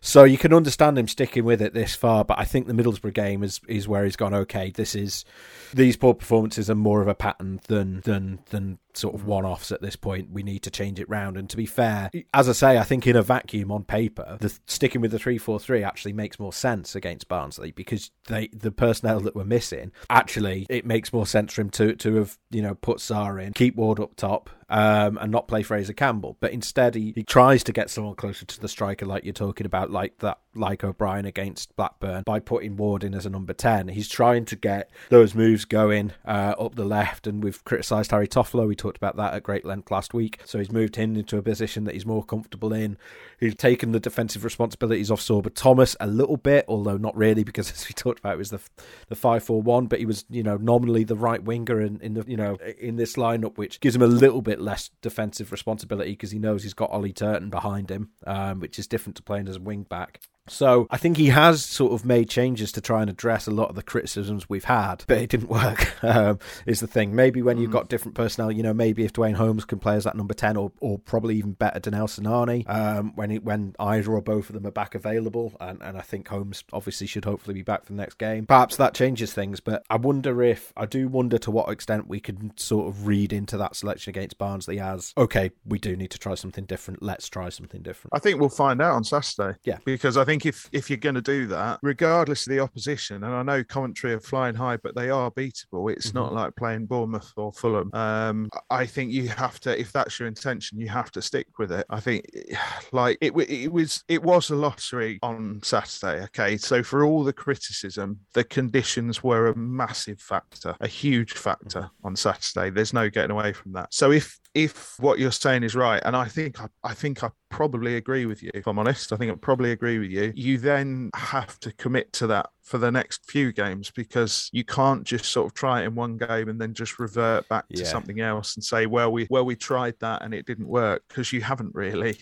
So 0.00 0.24
you 0.24 0.38
can 0.38 0.52
understand 0.52 0.98
him 0.98 1.08
sticking 1.08 1.44
with 1.44 1.60
it 1.60 1.74
this 1.74 1.94
far 1.94 2.24
but 2.24 2.38
i 2.38 2.44
think 2.44 2.66
the 2.66 2.72
middlesbrough 2.72 3.14
game 3.14 3.42
is 3.42 3.60
is 3.68 3.88
where 3.88 4.04
he's 4.04 4.16
gone 4.16 4.34
okay 4.34 4.70
this 4.70 4.94
is 4.94 5.24
these 5.72 5.96
poor 5.96 6.14
performances 6.14 6.70
are 6.70 6.74
more 6.74 7.02
of 7.02 7.08
a 7.08 7.14
pattern 7.14 7.60
than 7.68 8.00
than 8.02 8.38
than 8.50 8.78
sort 8.96 9.14
of 9.14 9.24
one 9.24 9.44
offs 9.44 9.72
at 9.72 9.82
this 9.82 9.96
point. 9.96 10.30
We 10.30 10.42
need 10.42 10.62
to 10.62 10.70
change 10.70 11.00
it 11.00 11.08
round. 11.08 11.36
And 11.36 11.48
to 11.50 11.56
be 11.56 11.66
fair, 11.66 12.10
as 12.32 12.48
I 12.48 12.52
say, 12.52 12.78
I 12.78 12.84
think 12.84 13.06
in 13.06 13.16
a 13.16 13.22
vacuum 13.22 13.70
on 13.70 13.84
paper, 13.84 14.36
the 14.40 14.56
sticking 14.66 15.00
with 15.00 15.10
the 15.10 15.18
three 15.18 15.38
four 15.38 15.58
three 15.58 15.82
actually 15.82 16.12
makes 16.12 16.38
more 16.38 16.52
sense 16.52 16.94
against 16.94 17.28
Barnsley 17.28 17.72
because 17.72 18.10
they 18.28 18.48
the 18.48 18.70
personnel 18.70 19.20
that 19.20 19.34
we're 19.34 19.44
missing 19.44 19.92
actually 20.10 20.66
it 20.68 20.86
makes 20.86 21.12
more 21.12 21.26
sense 21.26 21.52
for 21.52 21.62
him 21.62 21.70
to 21.70 21.94
to 21.96 22.16
have 22.16 22.38
you 22.50 22.62
know 22.62 22.74
put 22.74 22.98
Sarr 22.98 23.42
in, 23.42 23.52
keep 23.52 23.76
Ward 23.76 24.00
up 24.00 24.16
top, 24.16 24.50
um, 24.68 25.18
and 25.20 25.30
not 25.30 25.48
play 25.48 25.62
Fraser 25.62 25.92
Campbell. 25.92 26.36
But 26.40 26.52
instead, 26.52 26.94
he, 26.94 27.12
he 27.14 27.22
tries 27.22 27.64
to 27.64 27.72
get 27.72 27.90
someone 27.90 28.14
closer 28.14 28.44
to 28.44 28.60
the 28.60 28.68
striker, 28.68 29.06
like 29.06 29.24
you're 29.24 29.32
talking 29.32 29.66
about, 29.66 29.90
like 29.90 30.18
that, 30.18 30.38
like 30.54 30.84
O'Brien 30.84 31.24
against 31.24 31.74
Blackburn, 31.76 32.22
by 32.24 32.40
putting 32.40 32.76
Ward 32.76 33.04
in 33.04 33.14
as 33.14 33.26
a 33.26 33.30
number 33.30 33.52
10. 33.52 33.88
He's 33.88 34.08
trying 34.08 34.44
to 34.46 34.56
get 34.56 34.90
those 35.10 35.34
moves 35.34 35.64
going 35.64 36.12
uh, 36.24 36.54
up 36.58 36.74
the 36.74 36.84
left, 36.84 37.26
and 37.26 37.42
we've 37.42 37.64
criticised 37.64 38.10
Harry 38.10 38.28
Toffolo. 38.28 38.66
We 38.66 38.76
talked 38.76 38.96
about 38.96 39.16
that 39.16 39.34
at 39.34 39.42
great 39.42 39.64
length 39.64 39.90
last 39.90 40.14
week. 40.14 40.40
So 40.44 40.58
he's 40.58 40.72
moved 40.72 40.96
him 40.96 41.16
into 41.16 41.36
a 41.36 41.42
position 41.42 41.84
that 41.84 41.94
he's 41.94 42.06
more 42.06 42.24
comfortable 42.24 42.72
in. 42.72 42.96
He's 43.44 43.54
taken 43.54 43.92
the 43.92 44.00
defensive 44.00 44.44
responsibilities 44.44 45.10
off 45.10 45.20
Sorba 45.20 45.52
Thomas 45.54 45.96
a 46.00 46.06
little 46.06 46.36
bit, 46.36 46.64
although 46.68 46.96
not 46.96 47.16
really, 47.16 47.44
because 47.44 47.70
as 47.72 47.86
we 47.88 47.92
talked 47.92 48.20
about, 48.20 48.34
it 48.34 48.38
was 48.38 48.50
the 48.50 48.60
the 49.08 49.14
five 49.14 49.42
four 49.42 49.62
one. 49.62 49.86
But 49.86 49.98
he 49.98 50.06
was, 50.06 50.24
you 50.30 50.42
know, 50.42 50.56
nominally 50.56 51.04
the 51.04 51.16
right 51.16 51.42
winger 51.42 51.80
in, 51.80 52.00
in 52.00 52.14
the, 52.14 52.24
you 52.26 52.36
know, 52.36 52.56
in 52.78 52.96
this 52.96 53.14
lineup, 53.14 53.56
which 53.56 53.80
gives 53.80 53.94
him 53.94 54.02
a 54.02 54.06
little 54.06 54.42
bit 54.42 54.60
less 54.60 54.90
defensive 55.02 55.52
responsibility 55.52 56.12
because 56.12 56.30
he 56.30 56.38
knows 56.38 56.62
he's 56.62 56.74
got 56.74 56.90
Ollie 56.90 57.12
Turton 57.12 57.50
behind 57.50 57.90
him, 57.90 58.10
um, 58.26 58.60
which 58.60 58.78
is 58.78 58.86
different 58.86 59.16
to 59.16 59.22
playing 59.22 59.48
as 59.48 59.56
a 59.56 59.60
wing 59.60 59.82
back. 59.82 60.20
So 60.46 60.86
I 60.90 60.98
think 60.98 61.16
he 61.16 61.28
has 61.28 61.64
sort 61.64 61.92
of 61.92 62.04
made 62.04 62.28
changes 62.28 62.70
to 62.72 62.82
try 62.82 63.00
and 63.00 63.08
address 63.08 63.46
a 63.46 63.50
lot 63.50 63.70
of 63.70 63.76
the 63.76 63.82
criticisms 63.82 64.46
we've 64.46 64.64
had, 64.64 65.02
but 65.06 65.18
it 65.18 65.30
didn't 65.30 65.48
work. 65.48 65.92
Um, 66.04 66.38
is 66.66 66.80
the 66.80 66.86
thing. 66.86 67.14
Maybe 67.14 67.40
when 67.40 67.56
you've 67.56 67.70
mm. 67.70 67.74
got 67.74 67.88
different 67.88 68.14
personnel, 68.14 68.52
you 68.52 68.62
know, 68.62 68.74
maybe 68.74 69.04
if 69.04 69.12
Duane 69.14 69.34
Holmes 69.34 69.64
can 69.64 69.78
play 69.78 69.96
as 69.96 70.04
that 70.04 70.16
number 70.16 70.34
ten, 70.34 70.56
or 70.56 70.70
or 70.80 70.98
probably 70.98 71.36
even 71.36 71.52
better 71.52 71.80
Danel 71.80 72.08
Sinani, 72.08 72.68
um, 72.68 73.12
when 73.14 73.30
he, 73.34 73.38
when 73.38 73.74
either 73.78 74.12
or 74.12 74.20
both 74.20 74.50
of 74.50 74.54
them 74.54 74.66
are 74.66 74.72
back 74.72 74.94
available, 74.94 75.54
and, 75.60 75.82
and 75.82 75.96
I 75.96 76.02
think 76.02 76.28
Holmes 76.28 76.64
obviously 76.72 77.06
should 77.06 77.24
hopefully 77.24 77.54
be 77.54 77.62
back 77.62 77.84
for 77.84 77.92
the 77.92 77.96
next 77.96 78.18
game. 78.18 78.46
Perhaps 78.46 78.76
that 78.76 78.94
changes 78.94 79.32
things, 79.32 79.60
but 79.60 79.84
I 79.88 79.96
wonder 79.96 80.42
if 80.42 80.72
I 80.76 80.86
do 80.86 81.08
wonder 81.08 81.38
to 81.38 81.50
what 81.50 81.70
extent 81.70 82.08
we 82.08 82.20
can 82.20 82.52
sort 82.56 82.88
of 82.88 83.06
read 83.06 83.32
into 83.32 83.56
that 83.56 83.76
selection 83.76 84.10
against 84.10 84.38
Barnsley 84.38 84.78
as 84.78 85.12
okay, 85.16 85.50
we 85.64 85.78
do 85.78 85.96
need 85.96 86.10
to 86.10 86.18
try 86.18 86.34
something 86.34 86.64
different. 86.64 87.02
Let's 87.02 87.28
try 87.28 87.48
something 87.48 87.82
different. 87.82 88.12
I 88.14 88.18
think 88.18 88.38
we'll 88.38 88.48
find 88.48 88.80
out 88.82 88.94
on 88.94 89.04
Saturday. 89.04 89.58
Yeah, 89.64 89.78
because 89.84 90.16
I 90.16 90.24
think 90.24 90.34
think 90.34 90.46
if 90.46 90.68
if 90.72 90.90
you're 90.90 90.96
going 90.96 91.14
to 91.14 91.20
do 91.20 91.46
that, 91.46 91.78
regardless 91.82 92.46
of 92.46 92.50
the 92.50 92.60
opposition, 92.60 93.22
and 93.22 93.34
I 93.34 93.42
know 93.42 93.64
Coventry 93.64 94.12
are 94.12 94.20
flying 94.20 94.54
high, 94.54 94.76
but 94.76 94.94
they 94.94 95.10
are 95.10 95.30
beatable. 95.30 95.92
It's 95.92 96.08
mm-hmm. 96.08 96.18
not 96.18 96.32
like 96.32 96.56
playing 96.56 96.86
Bournemouth 96.86 97.32
or 97.36 97.52
Fulham. 97.52 97.90
Um, 97.94 98.50
I 98.70 98.86
think 98.86 99.12
you 99.12 99.28
have 99.28 99.60
to, 99.60 99.78
if 99.78 99.92
that's 99.92 100.18
your 100.18 100.28
intention, 100.28 100.78
you 100.78 100.88
have 100.88 101.10
to 101.12 101.22
stick 101.22 101.58
with 101.58 101.72
it. 101.72 101.86
I 101.90 102.00
think, 102.00 102.26
like 102.92 103.18
it, 103.24 103.50
it 103.50 103.72
was, 103.72 104.04
it 104.08 104.22
was 104.22 104.50
a 104.50 104.56
lottery 104.56 105.18
on 105.22 105.60
Saturday. 105.62 106.22
Okay, 106.24 106.56
so 106.56 106.82
for 106.82 107.04
all 107.04 107.24
the 107.24 107.32
criticism, 107.32 108.20
the 108.32 108.44
conditions 108.44 109.22
were 109.22 109.48
a 109.48 109.56
massive 109.56 110.20
factor, 110.20 110.76
a 110.80 110.88
huge 110.88 111.32
factor 111.32 111.90
on 112.02 112.16
Saturday. 112.16 112.70
There's 112.70 112.92
no 112.92 113.08
getting 113.08 113.30
away 113.30 113.52
from 113.52 113.72
that. 113.72 113.92
So 113.92 114.12
if 114.12 114.38
if 114.54 114.98
what 115.00 115.18
you're 115.18 115.32
saying 115.32 115.64
is 115.64 115.74
right, 115.74 116.00
and 116.04 116.16
I 116.16 116.26
think 116.26 116.60
I, 116.60 116.68
I 116.84 116.94
think 116.94 117.24
I 117.24 117.30
probably 117.50 117.96
agree 117.96 118.24
with 118.24 118.42
you. 118.42 118.50
If 118.54 118.66
I'm 118.68 118.78
honest, 118.78 119.12
I 119.12 119.16
think 119.16 119.32
I 119.32 119.34
probably 119.34 119.72
agree 119.72 119.98
with 119.98 120.10
you. 120.10 120.32
You 120.34 120.58
then 120.58 121.10
have 121.14 121.58
to 121.60 121.72
commit 121.72 122.12
to 122.14 122.28
that 122.28 122.50
for 122.62 122.78
the 122.78 122.90
next 122.90 123.28
few 123.30 123.52
games 123.52 123.90
because 123.90 124.48
you 124.52 124.64
can't 124.64 125.04
just 125.04 125.26
sort 125.26 125.46
of 125.46 125.54
try 125.54 125.82
it 125.82 125.86
in 125.86 125.94
one 125.94 126.16
game 126.16 126.48
and 126.48 126.60
then 126.60 126.72
just 126.72 126.98
revert 126.98 127.48
back 127.48 127.68
to 127.68 127.84
something 127.84 128.20
else 128.20 128.54
and 128.54 128.64
say, 128.64 128.86
well, 128.86 129.10
we 129.10 129.26
well 129.28 129.44
we 129.44 129.56
tried 129.56 129.94
that 130.00 130.22
and 130.22 130.32
it 130.32 130.46
didn't 130.46 130.68
work 130.68 131.02
because 131.08 131.32
you 131.32 131.40
haven't 131.40 131.74
really. 131.74 132.16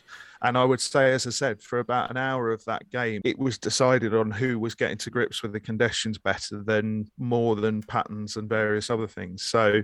And 0.45 0.59
I 0.59 0.65
would 0.65 0.81
say, 0.81 1.13
as 1.13 1.27
I 1.27 1.31
said, 1.31 1.63
for 1.63 1.79
about 1.79 2.11
an 2.11 2.17
hour 2.17 2.51
of 2.51 2.65
that 2.65 2.91
game, 2.91 3.21
it 3.25 3.39
was 3.39 3.59
decided 3.59 4.13
on 4.13 4.31
who 4.31 4.59
was 4.59 4.75
getting 4.75 4.99
to 4.99 5.11
grips 5.11 5.41
with 5.41 5.53
the 5.53 5.61
conditions 5.61 6.19
better 6.19 6.63
than 6.65 7.09
more 7.17 7.55
than 7.55 7.83
patterns 7.83 8.37
and 8.37 8.49
various 8.49 8.91
other 8.91 9.07
things. 9.07 9.45
So 9.45 9.83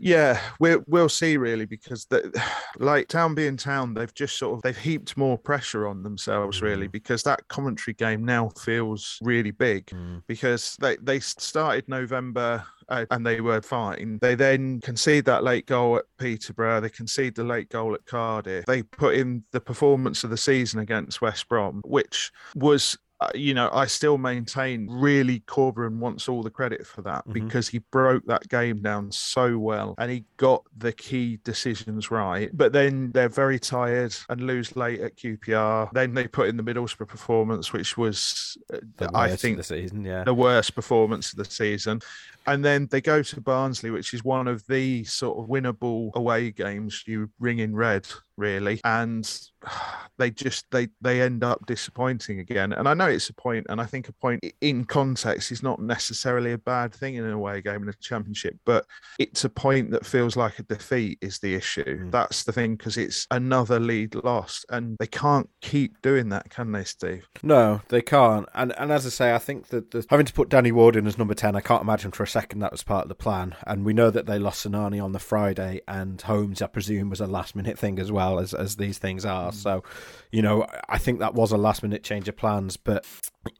yeah, 0.00 0.40
we'll 0.60 0.82
we'll 0.86 1.08
see 1.08 1.36
really 1.36 1.66
because 1.66 2.06
the, 2.06 2.42
like 2.78 3.08
town 3.08 3.34
being 3.34 3.56
town, 3.56 3.94
they've 3.94 4.14
just 4.14 4.38
sort 4.38 4.56
of 4.56 4.62
they've 4.62 4.76
heaped 4.76 5.16
more 5.16 5.38
pressure 5.38 5.86
on 5.86 6.02
themselves 6.02 6.62
really 6.62 6.88
mm. 6.88 6.92
because 6.92 7.22
that 7.24 7.46
Coventry 7.48 7.94
game 7.94 8.24
now 8.24 8.50
feels 8.60 9.18
really 9.22 9.50
big 9.50 9.86
mm. 9.86 10.22
because 10.26 10.76
they 10.80 10.96
they 10.96 11.20
started 11.20 11.88
November 11.88 12.64
uh, 12.88 13.06
and 13.10 13.26
they 13.26 13.40
were 13.40 13.60
fine. 13.60 14.18
They 14.20 14.34
then 14.34 14.80
concede 14.80 15.24
that 15.26 15.44
late 15.44 15.66
goal 15.66 15.96
at 15.96 16.04
Peterborough. 16.18 16.80
They 16.80 16.90
concede 16.90 17.34
the 17.34 17.44
late 17.44 17.68
goal 17.68 17.94
at 17.94 18.04
Cardiff. 18.06 18.64
They 18.66 18.82
put 18.82 19.14
in 19.14 19.44
the 19.52 19.60
performance 19.60 20.24
of 20.24 20.30
the 20.30 20.36
season 20.36 20.80
against 20.80 21.20
West 21.20 21.48
Brom, 21.48 21.82
which 21.84 22.32
was 22.54 22.96
uh, 23.20 23.30
you 23.34 23.52
know, 23.52 23.68
I 23.72 23.86
still 23.86 24.16
maintain 24.16 24.86
really 24.88 25.40
Corberan 25.40 25.98
wants 25.98 26.28
all 26.28 26.42
the 26.42 26.50
credit 26.50 26.86
for 26.86 27.02
that 27.02 27.26
mm-hmm. 27.26 27.32
because 27.32 27.68
he 27.68 27.78
broke 27.90 28.24
that 28.26 28.48
game 28.48 28.80
down 28.80 29.10
so 29.10 29.58
well 29.58 29.96
and 29.98 30.10
he 30.10 30.24
got 30.36 30.62
the 30.76 30.92
key 30.92 31.40
decisions 31.42 32.12
right. 32.12 32.48
But 32.56 32.72
then 32.72 33.10
they're 33.10 33.28
very 33.28 33.58
tired 33.58 34.14
and 34.28 34.40
lose 34.42 34.76
late 34.76 35.00
at 35.00 35.16
QPR. 35.16 35.90
Then 35.92 36.14
they 36.14 36.28
put 36.28 36.48
in 36.48 36.56
the 36.56 36.62
Middlesbrough 36.62 37.08
performance, 37.08 37.72
which 37.72 37.96
was, 37.96 38.56
uh, 38.72 39.08
I 39.12 39.34
think, 39.34 39.56
the 39.56 39.64
season, 39.64 40.04
yeah, 40.04 40.22
the 40.22 40.34
worst 40.34 40.76
performance 40.76 41.32
of 41.32 41.38
the 41.38 41.44
season. 41.44 42.00
And 42.48 42.64
then 42.64 42.88
they 42.90 43.02
go 43.02 43.22
to 43.22 43.40
Barnsley, 43.42 43.90
which 43.90 44.14
is 44.14 44.24
one 44.24 44.48
of 44.48 44.66
the 44.66 45.04
sort 45.04 45.38
of 45.38 45.50
winnable 45.50 46.14
away 46.14 46.50
games. 46.50 47.04
You 47.06 47.30
ring 47.38 47.58
in 47.58 47.76
red 47.76 48.06
really, 48.38 48.80
and 48.84 49.30
they 50.16 50.30
just 50.30 50.64
they 50.70 50.88
they 51.02 51.20
end 51.20 51.44
up 51.44 51.66
disappointing 51.66 52.38
again. 52.40 52.72
And 52.72 52.88
I 52.88 52.94
know 52.94 53.06
it's 53.06 53.28
a 53.28 53.34
point, 53.34 53.66
and 53.68 53.80
I 53.80 53.84
think 53.84 54.08
a 54.08 54.12
point 54.12 54.42
in 54.62 54.84
context 54.84 55.52
is 55.52 55.62
not 55.62 55.80
necessarily 55.80 56.52
a 56.52 56.58
bad 56.58 56.94
thing 56.94 57.16
in 57.16 57.24
an 57.24 57.32
away 57.32 57.60
game 57.60 57.82
in 57.82 57.88
a 57.90 57.94
championship, 58.00 58.56
but 58.64 58.86
it's 59.18 59.44
a 59.44 59.50
point 59.50 59.90
that 59.90 60.06
feels 60.06 60.36
like 60.36 60.58
a 60.58 60.62
defeat 60.62 61.18
is 61.20 61.38
the 61.40 61.54
issue. 61.54 61.84
Mm. 61.84 62.10
That's 62.10 62.44
the 62.44 62.52
thing 62.52 62.76
because 62.76 62.96
it's 62.96 63.26
another 63.30 63.78
lead 63.78 64.14
lost, 64.14 64.64
and 64.70 64.96
they 64.98 65.06
can't 65.06 65.50
keep 65.60 66.00
doing 66.00 66.30
that, 66.30 66.48
can 66.48 66.72
they, 66.72 66.84
Steve? 66.84 67.28
No, 67.42 67.82
they 67.88 68.00
can't. 68.00 68.48
And 68.54 68.72
and 68.78 68.90
as 68.90 69.04
I 69.04 69.10
say, 69.10 69.34
I 69.34 69.38
think 69.38 69.68
that 69.68 69.90
the, 69.90 70.06
having 70.08 70.26
to 70.26 70.32
put 70.32 70.48
Danny 70.48 70.72
Ward 70.72 70.96
in 70.96 71.06
as 71.06 71.18
number 71.18 71.34
ten, 71.34 71.56
I 71.56 71.60
can't 71.60 71.82
imagine 71.82 72.12
for 72.12 72.22
a 72.22 72.26
second 72.28 72.37
that 72.40 72.72
was 72.72 72.82
part 72.82 73.04
of 73.04 73.08
the 73.08 73.14
plan. 73.14 73.54
And 73.66 73.84
we 73.84 73.92
know 73.92 74.10
that 74.10 74.26
they 74.26 74.38
lost 74.38 74.66
Sinani 74.66 75.02
on 75.02 75.12
the 75.12 75.18
Friday, 75.18 75.80
and 75.86 76.20
Holmes, 76.20 76.62
I 76.62 76.66
presume, 76.66 77.10
was 77.10 77.20
a 77.20 77.26
last 77.26 77.54
minute 77.54 77.78
thing 77.78 77.98
as 77.98 78.10
well 78.12 78.38
as 78.38 78.54
as 78.54 78.76
these 78.76 78.98
things 78.98 79.24
are. 79.24 79.50
Mm. 79.50 79.54
So, 79.54 79.84
you 80.32 80.42
know, 80.42 80.66
I 80.88 80.98
think 80.98 81.18
that 81.20 81.34
was 81.34 81.52
a 81.52 81.56
last 81.56 81.82
minute 81.82 82.02
change 82.02 82.28
of 82.28 82.36
plans. 82.36 82.76
But 82.76 83.04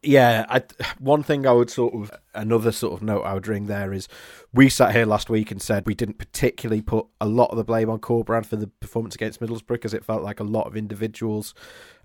yeah, 0.03 0.47
I, 0.49 0.63
one 0.99 1.23
thing 1.23 1.47
I 1.47 1.53
would 1.53 1.71
sort 1.71 1.95
of 1.95 2.11
another 2.35 2.73
sort 2.73 2.95
of 2.95 3.03
note 3.03 3.23
I 3.23 3.35
would 3.35 3.49
ring 3.49 3.67
there 3.67 3.93
is 3.93 4.09
we 4.59 4.69
sat 4.69 4.93
here 4.93 5.07
last 5.07 5.31
week 5.31 5.53
and 5.53 5.63
said 5.63 5.87
we 5.87 5.95
didn't 5.95 6.19
particularly 6.19 6.83
put 6.83 7.07
a 7.21 7.27
lot 7.27 7.49
of 7.53 7.57
the 7.57 7.63
blame 7.63 7.89
on 7.89 8.01
Corberán 8.01 8.45
for 8.45 8.57
the 8.57 8.67
performance 8.67 9.15
against 9.15 9.41
Middlesbrough 9.41 9.69
because 9.69 9.95
it 9.95 10.05
felt 10.05 10.25
like 10.25 10.41
a 10.41 10.45
lot 10.45 10.67
of 10.67 10.77
individuals 10.77 11.55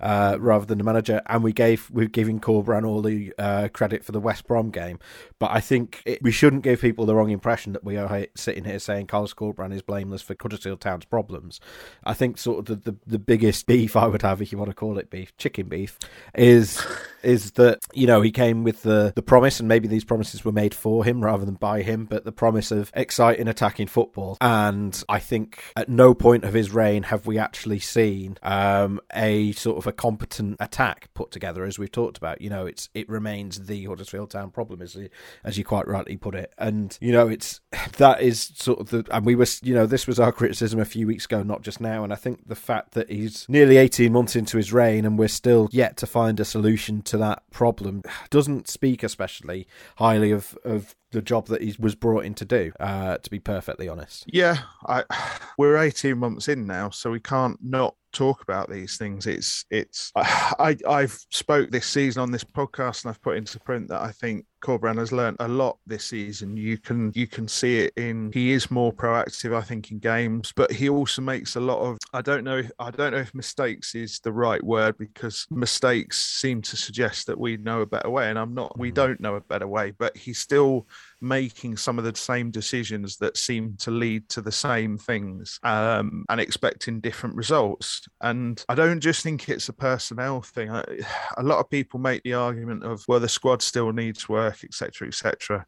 uh, 0.04 0.38
rather 0.40 0.66
than 0.66 0.78
the 0.78 0.84
manager, 0.84 1.22
and 1.28 1.44
we 1.44 1.54
gave 1.54 1.90
we're 1.90 2.08
giving 2.08 2.40
Corberán 2.40 2.86
all 2.86 3.02
the 3.02 3.34
uh, 3.40 3.70
credit 3.70 4.04
for 4.04 4.12
the 4.12 4.20
West 4.20 4.46
Brom 4.46 4.70
game. 4.70 5.00
But 5.40 5.52
I 5.52 5.62
think 5.62 6.04
it, 6.06 6.22
we 6.22 6.32
shouldn't 6.32 6.62
give 6.62 6.82
people 6.82 7.06
the 7.06 7.16
wrong 7.16 7.30
impression 7.30 7.74
that 7.74 7.84
we 7.84 7.98
are 7.98 8.28
sitting 8.36 8.66
here 8.66 8.80
saying 8.80 9.08
Carlos 9.08 9.34
Corberán 9.34 9.74
is 9.74 9.82
blameless 9.82 10.22
for 10.22 10.36
Huddersfield 10.40 10.82
Town's 10.82 11.06
problems. 11.06 11.60
I 12.04 12.14
think 12.14 12.38
sort 12.38 12.60
of 12.60 12.66
the, 12.84 12.92
the, 12.92 12.98
the 13.08 13.20
biggest 13.20 13.66
beef 13.66 13.96
I 13.96 14.08
would 14.08 14.22
have, 14.22 14.42
if 14.42 14.52
you 14.52 14.58
want 14.58 14.72
to 14.72 14.76
call 14.76 14.98
it 14.98 15.10
beef, 15.10 15.36
chicken 15.38 15.70
beef, 15.70 15.98
is 16.36 16.86
is 17.24 17.52
that 17.52 17.80
you 17.94 18.06
know 18.06 18.22
he 18.22 18.32
came 18.32 18.64
with 18.64 18.84
the 18.84 19.14
the 19.16 19.24
promise, 19.24 19.60
and 19.60 19.70
maybe 19.70 19.88
these 19.88 20.04
promises 20.04 20.44
were 20.44 20.52
made 20.52 20.76
for 20.76 21.06
him 21.06 21.24
rather 21.24 21.46
than 21.46 21.56
by 21.56 21.82
him, 21.82 22.06
but 22.06 22.26
the 22.26 22.32
promise 22.44 22.72
of 22.72 22.92
exciting 22.94 23.48
attacking 23.48 23.88
football. 23.88 24.36
And 24.42 25.02
I 25.08 25.20
think 25.20 25.64
at 25.78 25.88
no 25.88 26.14
point 26.14 26.44
of 26.44 26.54
his 26.54 26.72
reign 26.72 27.04
have 27.04 27.26
we 27.26 27.38
actually 27.38 27.80
seen 27.80 28.38
um, 28.44 29.00
a 29.16 29.54
sort 29.54 29.78
of 29.78 29.88
a 29.88 29.94
competent 29.94 30.58
attack 30.60 31.08
put 31.14 31.32
together, 31.32 31.64
as 31.64 31.80
we've 31.80 31.90
talked 31.90 32.18
about. 32.18 32.42
You 32.42 32.50
know, 32.50 32.66
it's 32.66 32.90
it 32.94 33.08
remains 33.08 33.68
the 33.68 33.86
Huddersfield 33.86 34.32
Town 34.32 34.52
problem, 34.52 34.82
as 34.82 34.98
as 35.46 35.58
you 35.58 35.64
quite 35.64 35.88
rightly 35.88 36.18
put 36.18 36.36
it. 36.36 36.52
And 36.58 36.98
you 37.00 37.14
know, 37.14 37.30
it's 37.30 37.62
that 37.98 38.22
is 38.22 38.52
sort 38.56 38.82
of 38.82 38.90
the 38.90 39.06
and 39.10 39.26
we 39.26 39.36
were 39.36 39.48
you 39.62 39.74
know 39.74 39.86
this 39.86 40.06
was 40.06 40.20
our 40.20 40.34
criticism 40.34 40.82
a 40.82 40.86
few 40.86 41.08
weeks 41.08 41.24
ago, 41.24 41.44
not 41.44 41.62
just 41.62 41.80
now. 41.80 42.04
And 42.04 42.12
I 42.12 42.18
think 42.18 42.46
the 42.46 42.56
fact 42.56 42.92
that 42.92 43.10
he's 43.10 43.46
nearly 43.48 43.78
eighteen 43.78 44.12
months 44.12 44.36
into 44.36 44.58
his 44.58 44.74
reign 44.74 45.06
and 45.06 45.18
we're 45.18 45.30
still 45.30 45.70
yet 45.72 45.96
to 45.96 46.06
find 46.06 46.42
a 46.42 46.46
solution 46.46 47.04
to 47.04 47.18
that 47.20 47.50
problem 47.52 48.04
doesn't 48.30 48.68
speak 48.68 49.02
especially 49.02 49.66
highly 49.96 50.32
of 50.32 50.58
of 50.66 50.94
the 51.14 51.22
job 51.22 51.48
that 51.48 51.62
he 51.62 51.76
was 51.80 51.96
brought 51.96 52.26
in 52.26 52.34
to 52.36 52.46
do. 52.46 52.72
Uh, 52.80 53.18
to 53.18 53.30
be 53.30 53.40
perfectly 53.40 53.88
honest, 53.88 54.26
yeah, 54.28 54.58
I, 54.86 55.04
we're 55.58 55.78
eighteen 55.78 56.18
months 56.18 56.48
in 56.48 56.68
now, 56.68 56.90
so 56.90 57.12
we 57.12 57.20
can't 57.20 57.58
not 57.64 57.96
talk 58.14 58.42
about 58.42 58.70
these 58.70 58.98
things. 58.98 59.28
It's 59.28 59.66
it's 59.70 60.12
I 60.16 60.78
I've 60.88 61.18
spoke 61.30 61.72
this 61.72 61.88
season 61.88 62.22
on 62.22 62.32
this 62.32 62.44
podcast 62.44 63.04
and 63.04 63.10
I've 63.10 63.22
put 63.22 63.38
into 63.38 63.60
print 63.60 63.90
that 63.90 64.02
I 64.02 64.12
think 64.12 64.46
Corberán 64.64 64.98
has 64.98 65.12
learned 65.12 65.38
a 65.42 65.48
lot 65.48 65.78
this 65.86 66.06
season. 66.06 66.56
You 66.56 66.78
can 66.78 67.12
you 67.14 67.28
can 67.28 67.48
see 67.48 67.80
it 67.80 67.94
in 67.98 68.32
he 68.34 68.52
is 68.52 68.72
more 68.72 68.94
proactive, 68.94 69.54
I 69.54 69.62
think, 69.62 69.92
in 69.92 70.00
games, 70.00 70.54
but 70.56 70.72
he 70.72 70.88
also 70.90 71.22
makes 71.22 71.56
a 71.58 71.60
lot 71.60 71.80
of 71.80 71.98
I 72.14 72.22
don't 72.22 72.46
know 72.46 72.64
I 72.80 72.92
don't 72.92 73.12
know 73.12 73.20
if 73.20 73.36
mistakes 73.36 73.94
is 73.94 74.20
the 74.20 74.32
right 74.32 74.64
word 74.64 74.98
because 74.98 75.46
mistakes 75.52 76.26
seem 76.26 76.62
to 76.64 76.78
suggest 76.78 77.28
that 77.28 77.40
we 77.40 77.58
know 77.58 77.82
a 77.82 77.86
better 77.86 78.10
way, 78.10 78.30
and 78.30 78.40
I'm 78.40 78.54
not 78.54 78.78
we 78.80 78.92
mm. 78.92 78.96
don't 78.96 79.20
know 79.20 79.36
a 79.36 79.42
better 79.42 79.68
way, 79.68 79.92
but 79.92 80.16
he 80.16 80.34
still 80.34 80.88
making 81.24 81.78
some 81.78 81.98
of 81.98 82.04
the 82.04 82.16
same 82.16 82.52
decisions 82.52 83.18
that 83.18 83.38
seem 83.38 83.76
to 83.78 83.90
lead 83.90 84.28
to 84.30 84.42
the 84.42 84.52
same 84.52 84.98
things 84.98 85.60
um, 85.64 86.26
and 86.30 86.42
expecting 86.42 87.00
different 87.00 87.36
results. 87.36 88.06
And 88.22 88.64
I 88.68 88.76
don't 88.76 89.00
just 89.00 89.24
think 89.24 89.48
it's 89.48 89.70
a 89.70 89.74
personnel 89.74 90.42
thing. 90.42 90.70
I, 90.70 90.84
a 91.38 91.44
lot 91.44 91.60
of 91.60 91.70
people 91.70 92.00
make 92.00 92.22
the 92.24 92.34
argument 92.34 92.84
of, 92.84 93.04
well, 93.08 93.20
the 93.20 93.30
squad 93.30 93.62
still 93.62 93.92
needs 93.94 94.28
work, 94.28 94.64
etc., 94.64 95.08
etc. 95.08 95.66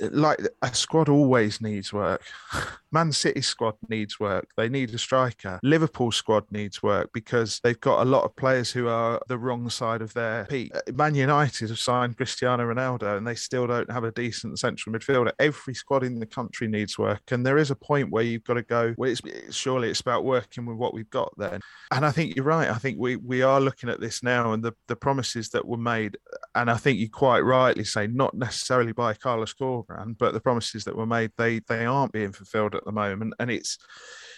Like 0.00 0.38
a 0.62 0.74
squad 0.74 1.08
always 1.08 1.60
needs 1.60 1.92
work. 1.92 2.22
Man 2.92 3.10
City 3.10 3.40
squad 3.40 3.74
needs 3.88 4.20
work. 4.20 4.50
They 4.56 4.68
need 4.68 4.92
a 4.94 4.98
striker. 4.98 5.58
Liverpool 5.62 6.12
squad 6.12 6.44
needs 6.50 6.82
work 6.82 7.10
because 7.14 7.58
they've 7.64 7.80
got 7.80 8.02
a 8.02 8.08
lot 8.08 8.24
of 8.24 8.36
players 8.36 8.70
who 8.70 8.86
are 8.86 9.20
the 9.28 9.38
wrong 9.38 9.70
side 9.70 10.02
of 10.02 10.12
their 10.12 10.44
peak. 10.44 10.72
Man 10.92 11.14
United 11.14 11.70
have 11.70 11.78
signed 11.78 12.18
Cristiano 12.18 12.64
Ronaldo 12.64 13.16
and 13.16 13.26
they 13.26 13.34
still 13.34 13.66
don't 13.66 13.90
have 13.90 14.04
a 14.04 14.12
decent 14.12 14.58
central 14.58 14.91
midfielder. 14.92 15.32
Every 15.38 15.74
squad 15.74 16.04
in 16.04 16.18
the 16.18 16.26
country 16.26 16.68
needs 16.68 16.98
work, 16.98 17.22
and 17.30 17.44
there 17.44 17.58
is 17.58 17.70
a 17.70 17.76
point 17.76 18.10
where 18.10 18.22
you've 18.22 18.44
got 18.44 18.54
to 18.54 18.62
go. 18.62 18.94
Well, 18.96 19.10
it's, 19.10 19.22
surely 19.54 19.90
it's 19.90 20.00
about 20.00 20.24
working 20.24 20.66
with 20.66 20.76
what 20.76 20.94
we've 20.94 21.10
got 21.10 21.32
then. 21.38 21.60
And 21.90 22.04
I 22.04 22.10
think 22.10 22.36
you're 22.36 22.44
right. 22.44 22.70
I 22.70 22.78
think 22.78 22.98
we 22.98 23.16
we 23.16 23.42
are 23.42 23.60
looking 23.60 23.88
at 23.88 24.00
this 24.00 24.22
now, 24.22 24.52
and 24.52 24.62
the 24.62 24.72
the 24.88 24.96
promises 24.96 25.50
that 25.50 25.66
were 25.66 25.76
made, 25.76 26.16
and 26.54 26.70
I 26.70 26.76
think 26.76 26.98
you 26.98 27.10
quite 27.10 27.40
rightly 27.40 27.84
say 27.84 28.06
not 28.06 28.34
necessarily 28.34 28.92
by 28.92 29.14
Carlos 29.14 29.54
Corberán, 29.54 30.16
but 30.18 30.32
the 30.32 30.40
promises 30.40 30.84
that 30.84 30.96
were 30.96 31.06
made 31.06 31.32
they 31.36 31.60
they 31.68 31.84
aren't 31.86 32.12
being 32.12 32.32
fulfilled 32.32 32.74
at 32.74 32.84
the 32.84 32.92
moment, 32.92 33.34
and 33.38 33.50
it's 33.50 33.78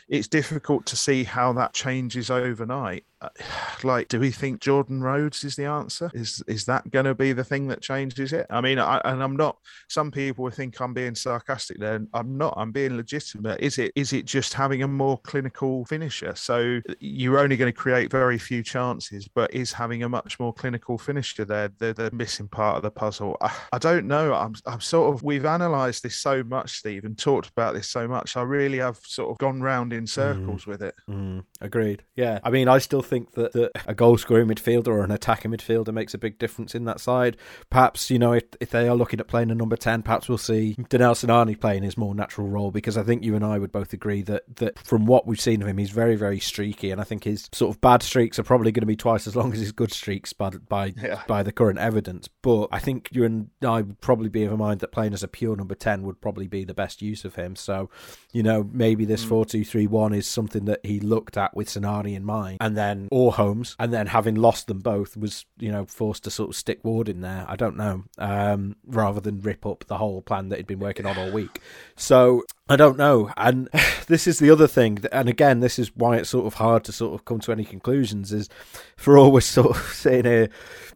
it's 0.08 0.28
difficult 0.28 0.86
to 0.86 0.96
see 0.96 1.24
how 1.24 1.52
that 1.54 1.72
changes 1.72 2.30
overnight. 2.30 3.04
Uh, 3.20 3.28
like, 3.82 4.08
do 4.08 4.20
we 4.20 4.30
think 4.30 4.60
Jordan 4.60 5.02
Rhodes 5.02 5.44
is 5.44 5.56
the 5.56 5.64
answer? 5.64 6.10
Is 6.14 6.42
is 6.46 6.64
that 6.66 6.90
going 6.90 7.04
to 7.04 7.14
be 7.14 7.32
the 7.32 7.44
thing 7.44 7.68
that 7.68 7.80
changes 7.80 8.32
it? 8.32 8.46
I 8.50 8.60
mean, 8.60 8.78
I, 8.78 9.00
and 9.04 9.22
I'm 9.22 9.36
not. 9.36 9.56
Some 9.88 10.10
people 10.10 10.48
think 10.50 10.80
I'm 10.80 10.94
being 10.94 11.14
sarcastic. 11.14 11.78
Then 11.78 12.08
I'm 12.12 12.36
not. 12.36 12.54
I'm 12.56 12.72
being 12.72 12.96
legitimate. 12.96 13.60
Is 13.60 13.78
it? 13.78 13.92
Is 13.94 14.12
it 14.12 14.24
just 14.24 14.54
having 14.54 14.82
a 14.82 14.88
more 14.88 15.18
clinical 15.18 15.84
finisher? 15.86 16.34
So 16.34 16.80
you're 17.00 17.38
only 17.38 17.56
going 17.56 17.72
to 17.72 17.78
create 17.78 18.10
very 18.10 18.38
few 18.38 18.62
chances, 18.62 19.28
but 19.28 19.52
is 19.54 19.72
having 19.72 20.02
a 20.02 20.08
much 20.08 20.38
more 20.38 20.52
clinical 20.52 20.98
finisher 20.98 21.44
there 21.44 21.70
the, 21.78 21.92
the 21.94 22.10
missing 22.12 22.48
part 22.48 22.76
of 22.76 22.82
the 22.82 22.90
puzzle? 22.90 23.36
I, 23.40 23.54
I 23.72 23.78
don't 23.78 24.06
know. 24.06 24.34
I'm 24.34 24.54
I'm 24.66 24.80
sort 24.80 25.14
of. 25.14 25.22
We've 25.22 25.44
analysed 25.44 26.02
this 26.02 26.16
so 26.16 26.42
much, 26.42 26.78
Steve, 26.78 27.04
and 27.04 27.16
talked 27.16 27.48
about 27.48 27.74
this 27.74 27.88
so 27.88 28.06
much. 28.06 28.36
I 28.36 28.42
really 28.42 28.78
have 28.78 28.98
sort 29.02 29.30
of 29.30 29.38
gone 29.38 29.62
round 29.62 29.93
in 29.94 30.06
circles 30.06 30.64
mm. 30.64 30.66
with 30.66 30.82
it. 30.82 30.94
Mm. 31.08 31.44
Agreed. 31.60 32.02
Yeah. 32.14 32.40
I 32.44 32.50
mean, 32.50 32.68
I 32.68 32.78
still 32.78 33.02
think 33.02 33.14
think 33.14 33.32
that, 33.32 33.52
that 33.52 33.70
a 33.86 33.94
goal 33.94 34.16
scoring 34.18 34.48
midfielder 34.48 34.88
or 34.88 35.04
an 35.04 35.10
attacking 35.10 35.50
midfielder 35.50 35.92
makes 35.92 36.14
a 36.14 36.18
big 36.18 36.38
difference 36.38 36.74
in 36.74 36.84
that 36.84 37.00
side. 37.00 37.36
Perhaps, 37.70 38.10
you 38.10 38.18
know, 38.18 38.32
if, 38.32 38.44
if 38.60 38.70
they 38.70 38.88
are 38.88 38.96
looking 38.96 39.20
at 39.20 39.28
playing 39.28 39.50
a 39.50 39.54
number 39.54 39.76
10, 39.76 40.02
perhaps 40.02 40.28
we'll 40.28 40.38
see 40.38 40.74
Danel 40.88 41.14
Sinani 41.14 41.58
playing 41.58 41.82
his 41.82 41.96
more 41.96 42.14
natural 42.14 42.48
role 42.48 42.70
because 42.70 42.96
I 42.96 43.02
think 43.02 43.22
you 43.22 43.34
and 43.36 43.44
I 43.44 43.58
would 43.58 43.72
both 43.72 43.92
agree 43.92 44.22
that, 44.22 44.56
that 44.56 44.78
from 44.78 45.06
what 45.06 45.26
we've 45.26 45.40
seen 45.40 45.62
of 45.62 45.68
him, 45.68 45.78
he's 45.78 45.90
very, 45.90 46.16
very 46.16 46.40
streaky. 46.40 46.90
And 46.90 47.00
I 47.00 47.04
think 47.04 47.24
his 47.24 47.48
sort 47.52 47.74
of 47.74 47.80
bad 47.80 48.02
streaks 48.02 48.38
are 48.38 48.44
probably 48.44 48.72
going 48.72 48.82
to 48.82 48.86
be 48.86 48.96
twice 48.96 49.26
as 49.26 49.36
long 49.36 49.52
as 49.52 49.60
his 49.60 49.72
good 49.72 49.92
streaks 49.92 50.32
by, 50.32 50.50
by, 50.50 50.86
yeah. 51.02 51.22
by 51.26 51.42
the 51.42 51.52
current 51.52 51.78
evidence. 51.78 52.28
But 52.42 52.68
I 52.72 52.78
think 52.78 53.08
you 53.12 53.24
and 53.24 53.50
I 53.64 53.82
would 53.82 54.00
probably 54.00 54.28
be 54.28 54.44
of 54.44 54.52
a 54.52 54.56
mind 54.56 54.80
that 54.80 54.92
playing 54.92 55.14
as 55.14 55.22
a 55.22 55.28
pure 55.28 55.56
number 55.56 55.74
10 55.74 56.02
would 56.02 56.20
probably 56.20 56.48
be 56.48 56.64
the 56.64 56.74
best 56.74 57.02
use 57.02 57.24
of 57.24 57.36
him. 57.36 57.56
So, 57.56 57.90
you 58.32 58.42
know, 58.42 58.68
maybe 58.72 59.04
this 59.04 59.24
mm. 59.24 59.28
4 59.28 59.46
2 59.46 59.64
3 59.64 59.83
1 59.86 60.12
is 60.12 60.26
something 60.26 60.64
that 60.66 60.80
he 60.84 61.00
looked 61.00 61.36
at 61.36 61.54
with 61.56 61.68
Sinani 61.68 62.14
in 62.14 62.24
mind. 62.24 62.58
And 62.60 62.76
then 62.76 63.08
or 63.10 63.32
Holmes, 63.32 63.76
and 63.78 63.92
then 63.92 64.06
having 64.06 64.34
lost 64.34 64.66
them 64.66 64.80
both, 64.80 65.16
was 65.16 65.44
you 65.58 65.70
know 65.70 65.86
forced 65.86 66.24
to 66.24 66.30
sort 66.30 66.50
of 66.50 66.56
stick 66.56 66.84
Ward 66.84 67.08
in 67.08 67.20
there. 67.20 67.44
I 67.48 67.56
don't 67.56 67.76
know, 67.76 68.04
um, 68.18 68.76
rather 68.86 69.20
than 69.20 69.40
rip 69.40 69.66
up 69.66 69.84
the 69.86 69.98
whole 69.98 70.22
plan 70.22 70.48
that 70.48 70.56
he'd 70.56 70.66
been 70.66 70.78
working 70.78 71.06
on 71.06 71.18
all 71.18 71.30
week. 71.30 71.60
So 71.96 72.44
I 72.66 72.76
don't 72.76 72.96
know, 72.96 73.30
and 73.36 73.68
this 74.06 74.26
is 74.26 74.38
the 74.38 74.48
other 74.48 74.66
thing, 74.66 75.04
and 75.12 75.28
again, 75.28 75.60
this 75.60 75.78
is 75.78 75.94
why 75.94 76.16
it's 76.16 76.30
sort 76.30 76.46
of 76.46 76.54
hard 76.54 76.82
to 76.84 76.92
sort 76.92 77.12
of 77.12 77.26
come 77.26 77.38
to 77.40 77.52
any 77.52 77.64
conclusions. 77.64 78.32
Is 78.32 78.48
for 78.96 79.18
all 79.18 79.30
we're 79.32 79.40
sort 79.42 79.76
of 79.76 79.82
sitting 79.92 80.24
here 80.24 80.48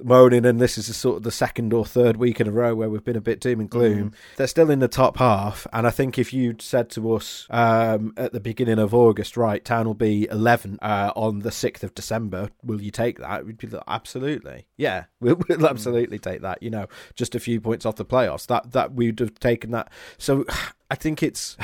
moaning, 0.03 0.47
and 0.47 0.61
this 0.61 0.79
is 0.79 0.95
sort 0.97 1.19
of 1.19 1.23
the 1.25 1.31
second 1.31 1.75
or 1.75 1.85
third 1.85 2.17
week 2.17 2.41
in 2.41 2.49
a 2.49 2.51
row 2.51 2.75
where 2.75 2.89
we've 2.89 3.05
been 3.05 3.17
a 3.17 3.21
bit 3.21 3.41
doom 3.41 3.61
and 3.61 3.69
gloom. 3.69 4.11
Mm. 4.11 4.15
They're 4.37 4.47
still 4.47 4.71
in 4.71 4.79
the 4.79 4.89
top 4.89 5.19
half, 5.19 5.67
and 5.71 5.87
I 5.87 5.91
think 5.91 6.19
if 6.19 6.33
you'd 6.33 6.63
said 6.63 6.89
to 6.91 7.15
us 7.15 7.47
um, 7.51 8.15
at 8.17 8.33
the 8.33 8.41
beginning 8.41 8.79
of 8.79 8.95
August, 8.95 9.37
right, 9.37 9.63
Town 9.63 9.85
will 9.85 9.93
be 9.95 10.27
11 10.31 10.79
uh, 10.81 11.13
on 11.15 11.41
the 11.41 11.51
6th 11.51 11.83
of 11.83 11.95
December, 11.95 12.49
will 12.65 12.81
you 12.81 12.91
take 12.91 13.19
that? 13.19 13.45
We'd 13.45 13.59
be 13.59 13.67
like, 13.67 13.83
absolutely, 13.87 14.69
yeah, 14.79 15.05
we'll, 15.21 15.37
we'll 15.37 15.59
mm. 15.59 15.69
absolutely 15.69 16.19
take 16.19 16.41
that. 16.41 16.63
You 16.63 16.71
know, 16.71 16.87
just 17.15 17.35
a 17.35 17.41
few 17.41 17.61
points 17.61 17.85
off 17.85 17.97
the 17.97 18.07
playoffs. 18.07 18.47
That 18.47 18.73
that 18.73 18.95
we'd 18.95 19.21
have 19.21 19.39
taken 19.39 19.71
that. 19.73 19.91
So 20.17 20.47
I 20.90 20.94
think 20.94 21.22
it's 21.22 21.57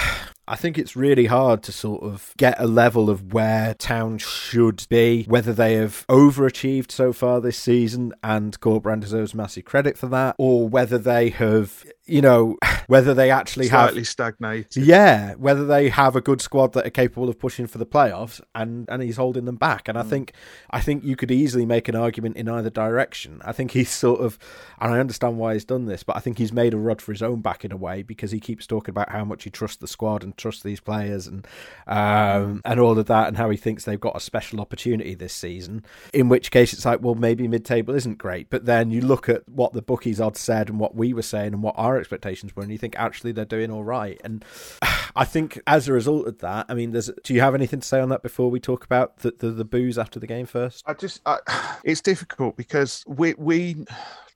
I 0.47 0.57
think 0.57 0.77
it's 0.77 0.95
really 0.95 1.27
hard 1.27 1.63
to 1.63 1.73
sort 1.73 2.03
of 2.03 2.35
get 2.37 2.61
a 2.61 2.67
level 2.67 3.09
of 3.09 3.33
where 3.33 3.73
Town 3.75 4.19
should 4.19 4.87
be, 4.91 5.25
whether 5.25 5.55
they 5.55 5.75
have 5.75 6.05
overachieved 6.09 6.91
so 6.91 7.15
far 7.15 7.41
this 7.41 7.57
season, 7.57 8.13
and 8.23 8.59
Corberán 8.61 9.01
deserves 9.01 9.35
massive 9.35 9.65
credit 9.65 9.97
for 9.97 10.07
that, 10.09 10.37
or 10.39 10.69
whether 10.69 10.99
they 10.99 11.31
have 11.31 11.87
you 12.07 12.21
know, 12.21 12.57
whether 12.87 13.15
they 13.15 13.31
actually 13.31 13.69
Slightly 13.69 14.01
have 14.01 14.09
stagnated. 14.09 14.85
yeah, 14.85 15.35
whether 15.35 15.67
they 15.67 15.89
have 15.89 16.17
a 16.17 16.21
good 16.21 16.41
squad 16.41 16.73
that 16.75 16.87
are 16.87 16.91
capable 16.91 17.29
of 17.29 17.39
pushing 17.39 17.67
for 17.67 17.79
the 17.79 17.87
playoffs, 17.87 18.41
and 18.55 18.89
and 18.89 19.03
he's 19.03 19.17
holding 19.17 19.45
them 19.45 19.57
back. 19.57 19.89
And 19.89 19.97
I 19.97 20.03
think 20.03 20.33
I 20.71 20.81
think 20.81 21.05
you 21.05 21.17
could 21.17 21.31
easily 21.31 21.67
make 21.67 21.89
an 21.89 21.97
argument 21.97 22.37
in 22.37 22.49
either 22.49 22.71
direction. 22.71 23.41
I 23.45 23.53
think 23.53 23.71
he's 23.73 23.91
sort 23.91 24.21
of, 24.21 24.39
and 24.81 24.93
I 24.93 24.99
understand 24.99 25.39
why 25.39 25.55
he's 25.55 25.65
done 25.65 25.87
this, 25.87 26.03
but 26.03 26.17
I 26.17 26.21
think 26.21 26.39
he's 26.39 26.53
made 26.53 26.75
a 26.75 26.79
rod 26.79 27.01
for 27.01 27.13
his 27.13 27.23
own 27.23 27.41
back 27.41 27.65
in 27.65 27.73
a 27.73 27.77
way 27.77 28.03
because 28.03 28.31
he 28.31 28.41
keeps 28.41 28.67
talking 28.67 28.91
about 28.91 29.11
how 29.11 29.25
much 29.25 29.45
he 29.45 29.51
trusts 29.51 29.79
the 29.79 29.89
squad 29.89 30.23
and 30.23 30.37
trusts 30.37 30.63
these 30.63 30.81
players 30.81 31.27
and 31.27 31.47
um, 31.87 32.61
and 32.65 32.81
all 32.81 32.99
of 32.99 33.07
that, 33.07 33.29
and 33.29 33.37
how 33.37 33.51
he 33.51 33.57
thinks 33.57 33.85
they've 33.85 34.01
got 34.01 34.17
a 34.17 34.21
special 34.21 34.61
opportunity 34.61 35.15
this 35.15 35.33
season. 35.33 35.85
In 36.13 36.29
which 36.29 36.51
case, 36.51 36.73
it's 36.73 36.85
like, 36.85 37.01
well, 37.03 37.15
maybe 37.15 37.49
mid-table 37.49 37.95
isn't 37.95 38.19
great, 38.19 38.51
but 38.51 38.67
then 38.67 38.91
you 38.91 39.01
look 39.01 39.29
at 39.29 39.49
what 39.49 39.73
the 39.73 39.83
bookies 39.83 40.21
odds 40.21 40.41
said 40.41 40.69
and 40.69 40.79
what 40.79 40.95
we 40.95 41.13
were 41.13 41.23
saying 41.23 41.55
and 41.55 41.63
what 41.63 41.75
our 41.79 41.94
expectations 41.99 42.55
were, 42.55 42.63
and 42.63 42.73
you 42.73 42.79
think 42.79 42.95
actually 42.97 43.33
they're 43.33 43.45
doing 43.45 43.71
all 43.71 43.85
right. 43.85 44.21
And 44.25 44.45
I 45.17 45.25
think 45.25 45.61
as 45.67 45.89
a 45.89 45.93
result 45.93 46.27
of 46.27 46.39
that, 46.39 46.67
I 46.69 46.75
mean, 46.75 46.93
there's. 46.93 47.11
Do 47.23 47.35
you 47.35 47.41
have 47.41 47.55
anything 47.55 47.81
to 47.81 47.87
say 47.87 48.01
on 48.01 48.09
that 48.11 48.23
before 48.23 48.51
we 48.51 48.61
talk 48.61 48.85
about 48.85 49.19
the 49.19 49.35
the, 49.39 49.51
the 49.51 49.65
boos 49.65 49.99
after 49.99 50.19
the 50.19 50.27
game 50.27 50.47
first? 50.47 50.83
I 50.87 50.95
just, 50.95 51.21
I, 51.27 51.39
it's 51.85 52.01
difficult 52.01 52.57
because 52.57 53.05
we 53.07 53.35
we 53.35 53.85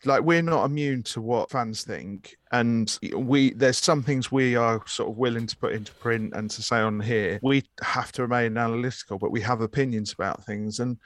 like 0.05 0.23
we're 0.23 0.43
not 0.43 0.65
immune 0.65 1.03
to 1.05 1.21
what 1.21 1.51
fans 1.51 1.83
think, 1.83 2.37
and 2.53 2.99
we 3.15 3.53
there's 3.55 3.79
some 3.79 4.03
things 4.03 4.31
we 4.31 4.57
are 4.57 4.83
sort 4.87 5.09
of 5.11 5.17
willing 5.19 5.47
to 5.47 5.57
put 5.57 5.73
into 5.73 5.93
print 5.97 6.33
and 6.35 6.51
to 6.51 6.63
say 6.63 6.79
on 6.81 7.01
here. 7.01 7.39
We 7.43 7.65
have 7.83 8.13
to 8.13 8.23
remain 8.23 8.57
analytical, 8.57 9.19
but 9.19 9.31
we 9.33 9.41
have 9.43 9.61
opinions 9.61 10.13
about 10.13 10.45
things, 10.45 10.81
and 10.81 10.97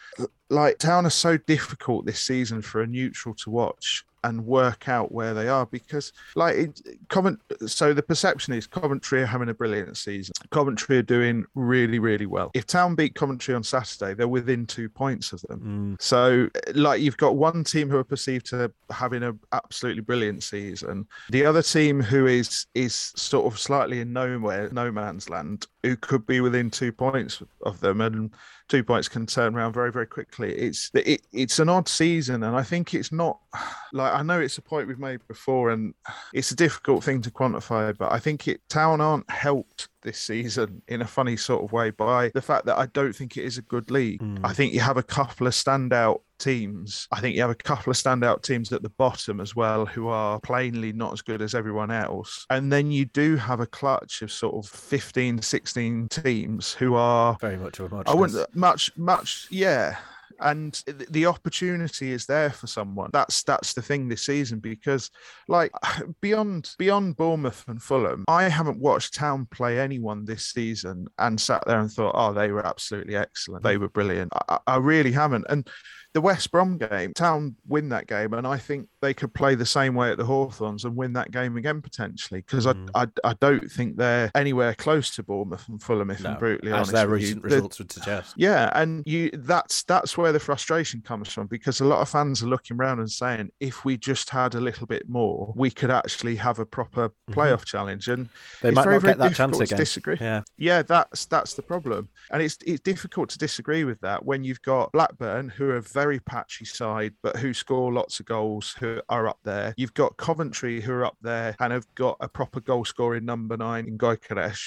like 0.51 0.79
Town 0.79 1.07
are 1.07 1.11
so 1.11 1.37
difficult 1.37 2.05
this 2.07 2.21
season 2.21 2.61
for 2.63 2.83
a 2.83 2.87
neutral 2.87 3.35
to 3.37 3.51
watch 3.51 4.05
and 4.25 4.47
work 4.47 4.89
out 4.89 5.11
where 5.11 5.35
they 5.35 5.49
are 5.49 5.67
because 5.67 6.13
like 6.37 6.55
it, 6.55 6.81
Covent 7.09 7.41
so 7.67 7.93
the 7.93 8.05
perception 8.05 8.55
is 8.55 8.69
Coventry 8.69 9.21
are 9.23 9.27
having 9.27 9.49
a 9.49 9.55
brilliant 9.55 9.97
season 9.97 10.33
Coventry 10.51 10.99
are 10.99 11.03
doing 11.03 11.45
really 11.57 11.99
really 11.99 12.27
well 12.27 12.53
if 12.55 12.65
Town 12.65 12.95
beat 12.95 13.17
Coventry 13.17 13.53
on 13.53 13.65
Saturday 13.65 14.15
they're 14.15 14.29
within 14.29 14.65
two 14.65 14.89
points 14.89 15.33
of 15.33 15.41
them 15.43 15.61
Mm. 15.99 16.01
so 16.01 16.49
like 16.75 17.01
you've 17.01 17.17
got 17.17 17.35
one 17.35 17.65
team 17.65 17.91
who 17.91 17.97
are 17.97 18.05
perceived 18.05 18.47
to 18.47 18.71
having 18.91 19.23
an 19.23 19.39
absolutely 19.53 20.03
brilliant 20.03 20.43
season. 20.43 21.07
The 21.31 21.45
other 21.45 21.63
team 21.63 22.01
who 22.01 22.27
is 22.27 22.67
is 22.75 23.13
sort 23.17 23.53
of 23.53 23.59
slightly 23.59 24.01
in 24.01 24.13
nowhere 24.13 24.69
no 24.73 24.91
man's 24.91 25.29
land 25.29 25.67
who 25.83 25.97
could 25.97 26.27
be 26.27 26.41
within 26.41 26.71
two 26.71 26.93
points 26.93 27.43
of 27.63 27.81
them 27.81 28.01
and 28.01 28.31
two 28.73 28.83
points 28.83 29.07
can 29.07 29.27
turn 29.27 29.55
around 29.55 29.75
very 29.75 29.93
very 29.93 30.07
quickly 30.07 30.51
it's 30.55 30.91
it, 30.95 31.21
it's 31.31 31.59
an 31.59 31.69
odd 31.69 31.87
season 31.87 32.43
and 32.43 32.57
i 32.57 32.63
think 32.63 32.95
it's 32.95 33.13
not 33.13 33.39
like 33.93 34.15
i 34.15 34.23
know 34.23 34.41
it's 34.41 34.57
a 34.57 34.63
point 34.63 34.89
we've 34.89 34.99
made 34.99 35.21
before 35.29 35.73
and 35.73 35.93
it's 36.33 36.53
a 36.53 36.57
difficult 36.57 37.05
thing 37.05 37.21
to 37.21 37.31
quantify 37.31 37.95
but 37.99 38.11
i 38.11 38.19
think 38.19 38.49
it 38.49 38.67
town 38.71 38.99
aren't 38.99 39.31
helped 39.31 39.89
this 40.01 40.19
season 40.19 40.83
in 40.89 41.03
a 41.03 41.07
funny 41.07 41.37
sort 41.37 41.63
of 41.63 41.71
way 41.71 41.91
by 41.91 42.31
the 42.31 42.41
fact 42.41 42.65
that 42.65 42.79
i 42.79 42.87
don't 42.87 43.15
think 43.15 43.37
it 43.37 43.45
is 43.45 43.59
a 43.59 43.63
good 43.63 43.91
league 43.91 44.21
Mm. 44.23 44.41
i 44.43 44.53
think 44.55 44.73
you 44.73 44.81
have 44.81 44.97
a 44.97 45.03
couple 45.03 45.47
of 45.47 45.53
standout 45.53 46.21
teams 46.39 47.07
i 47.13 47.21
think 47.21 47.37
you 47.37 47.41
have 47.41 47.51
a 47.51 47.55
couple 47.55 47.91
of 47.91 47.97
standout 47.97 48.43
teams 48.43 48.73
at 48.73 48.83
the 48.83 48.89
bottom 48.91 49.41
as 49.41 49.55
well 49.55 49.87
who 49.87 50.09
are 50.09 50.41
plainly 50.41 50.93
not 50.93 51.13
as 51.13 51.23
good 51.23 51.41
as 51.41 51.55
everyone 51.55 51.93
else 51.93 52.47
and 52.51 52.73
then 52.73 52.91
you 52.91 53.05
do 53.05 53.37
have 53.37 53.61
a 53.61 53.67
clutch 53.67 54.23
of 54.23 54.33
sort 54.33 54.55
of 54.55 54.69
15 54.69 55.41
16 55.41 56.09
teams 56.09 56.73
who 56.73 56.95
are 56.97 57.37
Very 57.41 57.57
much 57.57 57.79
of 57.81 57.93
a. 57.93 58.03
I 58.07 58.15
wouldn't 58.15 58.55
much, 58.63 58.97
much, 58.97 59.49
yeah. 59.51 59.97
And 60.41 60.81
the 61.11 61.27
opportunity 61.27 62.13
is 62.13 62.27
there 62.27 62.51
for 62.51 62.67
someone. 62.67 63.11
That's 63.13 63.43
that's 63.43 63.75
the 63.75 63.83
thing 63.83 64.09
this 64.09 64.25
season 64.25 64.61
because, 64.61 65.11
like, 65.49 65.73
beyond 66.21 66.71
beyond 66.79 67.17
Bournemouth 67.17 67.65
and 67.69 67.83
Fulham, 67.83 68.25
I 68.29 68.45
haven't 68.49 68.79
watched 68.79 69.15
Town 69.15 69.47
play 69.51 69.79
anyone 69.79 70.25
this 70.25 70.47
season 70.47 71.07
and 71.19 71.41
sat 71.41 71.63
there 71.67 71.81
and 71.81 71.91
thought, 71.91 72.15
oh, 72.17 72.33
they 72.33 72.51
were 72.51 72.67
absolutely 72.67 73.17
excellent. 73.17 73.63
They 73.65 73.77
were 73.77 73.89
brilliant. 73.89 74.33
I, 74.49 74.59
I 74.67 74.77
really 74.77 75.13
haven't. 75.13 75.47
And 75.49 75.69
the 76.15 76.21
West 76.21 76.51
Brom 76.51 76.77
game, 76.79 77.13
Town 77.15 77.57
win 77.67 77.89
that 77.89 78.07
game, 78.07 78.35
and 78.35 78.47
I 78.47 78.59
think 78.59 78.89
they 79.01 79.15
could 79.15 79.33
play 79.35 79.55
the 79.55 79.65
same 79.67 79.95
way 79.95 80.11
at 80.11 80.19
the 80.19 80.25
Hawthorns 80.25 80.85
and 80.85 80.95
win 80.95 81.13
that 81.15 81.31
game 81.31 81.57
again 81.57 81.81
potentially 81.81 82.41
because 82.41 82.67
Mm. 82.67 82.91
I, 82.95 83.03
I 83.03 83.31
I 83.31 83.35
don't 83.41 83.71
think 83.71 83.97
they're 83.97 84.31
anywhere 84.35 84.75
close 84.75 85.11
to 85.17 85.23
Bournemouth 85.23 85.67
and 85.69 85.83
Fulham. 85.83 86.11
If 86.11 86.25
I'm 86.25 86.35
No, 86.35 86.39
brutally 86.39 86.71
as 86.73 86.75
honest, 86.77 86.93
their 86.93 87.07
you. 87.09 87.15
recent 87.15 87.43
The- 87.43 87.49
results 87.49 87.79
would 87.79 87.91
suggest. 87.93 88.35
yeah, 88.37 88.71
and 88.75 89.03
you 89.07 89.31
that's 89.33 89.83
that's 89.85 90.17
where 90.19 90.33
the 90.33 90.41
frustration 90.41 91.01
comes 91.01 91.33
from 91.33 91.47
because 91.47 91.81
a 91.81 91.85
lot 91.85 92.01
of 92.01 92.09
fans 92.09 92.43
are 92.43 92.47
looking 92.47 92.77
around 92.77 92.99
and 93.01 93.11
saying 93.11 93.51
if 93.61 93.85
we 93.85 93.97
just 93.97 94.29
had 94.31 94.55
a 94.55 94.61
little 94.61 94.87
bit 94.87 95.09
more, 95.09 95.53
we 95.57 95.71
could 95.71 95.91
actually 95.91 96.37
have 96.37 96.59
a 96.59 96.67
proper 96.67 97.11
playoff 97.31 97.65
challenge. 97.65 98.09
And 98.09 98.29
They 98.61 98.71
might 98.71 98.85
very, 98.85 98.97
not 98.97 99.03
get 99.05 99.19
that 99.19 99.35
chance 99.35 99.59
again. 99.61 99.79
disagree. 99.79 100.17
Yeah. 100.21 100.43
Yeah, 100.59 100.83
that's 100.83 101.27
that's 101.27 101.55
the 101.55 101.63
problem, 101.63 102.09
and 102.31 102.43
it's 102.43 102.59
it's 102.67 102.81
difficult 102.81 103.31
to 103.31 103.39
disagree 103.39 103.85
with 103.85 104.01
that 104.01 104.25
when 104.25 104.45
you've 104.45 104.63
got 104.63 104.93
Blackburn, 104.93 105.49
who 105.49 105.71
are 105.71 105.77
a 105.77 105.83
very 106.03 106.19
patchy 106.19 106.65
side, 106.65 107.15
but 107.23 107.37
who 107.37 107.55
score 107.55 107.93
lots 107.93 108.19
of 108.19 108.27
goals, 108.27 108.75
who 108.81 109.01
are 109.09 109.29
up 109.29 109.39
there. 109.45 109.73
You've 109.77 109.95
got 109.95 110.17
Coventry, 110.17 110.81
who 110.81 110.93
are 110.93 111.05
up 111.05 111.17
there 111.23 111.55
and 111.61 111.73
have 111.73 111.87
got 111.95 112.17
a 112.21 112.29
proper 112.29 112.61
goal 112.61 112.85
scoring 112.85 113.25
number 113.25 113.57
nine 113.57 113.87
in 113.87 113.97
Gyökeres. 113.99 114.61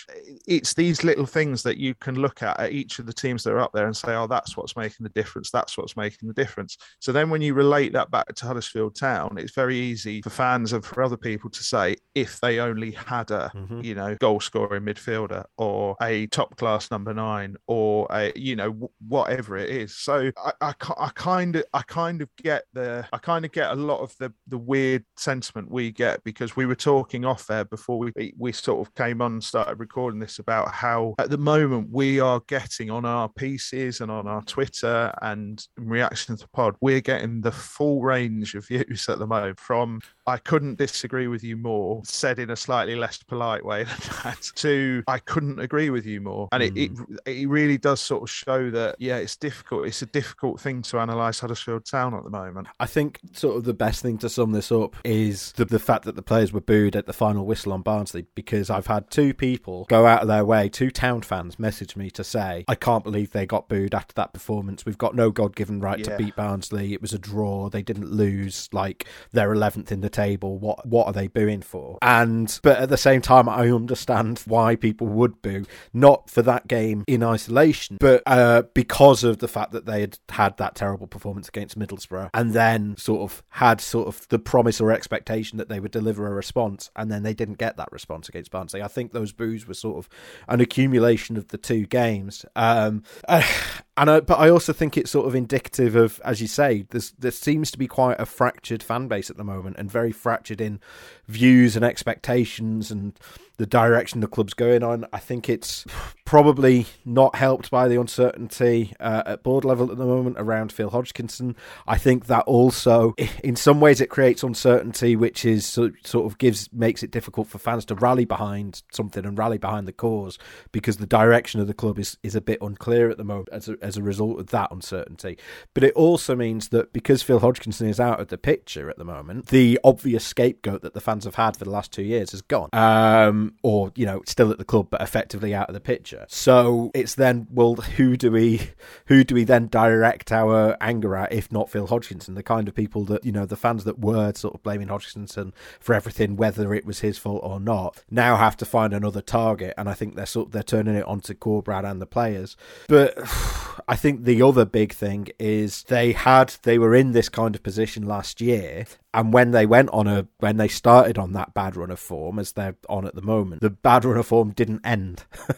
It's 0.48 0.74
these 0.74 1.04
little 1.04 1.26
things 1.26 1.62
that 1.64 1.78
you 1.78 1.94
can 1.96 2.16
look 2.16 2.42
at 2.42 2.58
at 2.60 2.72
each 2.72 3.00
of 3.00 3.06
the 3.06 3.12
teams 3.14 3.44
that 3.44 3.52
are 3.52 3.60
up 3.60 3.74
there 3.74 3.86
and 3.88 3.98
say, 3.98 4.16
oh, 4.16 4.28
that's 4.28 4.56
what's 4.56 4.78
making 4.78 5.04
the 5.04 5.10
difference. 5.10 5.52
That's 5.52 5.78
what's 5.78 5.98
making 5.98 6.30
the 6.30 6.34
difference. 6.34 6.78
So 7.00 7.12
then 7.12 7.30
when 7.30 7.42
you 7.42 7.54
relate 7.54 7.92
that 7.94 8.12
back 8.12 8.34
to 8.34 8.46
Huddersfield 8.46 8.96
Town, 8.96 9.36
it's 9.38 9.54
very 9.54 9.78
easy 9.78 10.22
for 10.22 10.30
fans 10.30 10.72
and 10.72 10.86
for 10.86 11.04
other 11.04 11.18
people 11.18 11.50
to 11.50 11.64
say, 11.64 11.98
if 12.14 12.40
they 12.40 12.60
only 12.60 12.92
had 12.92 13.30
a 13.32 13.52
Mhm. 13.54 13.84
you 13.84 13.94
know, 13.96 14.16
goal 14.22 14.40
scoring 14.40 14.84
midfielder 14.84 15.44
or 15.58 15.98
a 16.02 16.28
top 16.28 16.56
class 16.56 16.92
number 16.92 17.14
nine 17.14 17.58
or 17.68 18.08
a, 18.10 18.32
you 18.38 18.56
know, 18.56 18.90
whatever 19.06 19.58
it 19.58 19.70
is. 19.70 19.96
So 19.98 20.32
I, 20.38 20.52
I, 20.62 20.74
ki- 20.74 20.94
I 20.98 21.10
kind 21.26 21.56
of, 21.56 21.64
I 21.74 21.82
kind 21.82 22.22
of 22.22 22.30
get 22.36 22.66
the, 22.74 23.08
I 23.12 23.18
kind 23.18 23.46
of 23.46 23.52
get 23.52 23.72
a 23.72 23.76
lot 23.76 24.02
of 24.02 24.16
the, 24.20 24.32
the 24.48 24.60
weird 24.60 25.04
sentiment 25.18 25.72
we 25.72 25.92
get 25.92 26.24
because 26.24 26.56
we 26.56 26.68
were 26.68 26.76
talking 26.76 27.26
off 27.26 27.48
there 27.48 27.66
before 27.66 27.98
we, 27.98 28.34
we 28.38 28.52
sort 28.52 28.88
of 28.88 28.94
came 28.94 29.24
on 29.24 29.34
and 29.34 29.44
started 29.44 29.80
recording 29.80 30.20
this 30.20 30.38
about 30.38 30.72
how 30.72 31.16
at 31.18 31.32
the 31.32 31.38
moment 31.40 31.90
we 31.92 32.20
are 32.20 32.42
getting 32.48 32.92
on 32.92 33.06
our 33.06 33.28
pieces 33.28 34.02
and 34.02 34.12
on 34.12 34.28
our 34.28 34.44
Twitter 34.44 35.12
and 35.24 35.66
reaction 35.78 36.38
to 36.38 36.48
pod, 36.50 36.76
we're 36.80 37.02
getting 37.02 37.42
the 37.42 37.52
full 37.52 38.04
range 38.04 38.54
of 38.54 38.68
views 38.68 39.10
at 39.10 39.18
the 39.18 39.26
moment 39.26 39.60
from 39.60 40.02
I 40.28 40.38
couldn't 40.38 40.78
disagree 40.78 41.28
with 41.28 41.44
you 41.44 41.56
more, 41.56 42.02
said 42.04 42.40
in 42.40 42.50
a 42.50 42.56
slightly 42.56 42.96
less 42.96 43.22
polite 43.22 43.64
way 43.64 43.84
than 43.84 43.98
that, 44.24 44.52
to 44.56 45.04
I 45.08 45.20
couldn't 45.20 45.60
agree 45.60 45.90
with 45.90 46.06
you 46.06 46.22
more. 46.22 46.50
And 46.52 46.64
it, 46.64 46.76
it, 46.76 46.88
hmm. 46.90 47.16
it 47.26 47.48
really 47.48 47.78
does 47.78 48.02
sort 48.02 48.24
of 48.24 48.30
show 48.30 48.70
that, 48.72 48.96
yeah, 49.00 49.18
it's 49.18 49.36
difficult. 49.36 49.86
It's 49.88 50.02
a 50.02 50.08
difficult 50.08 50.60
thing 50.60 50.82
to 50.84 51.00
analyse 51.00 51.40
Huddersfield 51.40 51.86
Town 51.86 52.14
at 52.16 52.24
the 52.24 52.30
moment. 52.30 52.68
I 52.80 52.88
think 52.88 53.20
sort 53.34 53.58
of 53.58 53.64
the 53.66 53.74
best 53.74 54.02
thing 54.02 54.18
to 54.20 54.30
sum 54.30 54.52
this 54.52 54.72
up 54.72 54.96
is 55.04 55.52
the, 55.54 55.66
the 55.66 55.80
fact 55.80 56.06
that 56.06 56.16
the 56.16 56.24
players 56.24 56.52
were 56.52 56.62
booed 56.62 56.96
at 56.96 57.06
the 57.06 57.14
final 57.14 57.46
whistle 57.46 57.74
on 57.74 57.82
Barnsley 57.82 58.26
because 58.34 58.70
I've 58.70 58.88
had 58.88 59.12
two 59.12 59.34
people 59.34 59.86
go 59.90 60.06
out 60.06 60.22
of 60.22 60.28
their 60.28 60.46
way, 60.46 60.70
two 60.70 60.90
town 60.90 61.22
fans 61.22 61.60
message 61.60 61.96
me 61.96 62.10
to 62.12 62.24
say, 62.24 62.66
I 62.68 62.76
can't 62.76 63.04
believe 63.04 63.32
they 63.32 63.46
got 63.46 63.70
booed 63.70 63.94
after 63.94 64.14
that 64.16 64.34
performance. 64.34 64.86
We've 64.86 64.98
got 64.98 65.16
no 65.16 65.30
God 65.30 65.56
given 65.56 65.80
right 65.80 66.04
to 66.04 66.18
beat 66.18 66.36
Barnsley. 66.36 66.94
It 66.94 67.02
was 67.02 67.14
a 67.14 67.20
draw. 67.20 67.70
They 67.70 67.84
didn't 67.84 68.12
lose. 68.12 68.70
Like 68.72 69.06
they're 69.32 69.54
11th 69.54 69.92
in 69.92 70.02
the 70.02 70.10
table. 70.16 70.58
What, 70.58 70.86
what 70.86 71.08
are 71.08 71.14
they 71.14 71.28
booing 71.28 71.62
for? 71.62 71.98
And, 72.02 72.60
but 72.64 72.78
at 72.78 72.90
the 72.90 72.98
same 72.98 73.22
time, 73.22 73.50
I 73.50 73.70
understand 73.70 74.40
why 74.46 74.76
people 74.76 75.08
would 75.08 75.42
boo, 75.42 75.66
not 75.94 76.30
for 76.30 76.42
that 76.44 76.68
game 76.68 77.04
in 77.08 77.24
isolation, 77.24 77.98
but 78.00 78.24
uh, 78.26 78.64
because 78.74 79.24
of 79.24 79.40
the 79.40 79.48
fact 79.48 79.72
that 79.74 79.86
they 79.86 80.02
had 80.02 80.18
had 80.30 80.58
that 80.58 80.76
terrible 80.76 81.08
performance 81.08 81.48
against 81.50 81.78
Middlesbrough 81.78 82.30
and 82.34 82.54
then 82.54 82.96
sort 82.98 83.22
of 83.22 83.44
had 83.50 83.82
sort 83.82 84.08
of 84.08 84.28
the 84.30 84.40
promise 84.40 84.80
or 84.80 84.92
expectation 84.92 85.58
that 85.58 85.70
they 85.70 85.80
would 85.80 85.92
deliver 85.92 86.28
a 86.28 86.34
response 86.34 86.90
and 86.96 87.12
then 87.12 87.24
they 87.24 87.34
didn't 87.34 87.58
get 87.58 87.78
that 87.78 87.92
response 87.92 88.30
against 88.30 88.52
Barnsley. 88.52 88.82
I 88.82 88.88
think 88.88 89.12
those 89.12 89.32
boos 89.32 89.68
were 89.68 89.74
sort 89.74 89.98
of 89.98 90.10
an 90.48 90.62
accumulation 90.62 91.38
of 91.38 91.50
the 91.50 91.58
two 91.58 91.86
games. 91.86 92.46
Um, 92.56 93.04
and 93.98 94.10
I, 94.10 94.20
but 94.20 94.40
I 94.40 94.50
also 94.50 94.74
think 94.74 94.98
it's 94.98 95.12
sort 95.12 95.28
of 95.28 95.36
indicative 95.36 95.96
of, 95.96 96.20
as 96.26 96.42
you 96.42 96.48
say, 96.48 96.86
there's, 96.90 97.12
there 97.12 97.32
seems 97.32 97.72
to 97.72 97.78
be 97.78 97.88
quite 97.88 98.20
a 98.20 98.26
fractured 98.26 98.84
fan 98.84 99.08
base 99.08 99.30
at 99.30 99.38
the 99.38 99.44
moment 99.44 99.78
and 99.78 99.90
very 99.90 100.12
fractured 100.12 100.60
in 100.60 100.82
views 101.28 101.76
and 101.78 101.86
expectations 101.86 102.92
and 102.92 103.18
the 103.58 103.66
direction 103.66 104.20
the 104.20 104.28
club's 104.28 104.54
going 104.54 104.84
on. 104.84 105.06
I 105.14 105.20
think 105.20 105.48
it's 105.48 105.86
probably 106.26 106.88
not 107.06 107.36
helped 107.36 107.70
by 107.70 107.88
the 107.88 108.00
uncertainty 108.00 108.94
uh, 109.00 109.22
at 109.28 109.44
board 109.44 109.64
level 109.64 109.92
at 109.92 109.98
the 109.98 110.06
moment 110.06 110.36
around 110.40 110.72
Phil 110.72 110.90
Hodgkinson. 110.90 111.56
I 111.86 112.00
think 112.00 112.26
that 112.26 112.44
also, 112.46 113.14
in 113.44 113.56
some 113.56 113.80
ways, 113.80 114.02
it 114.02 114.10
creates 114.10 114.42
uncertainty, 114.42 115.16
which 115.16 115.46
is 115.46 115.66
sort 115.66 115.96
of 116.14 116.38
gives 116.40 116.74
makes 116.74 117.04
it 117.04 117.12
difficult 117.12 117.48
for 117.48 117.60
fans 117.60 117.86
to 117.86 117.96
rally 117.96 118.26
behind 118.26 118.82
something 118.92 119.24
and 119.24 119.38
rally 119.38 119.60
behind 119.60 119.88
the 119.88 119.94
cause 119.94 120.40
because 120.72 120.98
the 120.98 121.06
direction 121.06 121.60
of 121.60 121.68
the 121.68 121.74
club 121.74 122.00
is, 122.00 122.18
is 122.24 122.36
a 122.36 122.42
bit 122.42 122.58
unclear 122.60 123.10
at 123.10 123.18
the 123.18 123.24
moment 123.24 123.50
as 123.52 123.70
a, 123.70 123.78
as 123.82 123.96
a 123.96 124.04
result 124.04 124.40
of 124.40 124.48
that 124.48 124.72
uncertainty. 124.72 125.38
But 125.76 125.84
it 125.84 125.94
also 125.94 126.36
means 126.36 126.70
that 126.70 126.92
because 126.92 127.22
Phil 127.22 127.40
Hodgkinson 127.40 127.88
is 127.88 128.00
out 128.00 128.20
of 128.20 128.30
the 128.30 128.38
picture 128.38 128.90
at 128.90 128.98
the 128.98 129.06
moment, 129.06 129.48
the 129.48 129.80
obvious 129.84 130.26
scapegoat 130.26 130.82
that 130.82 130.96
the 130.96 131.02
fans 131.02 131.26
have 131.26 131.36
had 131.36 131.56
for 131.56 131.66
the 131.66 131.70
last 131.70 131.92
two 131.92 132.04
years 132.04 132.32
has 132.32 132.42
gone, 132.42 132.70
um, 132.74 133.54
or 133.62 133.92
you 133.96 134.08
know, 134.08 134.24
still 134.26 134.50
at 134.50 134.58
the 134.58 134.66
club 134.66 134.88
but 134.90 135.02
effectively 135.02 135.54
out 135.54 135.70
of 135.70 135.74
the 135.76 135.80
picture 135.80 136.15
So 136.28 136.92
it's 136.94 137.16
then, 137.16 137.48
well, 137.52 137.76
who 137.76 138.18
do 138.18 138.32
we, 138.32 138.70
who 139.08 139.24
do 139.24 139.36
we 139.36 139.44
then 139.44 139.68
direct 139.68 140.32
our 140.32 140.78
anger 140.80 141.16
at, 141.16 141.34
if 141.34 141.52
not 141.52 141.70
Phil 141.70 141.88
Hodgkinson, 141.88 142.36
the 142.36 142.44
kind 142.44 142.68
of 142.68 142.76
people 142.76 143.04
that 143.06 143.26
you 143.26 143.32
know, 143.32 143.46
the 143.46 143.56
fans 143.56 143.84
that 143.84 144.00
were 144.00 144.34
sort 144.34 144.56
of 144.56 144.64
blaming 144.64 144.88
Hodgkinson 144.88 145.54
for 145.80 145.94
everything, 145.94 146.36
whether 146.36 146.74
it 146.74 146.86
was 146.86 147.00
his 147.00 147.18
fault 147.18 147.42
or 147.44 147.60
not, 147.60 148.04
now 148.10 148.36
have 148.36 148.58
to 148.58 148.66
find 148.66 148.94
another 148.94 149.22
target, 149.22 149.74
and 149.78 149.90
I 149.90 149.94
think 149.94 150.16
they're 150.16 150.26
sort 150.26 150.48
of, 150.48 150.52
they're 150.54 150.64
turning 150.64 150.96
it 150.96 151.06
onto 151.06 151.34
Corberán 151.34 151.90
and 151.90 152.02
the 152.02 152.06
players. 152.06 152.56
But 152.88 153.18
I 153.88 153.96
think 153.96 154.24
the 154.24 154.42
other 154.42 154.66
big 154.66 154.94
thing 154.94 155.28
is 155.40 155.84
they 155.84 156.14
had, 156.14 156.56
they 156.64 156.78
were 156.78 156.96
in 156.96 157.12
this 157.12 157.30
kind 157.30 157.56
of 157.56 157.64
position 157.64 158.06
last 158.08 158.42
year, 158.42 158.86
and 159.16 159.34
when 159.34 159.52
they 159.52 159.66
went 159.66 159.90
on 159.90 160.08
a 160.08 160.28
when 160.40 160.58
they 160.58 160.68
started 160.68 161.18
on 161.18 161.34
that 161.34 161.54
bad 161.54 161.76
run 161.76 161.90
of 161.90 162.00
form 162.00 162.38
as 162.38 162.52
they're 162.52 162.76
on 162.88 163.06
at 163.08 163.16
the 163.16 163.22
moment 163.22 163.62
the 163.62 163.70
bad 163.70 164.06
run 164.06 164.18
of 164.18 164.28
form 164.28 164.52
didn't 164.52 164.86
end. 164.86 165.24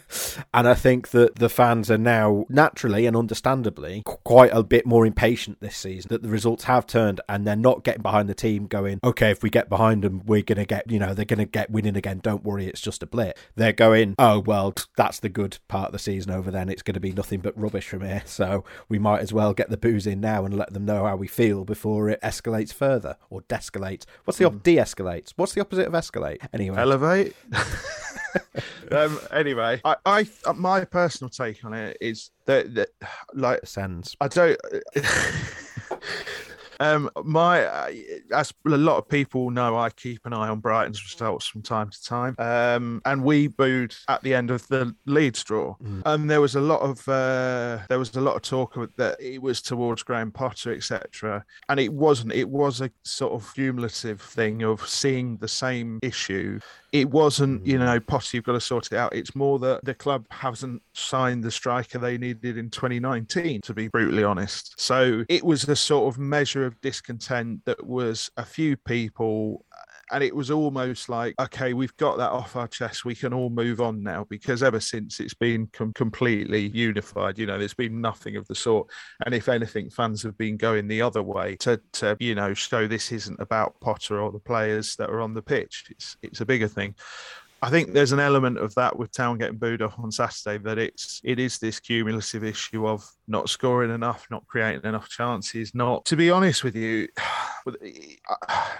And 0.54 0.68
i 0.68 0.74
think 0.74 1.08
that 1.08 1.36
the 1.36 1.48
fans 1.48 1.90
are 1.90 1.98
now 1.98 2.46
naturally 2.48 3.06
and 3.06 3.16
understandably 3.16 4.02
quite 4.04 4.50
a 4.52 4.62
bit 4.62 4.86
more 4.86 5.04
impatient 5.04 5.60
this 5.60 5.76
season 5.76 6.08
that 6.08 6.22
the 6.22 6.28
results 6.28 6.64
have 6.64 6.86
turned 6.86 7.20
and 7.28 7.46
they're 7.46 7.56
not 7.56 7.84
getting 7.84 8.02
behind 8.02 8.28
the 8.28 8.34
team 8.34 8.66
going 8.66 9.00
okay 9.02 9.30
if 9.30 9.42
we 9.42 9.50
get 9.50 9.68
behind 9.68 10.02
them 10.02 10.22
we're 10.24 10.42
going 10.42 10.58
to 10.58 10.64
get 10.64 10.88
you 10.90 10.98
know 10.98 11.12
they're 11.14 11.24
going 11.24 11.38
to 11.38 11.44
get 11.44 11.70
winning 11.70 11.96
again. 11.96 12.20
Don't 12.22 12.44
worry 12.44 12.66
it's 12.66 12.80
just 12.80 13.02
a 13.02 13.06
blip. 13.06 13.38
They're 13.56 13.72
going 13.72 14.14
oh 14.18 14.40
well 14.40 14.74
that's 14.96 15.20
the 15.20 15.28
good 15.28 15.58
part 15.68 15.86
of 15.86 15.92
the 15.92 15.98
season 15.98 16.30
over 16.30 16.50
then. 16.50 16.68
It's 16.68 16.82
going 16.82 16.94
to 16.94 17.00
be 17.00 17.12
nothing 17.12 17.40
but 17.40 17.58
rubbish 17.58 17.88
from 17.88 18.02
here. 18.02 18.22
So 18.24 18.64
we 18.88 18.98
might 18.98 19.20
as 19.20 19.32
well 19.32 19.52
get 19.52 19.70
the 19.70 19.76
boos 19.76 20.06
in 20.06 20.20
now 20.20 20.44
and 20.44 20.56
let 20.56 20.72
them 20.72 20.84
know 20.84 21.04
how 21.04 21.16
we 21.16 21.26
feel 21.26 21.64
before 21.64 22.08
it 22.08 22.20
escalates 22.22 22.72
further. 22.72 23.16
Or 23.30 23.42
descalates. 23.48 24.04
What's 24.24 24.38
the 24.38 24.44
op- 24.44 24.52
hmm. 24.52 24.58
de-escalates? 24.58 25.32
What's 25.36 25.54
the 25.54 25.60
opposite 25.60 25.86
of 25.86 25.92
escalate? 25.92 26.38
Anyway, 26.52 26.78
elevate. 26.78 27.34
um, 28.92 29.18
anyway, 29.32 29.80
I, 29.84 29.96
I, 30.04 30.26
my 30.54 30.84
personal 30.84 31.30
take 31.30 31.64
on 31.64 31.74
it 31.74 31.96
is 32.00 32.30
that, 32.46 32.74
that 32.74 32.88
like 33.34 33.60
sends. 33.66 34.16
I 34.20 34.28
don't. 34.28 34.58
Um, 36.80 37.10
my, 37.24 37.64
uh, 37.64 37.90
as 38.32 38.52
a 38.66 38.70
lot 38.70 38.98
of 38.98 39.08
people 39.08 39.50
know, 39.50 39.76
I 39.76 39.90
keep 39.90 40.24
an 40.26 40.32
eye 40.32 40.48
on 40.48 40.60
Brighton's 40.60 41.02
results 41.02 41.46
from 41.46 41.62
time 41.62 41.90
to 41.90 42.04
time. 42.04 42.34
Um, 42.38 43.02
and 43.04 43.22
we 43.22 43.48
booed 43.48 43.94
at 44.08 44.22
the 44.22 44.34
end 44.34 44.50
of 44.50 44.66
the 44.68 44.94
Leeds 45.06 45.42
draw. 45.44 45.76
Mm. 45.82 46.02
And 46.06 46.30
there 46.30 46.40
was 46.40 46.54
a 46.54 46.60
lot 46.60 46.80
of 46.80 47.06
uh, 47.08 47.78
there 47.88 47.98
was 47.98 48.14
a 48.16 48.20
lot 48.20 48.36
of 48.36 48.42
talk 48.42 48.76
of 48.76 48.90
that 48.96 49.20
it 49.20 49.42
was 49.42 49.60
towards 49.60 50.02
Graham 50.02 50.30
Potter, 50.30 50.72
etc. 50.72 51.44
And 51.68 51.80
it 51.80 51.92
wasn't. 51.92 52.32
It 52.32 52.48
was 52.48 52.80
a 52.80 52.90
sort 53.02 53.32
of 53.32 53.52
cumulative 53.54 54.20
thing 54.20 54.62
of 54.62 54.86
seeing 54.88 55.36
the 55.38 55.48
same 55.48 55.98
issue 56.02 56.60
it 56.92 57.10
wasn't, 57.10 57.66
you 57.66 57.76
mm. 57.76 57.84
know, 57.84 58.00
Potter, 58.00 58.36
you've 58.36 58.44
got 58.44 58.52
to 58.52 58.60
sort 58.60 58.86
it 58.86 58.92
out. 58.94 59.14
It's 59.14 59.34
more 59.34 59.58
that 59.58 59.84
the 59.84 59.94
club 59.94 60.24
hasn't 60.30 60.82
signed 60.94 61.44
the 61.44 61.50
striker 61.50 61.98
they 61.98 62.16
needed 62.16 62.56
in 62.56 62.70
2019, 62.70 63.60
to 63.62 63.74
be 63.74 63.88
brutally 63.88 64.24
honest. 64.24 64.80
So 64.80 65.24
it 65.28 65.44
was 65.44 65.68
a 65.68 65.76
sort 65.76 66.12
of 66.12 66.18
measure 66.18 66.64
of 66.68 66.80
discontent 66.80 67.64
that 67.64 67.84
was 67.84 68.30
a 68.36 68.44
few 68.44 68.76
people 68.76 69.64
uh, 69.72 69.82
and 70.10 70.24
it 70.24 70.34
was 70.34 70.50
almost 70.50 71.08
like 71.08 71.34
okay 71.40 71.72
we've 71.72 71.96
got 71.96 72.16
that 72.16 72.30
off 72.30 72.56
our 72.56 72.68
chest 72.68 73.04
we 73.04 73.14
can 73.14 73.34
all 73.34 73.50
move 73.50 73.80
on 73.80 74.02
now 74.02 74.24
because 74.30 74.62
ever 74.62 74.80
since 74.80 75.20
it's 75.20 75.34
been 75.34 75.66
com- 75.72 75.92
completely 75.92 76.68
unified 76.68 77.38
you 77.38 77.46
know 77.46 77.58
there's 77.58 77.74
been 77.74 78.00
nothing 78.00 78.36
of 78.36 78.46
the 78.46 78.54
sort. 78.54 78.88
And 79.24 79.34
if 79.34 79.48
anything 79.48 79.90
fans 79.90 80.22
have 80.22 80.36
been 80.38 80.56
going 80.56 80.88
the 80.88 81.02
other 81.02 81.22
way 81.22 81.56
to 81.56 81.80
to 81.94 82.16
you 82.20 82.34
know 82.34 82.54
show 82.54 82.86
this 82.86 83.12
isn't 83.12 83.40
about 83.40 83.80
potter 83.80 84.20
or 84.20 84.30
the 84.30 84.38
players 84.38 84.96
that 84.96 85.10
are 85.10 85.20
on 85.20 85.34
the 85.34 85.42
pitch. 85.42 85.86
It's 85.90 86.16
it's 86.22 86.40
a 86.40 86.46
bigger 86.46 86.68
thing 86.68 86.94
I 87.60 87.70
think 87.70 87.92
there's 87.92 88.12
an 88.12 88.20
element 88.20 88.58
of 88.58 88.74
that 88.76 88.96
with 88.96 89.10
Town 89.12 89.38
getting 89.38 89.58
booed 89.58 89.82
off 89.82 89.98
on 89.98 90.12
Saturday 90.12 90.58
that 90.58 90.78
it's 90.78 91.20
it 91.24 91.38
is 91.38 91.58
this 91.58 91.80
cumulative 91.80 92.44
issue 92.44 92.86
of 92.86 93.04
not 93.26 93.48
scoring 93.48 93.92
enough, 93.92 94.26
not 94.30 94.46
creating 94.46 94.84
enough 94.84 95.08
chances. 95.08 95.74
Not 95.74 96.04
to 96.06 96.16
be 96.16 96.30
honest 96.30 96.62
with 96.62 96.76
you, 96.76 97.08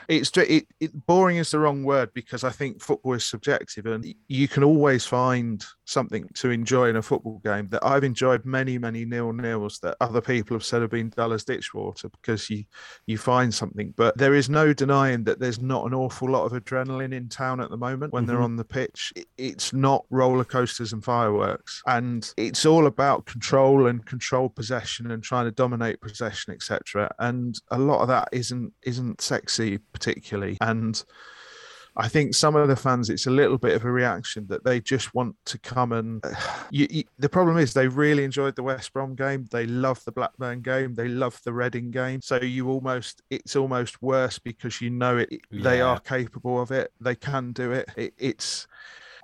it's 0.09 0.31
it, 0.37 0.66
it, 0.81 1.07
boring 1.07 1.39
is 1.39 1.51
the 1.51 1.59
wrong 1.59 1.83
word 1.83 2.11
because 2.14 2.45
I 2.45 2.51
think 2.51 2.81
football 2.81 3.14
is 3.14 3.24
subjective 3.24 3.87
and 3.87 4.14
you 4.29 4.49
can 4.49 4.62
always 4.62 5.05
find 5.05 5.64
something 5.89 6.28
to 6.34 6.51
enjoy 6.51 6.89
in 6.89 6.97
a 6.97 7.03
football 7.03 7.41
game. 7.45 7.68
That 7.70 7.84
I've 7.84 8.05
enjoyed 8.05 8.45
many 8.45 8.78
many 8.78 9.05
nil 9.05 9.32
nils 9.32 9.78
that 9.80 9.97
other 10.01 10.20
people 10.20 10.55
have 10.55 10.64
said 10.64 10.82
have 10.82 10.91
been 10.91 11.11
dull 11.11 11.32
as 11.32 11.45
ditch 11.45 11.72
water 11.74 12.09
because 12.09 12.49
you 12.51 12.64
you 13.07 13.18
find 13.18 13.53
something. 13.53 13.95
But 13.97 14.16
there 14.16 14.34
is 14.34 14.49
no 14.49 14.72
denying 14.72 15.24
that 15.24 15.41
there's 15.41 15.61
not 15.61 15.86
an 15.86 15.95
awful 15.95 16.30
lot 16.30 16.45
of 16.45 16.53
adrenaline 16.53 17.14
in 17.14 17.28
town 17.28 17.61
at 17.61 17.70
the 17.70 17.76
moment 17.76 18.12
when 18.12 18.24
mm-hmm. 18.24 18.32
they're 18.32 18.43
on 18.43 18.57
the 18.57 18.64
pitch. 18.64 19.12
It's 19.36 19.72
not 19.72 20.05
roller 20.11 20.45
coasters 20.45 20.93
and 20.93 21.03
fireworks, 21.03 21.82
and 21.86 22.30
it's 22.36 22.66
all 22.66 22.86
about 22.86 23.26
control 23.26 23.86
and 23.86 24.05
control 24.05 24.49
possession 24.49 25.11
and 25.11 25.22
trying 25.22 25.47
to 25.47 25.53
dominate 25.53 26.01
possession, 26.01 26.53
etc. 26.53 27.11
And 27.18 27.59
a 27.70 27.78
lot 27.78 28.03
of 28.03 28.09
that 28.09 28.28
isn't 28.32 28.72
isn't 28.82 29.20
sexy 29.20 29.78
particularly, 29.78 30.59
and. 30.61 31.03
I 31.99 32.07
think 32.07 32.35
some 32.35 32.55
of 32.55 32.69
the 32.69 32.77
fans, 32.77 33.11
it's 33.11 33.27
a 33.27 33.31
little 33.31 33.59
bit 33.59 33.75
of 33.75 33.85
a 33.85 33.91
reaction 33.91 34.47
that 34.49 34.65
they 34.65 34.81
just 34.81 35.15
want 35.15 35.35
to 35.47 35.59
come 35.59 35.93
and. 35.93 36.25
You, 36.71 36.87
you, 36.91 37.05
the 37.19 37.31
problem 37.31 37.57
is 37.57 37.73
they 37.73 37.89
really 37.89 38.25
enjoyed 38.25 38.55
the 38.55 38.63
West 38.63 38.93
Brom 38.93 39.15
game. 39.15 39.47
They 39.51 39.65
love 39.65 40.05
the 40.05 40.13
Blackburn 40.13 40.61
game. 40.61 40.95
They 40.95 41.09
love 41.09 41.41
the 41.43 41.53
Reading 41.55 41.91
game. 41.91 42.21
So 42.21 42.37
you 42.37 42.69
almost, 42.69 43.23
it's 43.31 43.57
almost 43.57 44.03
worse 44.03 44.39
because 44.39 44.83
you 44.83 44.91
know 44.91 45.17
it. 45.17 45.31
Yeah. 45.51 45.63
They 45.63 45.81
are 45.81 45.99
capable 45.99 46.61
of 46.61 46.71
it. 46.71 46.93
They 47.01 47.15
can 47.15 47.53
do 47.53 47.73
it. 47.73 47.89
it 47.97 48.13
it's 48.19 48.67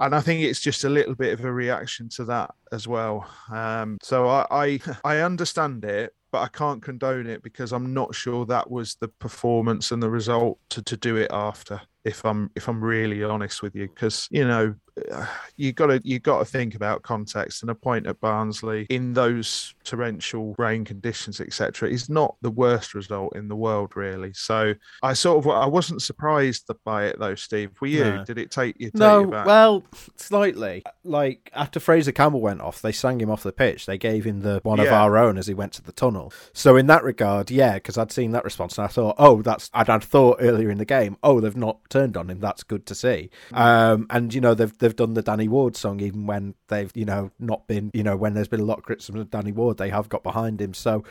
and 0.00 0.14
I 0.14 0.20
think 0.20 0.42
it's 0.42 0.60
just 0.60 0.84
a 0.84 0.88
little 0.88 1.14
bit 1.14 1.32
of 1.32 1.44
a 1.44 1.52
reaction 1.52 2.08
to 2.10 2.24
that 2.24 2.54
as 2.72 2.88
well. 2.88 3.28
Um, 3.52 3.98
so 4.02 4.28
I, 4.28 4.46
I, 4.50 4.80
I 5.04 5.18
understand 5.18 5.84
it, 5.84 6.14
but 6.34 6.42
I 6.42 6.48
can't 6.48 6.82
condone 6.82 7.28
it 7.28 7.44
because 7.44 7.72
I'm 7.72 7.94
not 7.94 8.12
sure 8.12 8.44
that 8.46 8.68
was 8.68 8.96
the 8.96 9.06
performance 9.06 9.92
and 9.92 10.02
the 10.02 10.10
result 10.10 10.58
to, 10.70 10.82
to 10.82 10.96
do 10.96 11.14
it 11.16 11.30
after. 11.30 11.80
If 12.04 12.24
I'm 12.24 12.50
if 12.56 12.66
I'm 12.68 12.82
really 12.82 13.22
honest 13.22 13.62
with 13.62 13.76
you, 13.76 13.86
because 13.86 14.26
you 14.32 14.44
know 14.44 14.74
you 15.56 15.72
got 15.72 15.86
to 15.86 16.00
you 16.04 16.18
got 16.18 16.38
to 16.38 16.44
think 16.44 16.74
about 16.74 17.02
context 17.02 17.62
and 17.62 17.70
a 17.70 17.74
point 17.74 18.06
at 18.06 18.20
Barnsley 18.20 18.86
in 18.90 19.12
those 19.12 19.74
torrential 19.84 20.54
rain 20.58 20.84
conditions 20.84 21.40
etc 21.40 21.88
is 21.88 22.08
not 22.08 22.36
the 22.42 22.50
worst 22.50 22.94
result 22.94 23.34
in 23.36 23.48
the 23.48 23.56
world 23.56 23.96
really. 23.96 24.32
So 24.32 24.74
I 25.02 25.12
sort 25.14 25.44
of 25.44 25.50
I 25.50 25.66
wasn't 25.66 26.02
surprised 26.02 26.70
by 26.84 27.06
it 27.06 27.18
though 27.18 27.34
Steve. 27.34 27.70
Were 27.80 27.86
you? 27.88 28.04
No. 28.04 28.24
did 28.24 28.38
it 28.38 28.50
take 28.50 28.76
you 28.78 28.86
take 28.86 29.00
no 29.00 29.20
you 29.20 29.28
well 29.28 29.82
slightly. 30.16 30.82
Like 31.04 31.50
after 31.54 31.80
Fraser 31.80 32.12
Campbell 32.12 32.40
went 32.40 32.60
off 32.60 32.82
they 32.82 32.92
sang 32.92 33.20
him 33.20 33.30
off 33.30 33.42
the 33.42 33.52
pitch. 33.52 33.86
They 33.86 33.98
gave 33.98 34.24
him 34.24 34.40
the 34.40 34.60
one 34.62 34.78
yeah. 34.78 34.84
of 34.84 34.92
our 34.92 35.16
own 35.16 35.38
as 35.38 35.46
he 35.46 35.54
went 35.54 35.72
to 35.74 35.82
the 35.82 35.92
tunnel. 35.92 36.32
So 36.52 36.76
in 36.76 36.86
that 36.86 37.02
regard 37.02 37.50
yeah 37.50 37.74
because 37.74 37.98
I'd 37.98 38.12
seen 38.12 38.30
that 38.32 38.44
response 38.44 38.78
and 38.78 38.84
I 38.84 38.88
thought 38.88 39.16
oh 39.18 39.42
that's 39.42 39.70
I'd, 39.74 39.90
I'd 39.90 40.04
thought 40.04 40.38
earlier 40.40 40.70
in 40.70 40.78
the 40.78 40.84
game 40.84 41.16
oh 41.22 41.40
they've 41.40 41.56
not 41.56 41.78
turned 41.90 42.16
on 42.16 42.30
him. 42.30 42.40
That's 42.40 42.62
good 42.62 42.86
to 42.86 42.94
see. 42.94 43.30
Um, 43.52 44.06
and 44.10 44.32
you 44.32 44.40
know 44.40 44.54
they've 44.54 44.76
they've 44.84 44.94
done 44.94 45.14
the 45.14 45.22
Danny 45.22 45.48
Ward 45.48 45.76
song, 45.76 46.00
even 46.00 46.26
when 46.26 46.54
they've, 46.68 46.92
you 46.94 47.06
know, 47.06 47.30
not 47.38 47.66
been, 47.66 47.90
you 47.94 48.02
know, 48.02 48.16
when 48.16 48.34
there's 48.34 48.48
been 48.48 48.60
a 48.60 48.64
lot 48.64 48.76
of 48.76 48.84
criticism 48.84 49.16
of 49.16 49.30
Danny 49.30 49.50
Ward, 49.50 49.78
they 49.78 49.88
have 49.88 50.10
got 50.10 50.22
behind 50.22 50.60
him. 50.60 50.74
So 50.74 51.04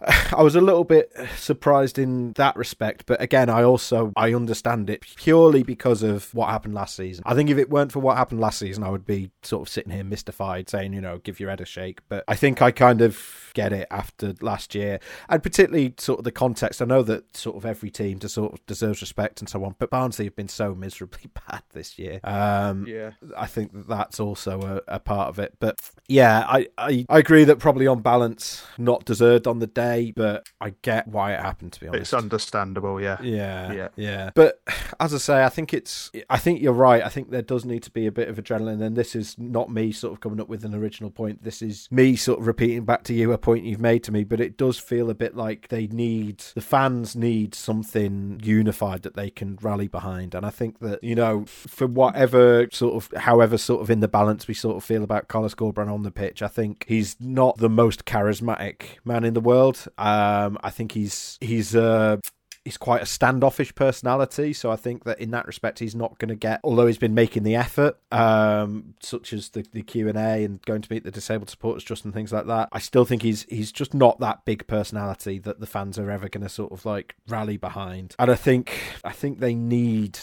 I 0.36 0.42
was 0.42 0.56
a 0.56 0.60
little 0.60 0.82
bit 0.82 1.12
surprised 1.36 1.96
in 1.96 2.32
that 2.32 2.56
respect. 2.56 3.06
But 3.06 3.22
again, 3.22 3.48
I 3.48 3.62
also, 3.62 4.12
I 4.16 4.34
understand 4.34 4.90
it 4.90 5.02
purely 5.02 5.62
because 5.62 6.02
of 6.02 6.34
what 6.34 6.48
happened 6.48 6.74
last 6.74 6.96
season. 6.96 7.22
I 7.24 7.34
think 7.34 7.50
if 7.50 7.58
it 7.58 7.70
weren't 7.70 7.92
for 7.92 8.00
what 8.00 8.16
happened 8.16 8.40
last 8.40 8.58
season, 8.58 8.82
I 8.82 8.90
would 8.90 9.06
be 9.06 9.30
sort 9.42 9.62
of 9.62 9.68
sitting 9.68 9.92
here 9.92 10.02
mystified 10.02 10.68
saying, 10.68 10.92
you 10.92 11.00
know, 11.00 11.18
give 11.18 11.38
your 11.38 11.50
head 11.50 11.60
a 11.60 11.64
shake. 11.64 12.00
But 12.08 12.24
I 12.26 12.34
think 12.34 12.60
I 12.60 12.72
kind 12.72 13.00
of 13.00 13.52
get 13.54 13.72
it 13.72 13.86
after 13.92 14.34
last 14.40 14.74
year 14.74 14.98
and 15.28 15.40
particularly 15.40 15.94
sort 15.98 16.18
of 16.18 16.24
the 16.24 16.32
context. 16.32 16.82
I 16.82 16.86
know 16.86 17.04
that 17.04 17.36
sort 17.36 17.54
of 17.56 17.64
every 17.64 17.90
team 17.90 18.18
to 18.18 18.28
sort 18.28 18.54
of 18.54 18.66
deserves 18.66 19.00
respect 19.00 19.38
and 19.38 19.48
so 19.48 19.64
on, 19.64 19.76
but 19.78 19.88
Barnsley 19.88 20.24
have 20.24 20.34
been 20.34 20.48
so 20.48 20.74
miserably 20.74 21.30
bad 21.48 21.62
this 21.72 21.96
year. 21.96 22.18
Um, 22.24 22.86
yeah 22.88 23.03
I 23.36 23.46
think 23.46 23.72
that 23.72 23.88
that's 23.88 24.20
also 24.20 24.60
a, 24.88 24.94
a 24.96 25.00
part 25.00 25.28
of 25.28 25.38
it. 25.38 25.54
But 25.58 25.78
yeah, 26.08 26.44
I, 26.48 26.66
I, 26.76 27.06
I 27.08 27.18
agree 27.18 27.44
that 27.44 27.58
probably 27.58 27.86
on 27.86 28.00
balance, 28.00 28.64
not 28.78 29.04
deserved 29.04 29.46
on 29.46 29.58
the 29.58 29.66
day, 29.66 30.12
but 30.14 30.48
I 30.60 30.74
get 30.82 31.08
why 31.08 31.32
it 31.34 31.40
happened. 31.40 31.72
To 31.74 31.80
be 31.80 31.88
honest, 31.88 32.00
it's 32.00 32.14
understandable. 32.14 33.00
Yeah, 33.00 33.20
yeah, 33.22 33.72
yeah, 33.72 33.88
yeah. 33.96 34.30
But 34.34 34.60
as 35.00 35.14
I 35.14 35.18
say, 35.18 35.44
I 35.44 35.48
think 35.48 35.72
it's. 35.72 36.10
I 36.28 36.38
think 36.38 36.60
you're 36.60 36.72
right. 36.72 37.02
I 37.02 37.08
think 37.08 37.30
there 37.30 37.42
does 37.42 37.64
need 37.64 37.82
to 37.84 37.90
be 37.90 38.06
a 38.06 38.12
bit 38.12 38.28
of 38.28 38.36
adrenaline, 38.36 38.82
and 38.82 38.96
this 38.96 39.14
is 39.14 39.36
not 39.38 39.70
me 39.70 39.92
sort 39.92 40.12
of 40.12 40.20
coming 40.20 40.40
up 40.40 40.48
with 40.48 40.64
an 40.64 40.74
original 40.74 41.10
point. 41.10 41.42
This 41.42 41.62
is 41.62 41.88
me 41.90 42.16
sort 42.16 42.40
of 42.40 42.46
repeating 42.46 42.84
back 42.84 43.04
to 43.04 43.14
you 43.14 43.32
a 43.32 43.38
point 43.38 43.64
you've 43.64 43.80
made 43.80 44.04
to 44.04 44.12
me. 44.12 44.24
But 44.24 44.40
it 44.40 44.56
does 44.56 44.78
feel 44.78 45.10
a 45.10 45.14
bit 45.14 45.36
like 45.36 45.68
they 45.68 45.86
need 45.86 46.44
the 46.54 46.60
fans 46.60 47.16
need 47.16 47.54
something 47.54 48.40
unified 48.42 49.02
that 49.02 49.16
they 49.16 49.30
can 49.30 49.58
rally 49.62 49.88
behind, 49.88 50.34
and 50.34 50.44
I 50.44 50.50
think 50.50 50.80
that 50.80 51.02
you 51.02 51.14
know 51.14 51.44
for 51.46 51.86
whatever 51.86 52.68
sort 52.72 52.93
of 52.96 53.20
however 53.20 53.58
sort 53.58 53.82
of 53.82 53.90
in 53.90 54.00
the 54.00 54.08
balance 54.08 54.48
we 54.48 54.54
sort 54.54 54.76
of 54.76 54.84
feel 54.84 55.02
about 55.02 55.28
Carlos 55.28 55.54
Corberán 55.54 55.92
on 55.92 56.02
the 56.02 56.10
pitch, 56.10 56.42
I 56.42 56.48
think 56.48 56.84
he's 56.88 57.16
not 57.20 57.58
the 57.58 57.70
most 57.70 58.04
charismatic 58.04 58.98
man 59.04 59.24
in 59.24 59.34
the 59.34 59.40
world. 59.40 59.86
Um, 59.98 60.58
I 60.62 60.70
think 60.70 60.92
he's 60.92 61.38
he's 61.40 61.74
uh 61.74 62.18
he's 62.64 62.76
quite 62.78 63.02
a 63.02 63.06
standoffish 63.06 63.74
personality. 63.74 64.52
So 64.52 64.70
I 64.70 64.76
think 64.76 65.04
that 65.04 65.20
in 65.20 65.30
that 65.32 65.46
respect, 65.46 65.78
he's 65.78 65.94
not 65.94 66.18
going 66.18 66.30
to 66.30 66.34
get. 66.34 66.60
Although 66.64 66.86
he's 66.86 66.98
been 66.98 67.14
making 67.14 67.42
the 67.42 67.54
effort, 67.54 67.98
um, 68.10 68.94
such 69.00 69.32
as 69.32 69.50
the 69.50 69.64
the 69.72 69.82
Q 69.82 70.08
and 70.08 70.18
A 70.18 70.44
and 70.44 70.60
going 70.62 70.82
to 70.82 70.92
meet 70.92 71.04
the 71.04 71.10
disabled 71.10 71.50
supporters 71.50 71.84
just 71.84 72.04
and 72.04 72.14
things 72.14 72.32
like 72.32 72.46
that. 72.46 72.68
I 72.72 72.78
still 72.78 73.04
think 73.04 73.22
he's 73.22 73.46
he's 73.48 73.70
just 73.70 73.94
not 73.94 74.18
that 74.20 74.44
big 74.44 74.66
personality 74.66 75.38
that 75.40 75.60
the 75.60 75.66
fans 75.66 75.98
are 75.98 76.10
ever 76.10 76.28
going 76.28 76.42
to 76.42 76.48
sort 76.48 76.72
of 76.72 76.84
like 76.86 77.14
rally 77.28 77.56
behind. 77.56 78.14
And 78.18 78.30
I 78.30 78.36
think 78.36 78.72
I 79.04 79.12
think 79.12 79.38
they 79.38 79.54
need 79.54 80.18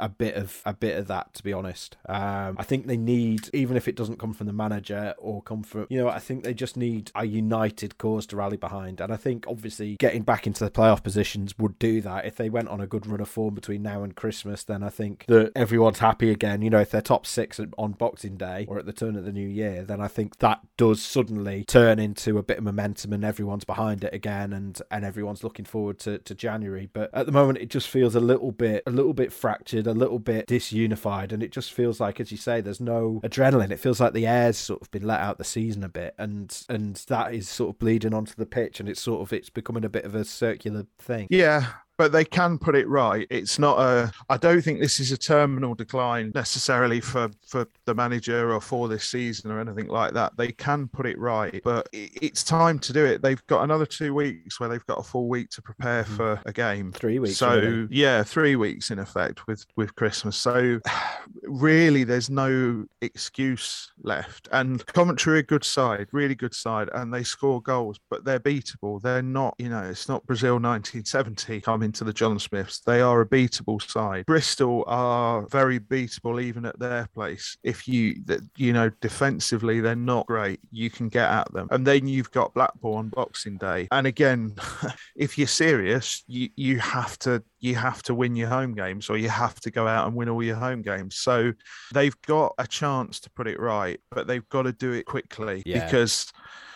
a 0.00 0.08
bit 0.08 0.34
of 0.34 0.62
a 0.64 0.72
bit 0.72 0.96
of 0.98 1.06
that 1.08 1.34
to 1.34 1.42
be 1.42 1.52
honest. 1.52 1.96
Um, 2.08 2.56
I 2.58 2.62
think 2.62 2.86
they 2.86 2.96
need 2.96 3.48
even 3.52 3.76
if 3.76 3.88
it 3.88 3.96
doesn't 3.96 4.18
come 4.18 4.32
from 4.32 4.46
the 4.46 4.52
manager 4.52 5.14
or 5.18 5.42
come 5.42 5.62
from 5.62 5.86
you 5.88 5.98
know 5.98 6.08
I 6.08 6.18
think 6.18 6.44
they 6.44 6.54
just 6.54 6.76
need 6.76 7.10
a 7.14 7.24
united 7.24 7.98
cause 7.98 8.26
to 8.26 8.36
rally 8.36 8.56
behind. 8.56 9.00
And 9.00 9.12
I 9.12 9.16
think 9.16 9.44
obviously 9.46 9.96
getting 9.96 10.22
back 10.22 10.46
into 10.46 10.64
the 10.64 10.70
playoff 10.70 11.02
positions 11.02 11.58
would 11.58 11.78
do 11.78 12.00
that. 12.02 12.24
If 12.24 12.36
they 12.36 12.50
went 12.50 12.68
on 12.68 12.80
a 12.80 12.86
good 12.86 13.06
run 13.06 13.20
of 13.20 13.28
form 13.28 13.54
between 13.54 13.82
now 13.82 14.02
and 14.02 14.14
Christmas, 14.14 14.64
then 14.64 14.82
I 14.82 14.88
think 14.88 15.24
that 15.28 15.52
everyone's 15.54 15.98
happy 15.98 16.30
again. 16.30 16.62
You 16.62 16.70
know, 16.70 16.80
if 16.80 16.90
they're 16.90 17.00
top 17.00 17.26
six 17.26 17.60
on 17.78 17.92
Boxing 17.92 18.36
Day 18.36 18.66
or 18.68 18.78
at 18.78 18.86
the 18.86 18.92
turn 18.92 19.16
of 19.16 19.24
the 19.24 19.32
new 19.32 19.48
year, 19.48 19.82
then 19.82 20.00
I 20.00 20.08
think 20.08 20.38
that 20.38 20.60
does 20.76 21.02
suddenly 21.02 21.64
turn 21.64 21.98
into 21.98 22.38
a 22.38 22.42
bit 22.42 22.58
of 22.58 22.64
momentum 22.64 23.12
and 23.12 23.24
everyone's 23.24 23.64
behind 23.64 24.04
it 24.04 24.14
again 24.14 24.52
and 24.52 24.80
and 24.90 25.04
everyone's 25.04 25.44
looking 25.44 25.64
forward 25.64 25.98
to, 26.00 26.18
to 26.18 26.34
January. 26.34 26.88
But 26.92 27.10
at 27.14 27.26
the 27.26 27.32
moment 27.32 27.58
it 27.58 27.70
just 27.70 27.88
feels 27.88 28.14
a 28.14 28.20
little 28.20 28.52
bit 28.52 28.82
a 28.86 28.90
little 28.90 29.14
bit 29.14 29.32
fractured, 29.32 29.86
a 29.90 29.94
little 29.94 30.18
bit 30.18 30.46
disunified, 30.46 31.32
and 31.32 31.42
it 31.42 31.52
just 31.52 31.72
feels 31.72 32.00
like, 32.00 32.20
as 32.20 32.30
you 32.30 32.38
say, 32.38 32.60
there's 32.60 32.80
no 32.80 33.20
adrenaline. 33.24 33.70
It 33.70 33.80
feels 33.80 34.00
like 34.00 34.12
the 34.12 34.26
air's 34.26 34.56
sort 34.56 34.82
of 34.82 34.90
been 34.90 35.06
let 35.06 35.20
out 35.20 35.38
the 35.38 35.44
season 35.44 35.84
a 35.84 35.88
bit 35.88 36.14
and 36.18 36.64
and 36.68 36.96
that 37.08 37.34
is 37.34 37.48
sort 37.48 37.70
of 37.70 37.78
bleeding 37.78 38.14
onto 38.14 38.34
the 38.36 38.46
pitch 38.46 38.80
and 38.80 38.88
it's 38.88 39.00
sort 39.00 39.22
of 39.22 39.32
it's 39.32 39.50
becoming 39.50 39.84
a 39.84 39.88
bit 39.88 40.04
of 40.04 40.14
a 40.14 40.24
circular 40.24 40.86
thing. 40.98 41.26
Yeah, 41.30 41.66
but 42.00 42.12
they 42.12 42.24
can 42.24 42.56
put 42.56 42.74
it 42.74 42.88
right. 42.88 43.26
It's 43.28 43.58
not 43.58 43.78
a. 43.78 44.10
I 44.30 44.38
don't 44.38 44.62
think 44.62 44.80
this 44.80 45.00
is 45.00 45.12
a 45.12 45.18
terminal 45.18 45.74
decline 45.74 46.32
necessarily 46.34 46.98
for 46.98 47.28
for 47.46 47.68
the 47.84 47.94
manager 47.94 48.54
or 48.54 48.60
for 48.62 48.88
this 48.88 49.04
season 49.04 49.50
or 49.50 49.60
anything 49.60 49.88
like 49.88 50.14
that. 50.14 50.34
They 50.38 50.50
can 50.50 50.88
put 50.88 51.04
it 51.04 51.18
right, 51.18 51.60
but 51.62 51.90
it's 51.92 52.42
time 52.42 52.78
to 52.78 52.94
do 52.94 53.04
it. 53.04 53.20
They've 53.20 53.46
got 53.48 53.64
another 53.64 53.84
two 53.84 54.14
weeks 54.14 54.58
where 54.58 54.70
they've 54.70 54.86
got 54.86 54.98
a 54.98 55.02
full 55.02 55.28
week 55.28 55.50
to 55.50 55.60
prepare 55.60 56.04
hmm. 56.04 56.16
for 56.16 56.40
a 56.46 56.54
game. 56.54 56.90
Three 56.92 57.18
weeks. 57.18 57.36
So 57.36 57.56
really. 57.56 57.88
yeah, 57.90 58.22
three 58.22 58.56
weeks 58.56 58.90
in 58.90 58.98
effect 58.98 59.46
with 59.46 59.66
with 59.76 59.94
Christmas. 59.94 60.38
So 60.38 60.80
really, 61.42 62.04
there's 62.04 62.30
no 62.30 62.86
excuse 63.02 63.92
left. 64.02 64.48
And 64.52 64.86
Coventry 64.86 65.40
a 65.40 65.42
good 65.42 65.64
side, 65.64 66.08
really 66.12 66.34
good 66.34 66.54
side, 66.54 66.88
and 66.94 67.12
they 67.12 67.24
score 67.24 67.60
goals, 67.60 68.00
but 68.08 68.24
they're 68.24 68.40
beatable. 68.40 69.02
They're 69.02 69.20
not. 69.20 69.54
You 69.58 69.68
know, 69.68 69.82
it's 69.82 70.08
not 70.08 70.24
Brazil 70.24 70.54
1970 70.54 71.60
coming 71.60 71.89
into 71.90 72.04
the 72.04 72.12
John 72.12 72.38
Smiths. 72.38 72.78
They 72.86 73.00
are 73.00 73.20
a 73.20 73.26
beatable 73.26 73.82
side. 73.82 74.24
Bristol 74.26 74.84
are 74.86 75.44
very 75.48 75.80
beatable 75.80 76.40
even 76.40 76.64
at 76.64 76.78
their 76.78 77.08
place. 77.12 77.56
If 77.64 77.88
you, 77.88 78.14
you 78.56 78.72
know, 78.72 78.90
defensively 79.00 79.80
they're 79.80 79.96
not 79.96 80.28
great, 80.28 80.60
you 80.70 80.88
can 80.88 81.08
get 81.08 81.28
at 81.28 81.52
them. 81.52 81.66
And 81.72 81.84
then 81.84 82.06
you've 82.06 82.30
got 82.30 82.54
Blackpool 82.54 82.94
on 82.94 83.08
Boxing 83.08 83.56
Day. 83.56 83.88
And 83.90 84.06
again, 84.06 84.54
if 85.16 85.36
you're 85.36 85.48
serious, 85.48 86.22
you 86.28 86.50
you 86.54 86.78
have 86.78 87.18
to 87.20 87.42
you 87.58 87.74
have 87.74 88.04
to 88.04 88.14
win 88.14 88.36
your 88.36 88.48
home 88.48 88.72
games 88.72 89.10
or 89.10 89.16
you 89.16 89.28
have 89.28 89.58
to 89.62 89.72
go 89.72 89.88
out 89.88 90.06
and 90.06 90.14
win 90.14 90.28
all 90.28 90.44
your 90.44 90.56
home 90.56 90.82
games. 90.82 91.16
So 91.16 91.52
they've 91.92 92.16
got 92.22 92.54
a 92.58 92.68
chance 92.68 93.18
to 93.20 93.30
put 93.30 93.48
it 93.48 93.58
right, 93.58 93.98
but 94.12 94.28
they've 94.28 94.48
got 94.48 94.62
to 94.62 94.72
do 94.72 94.92
it 94.92 95.06
quickly 95.06 95.64
yeah. 95.66 95.84
because 95.84 96.32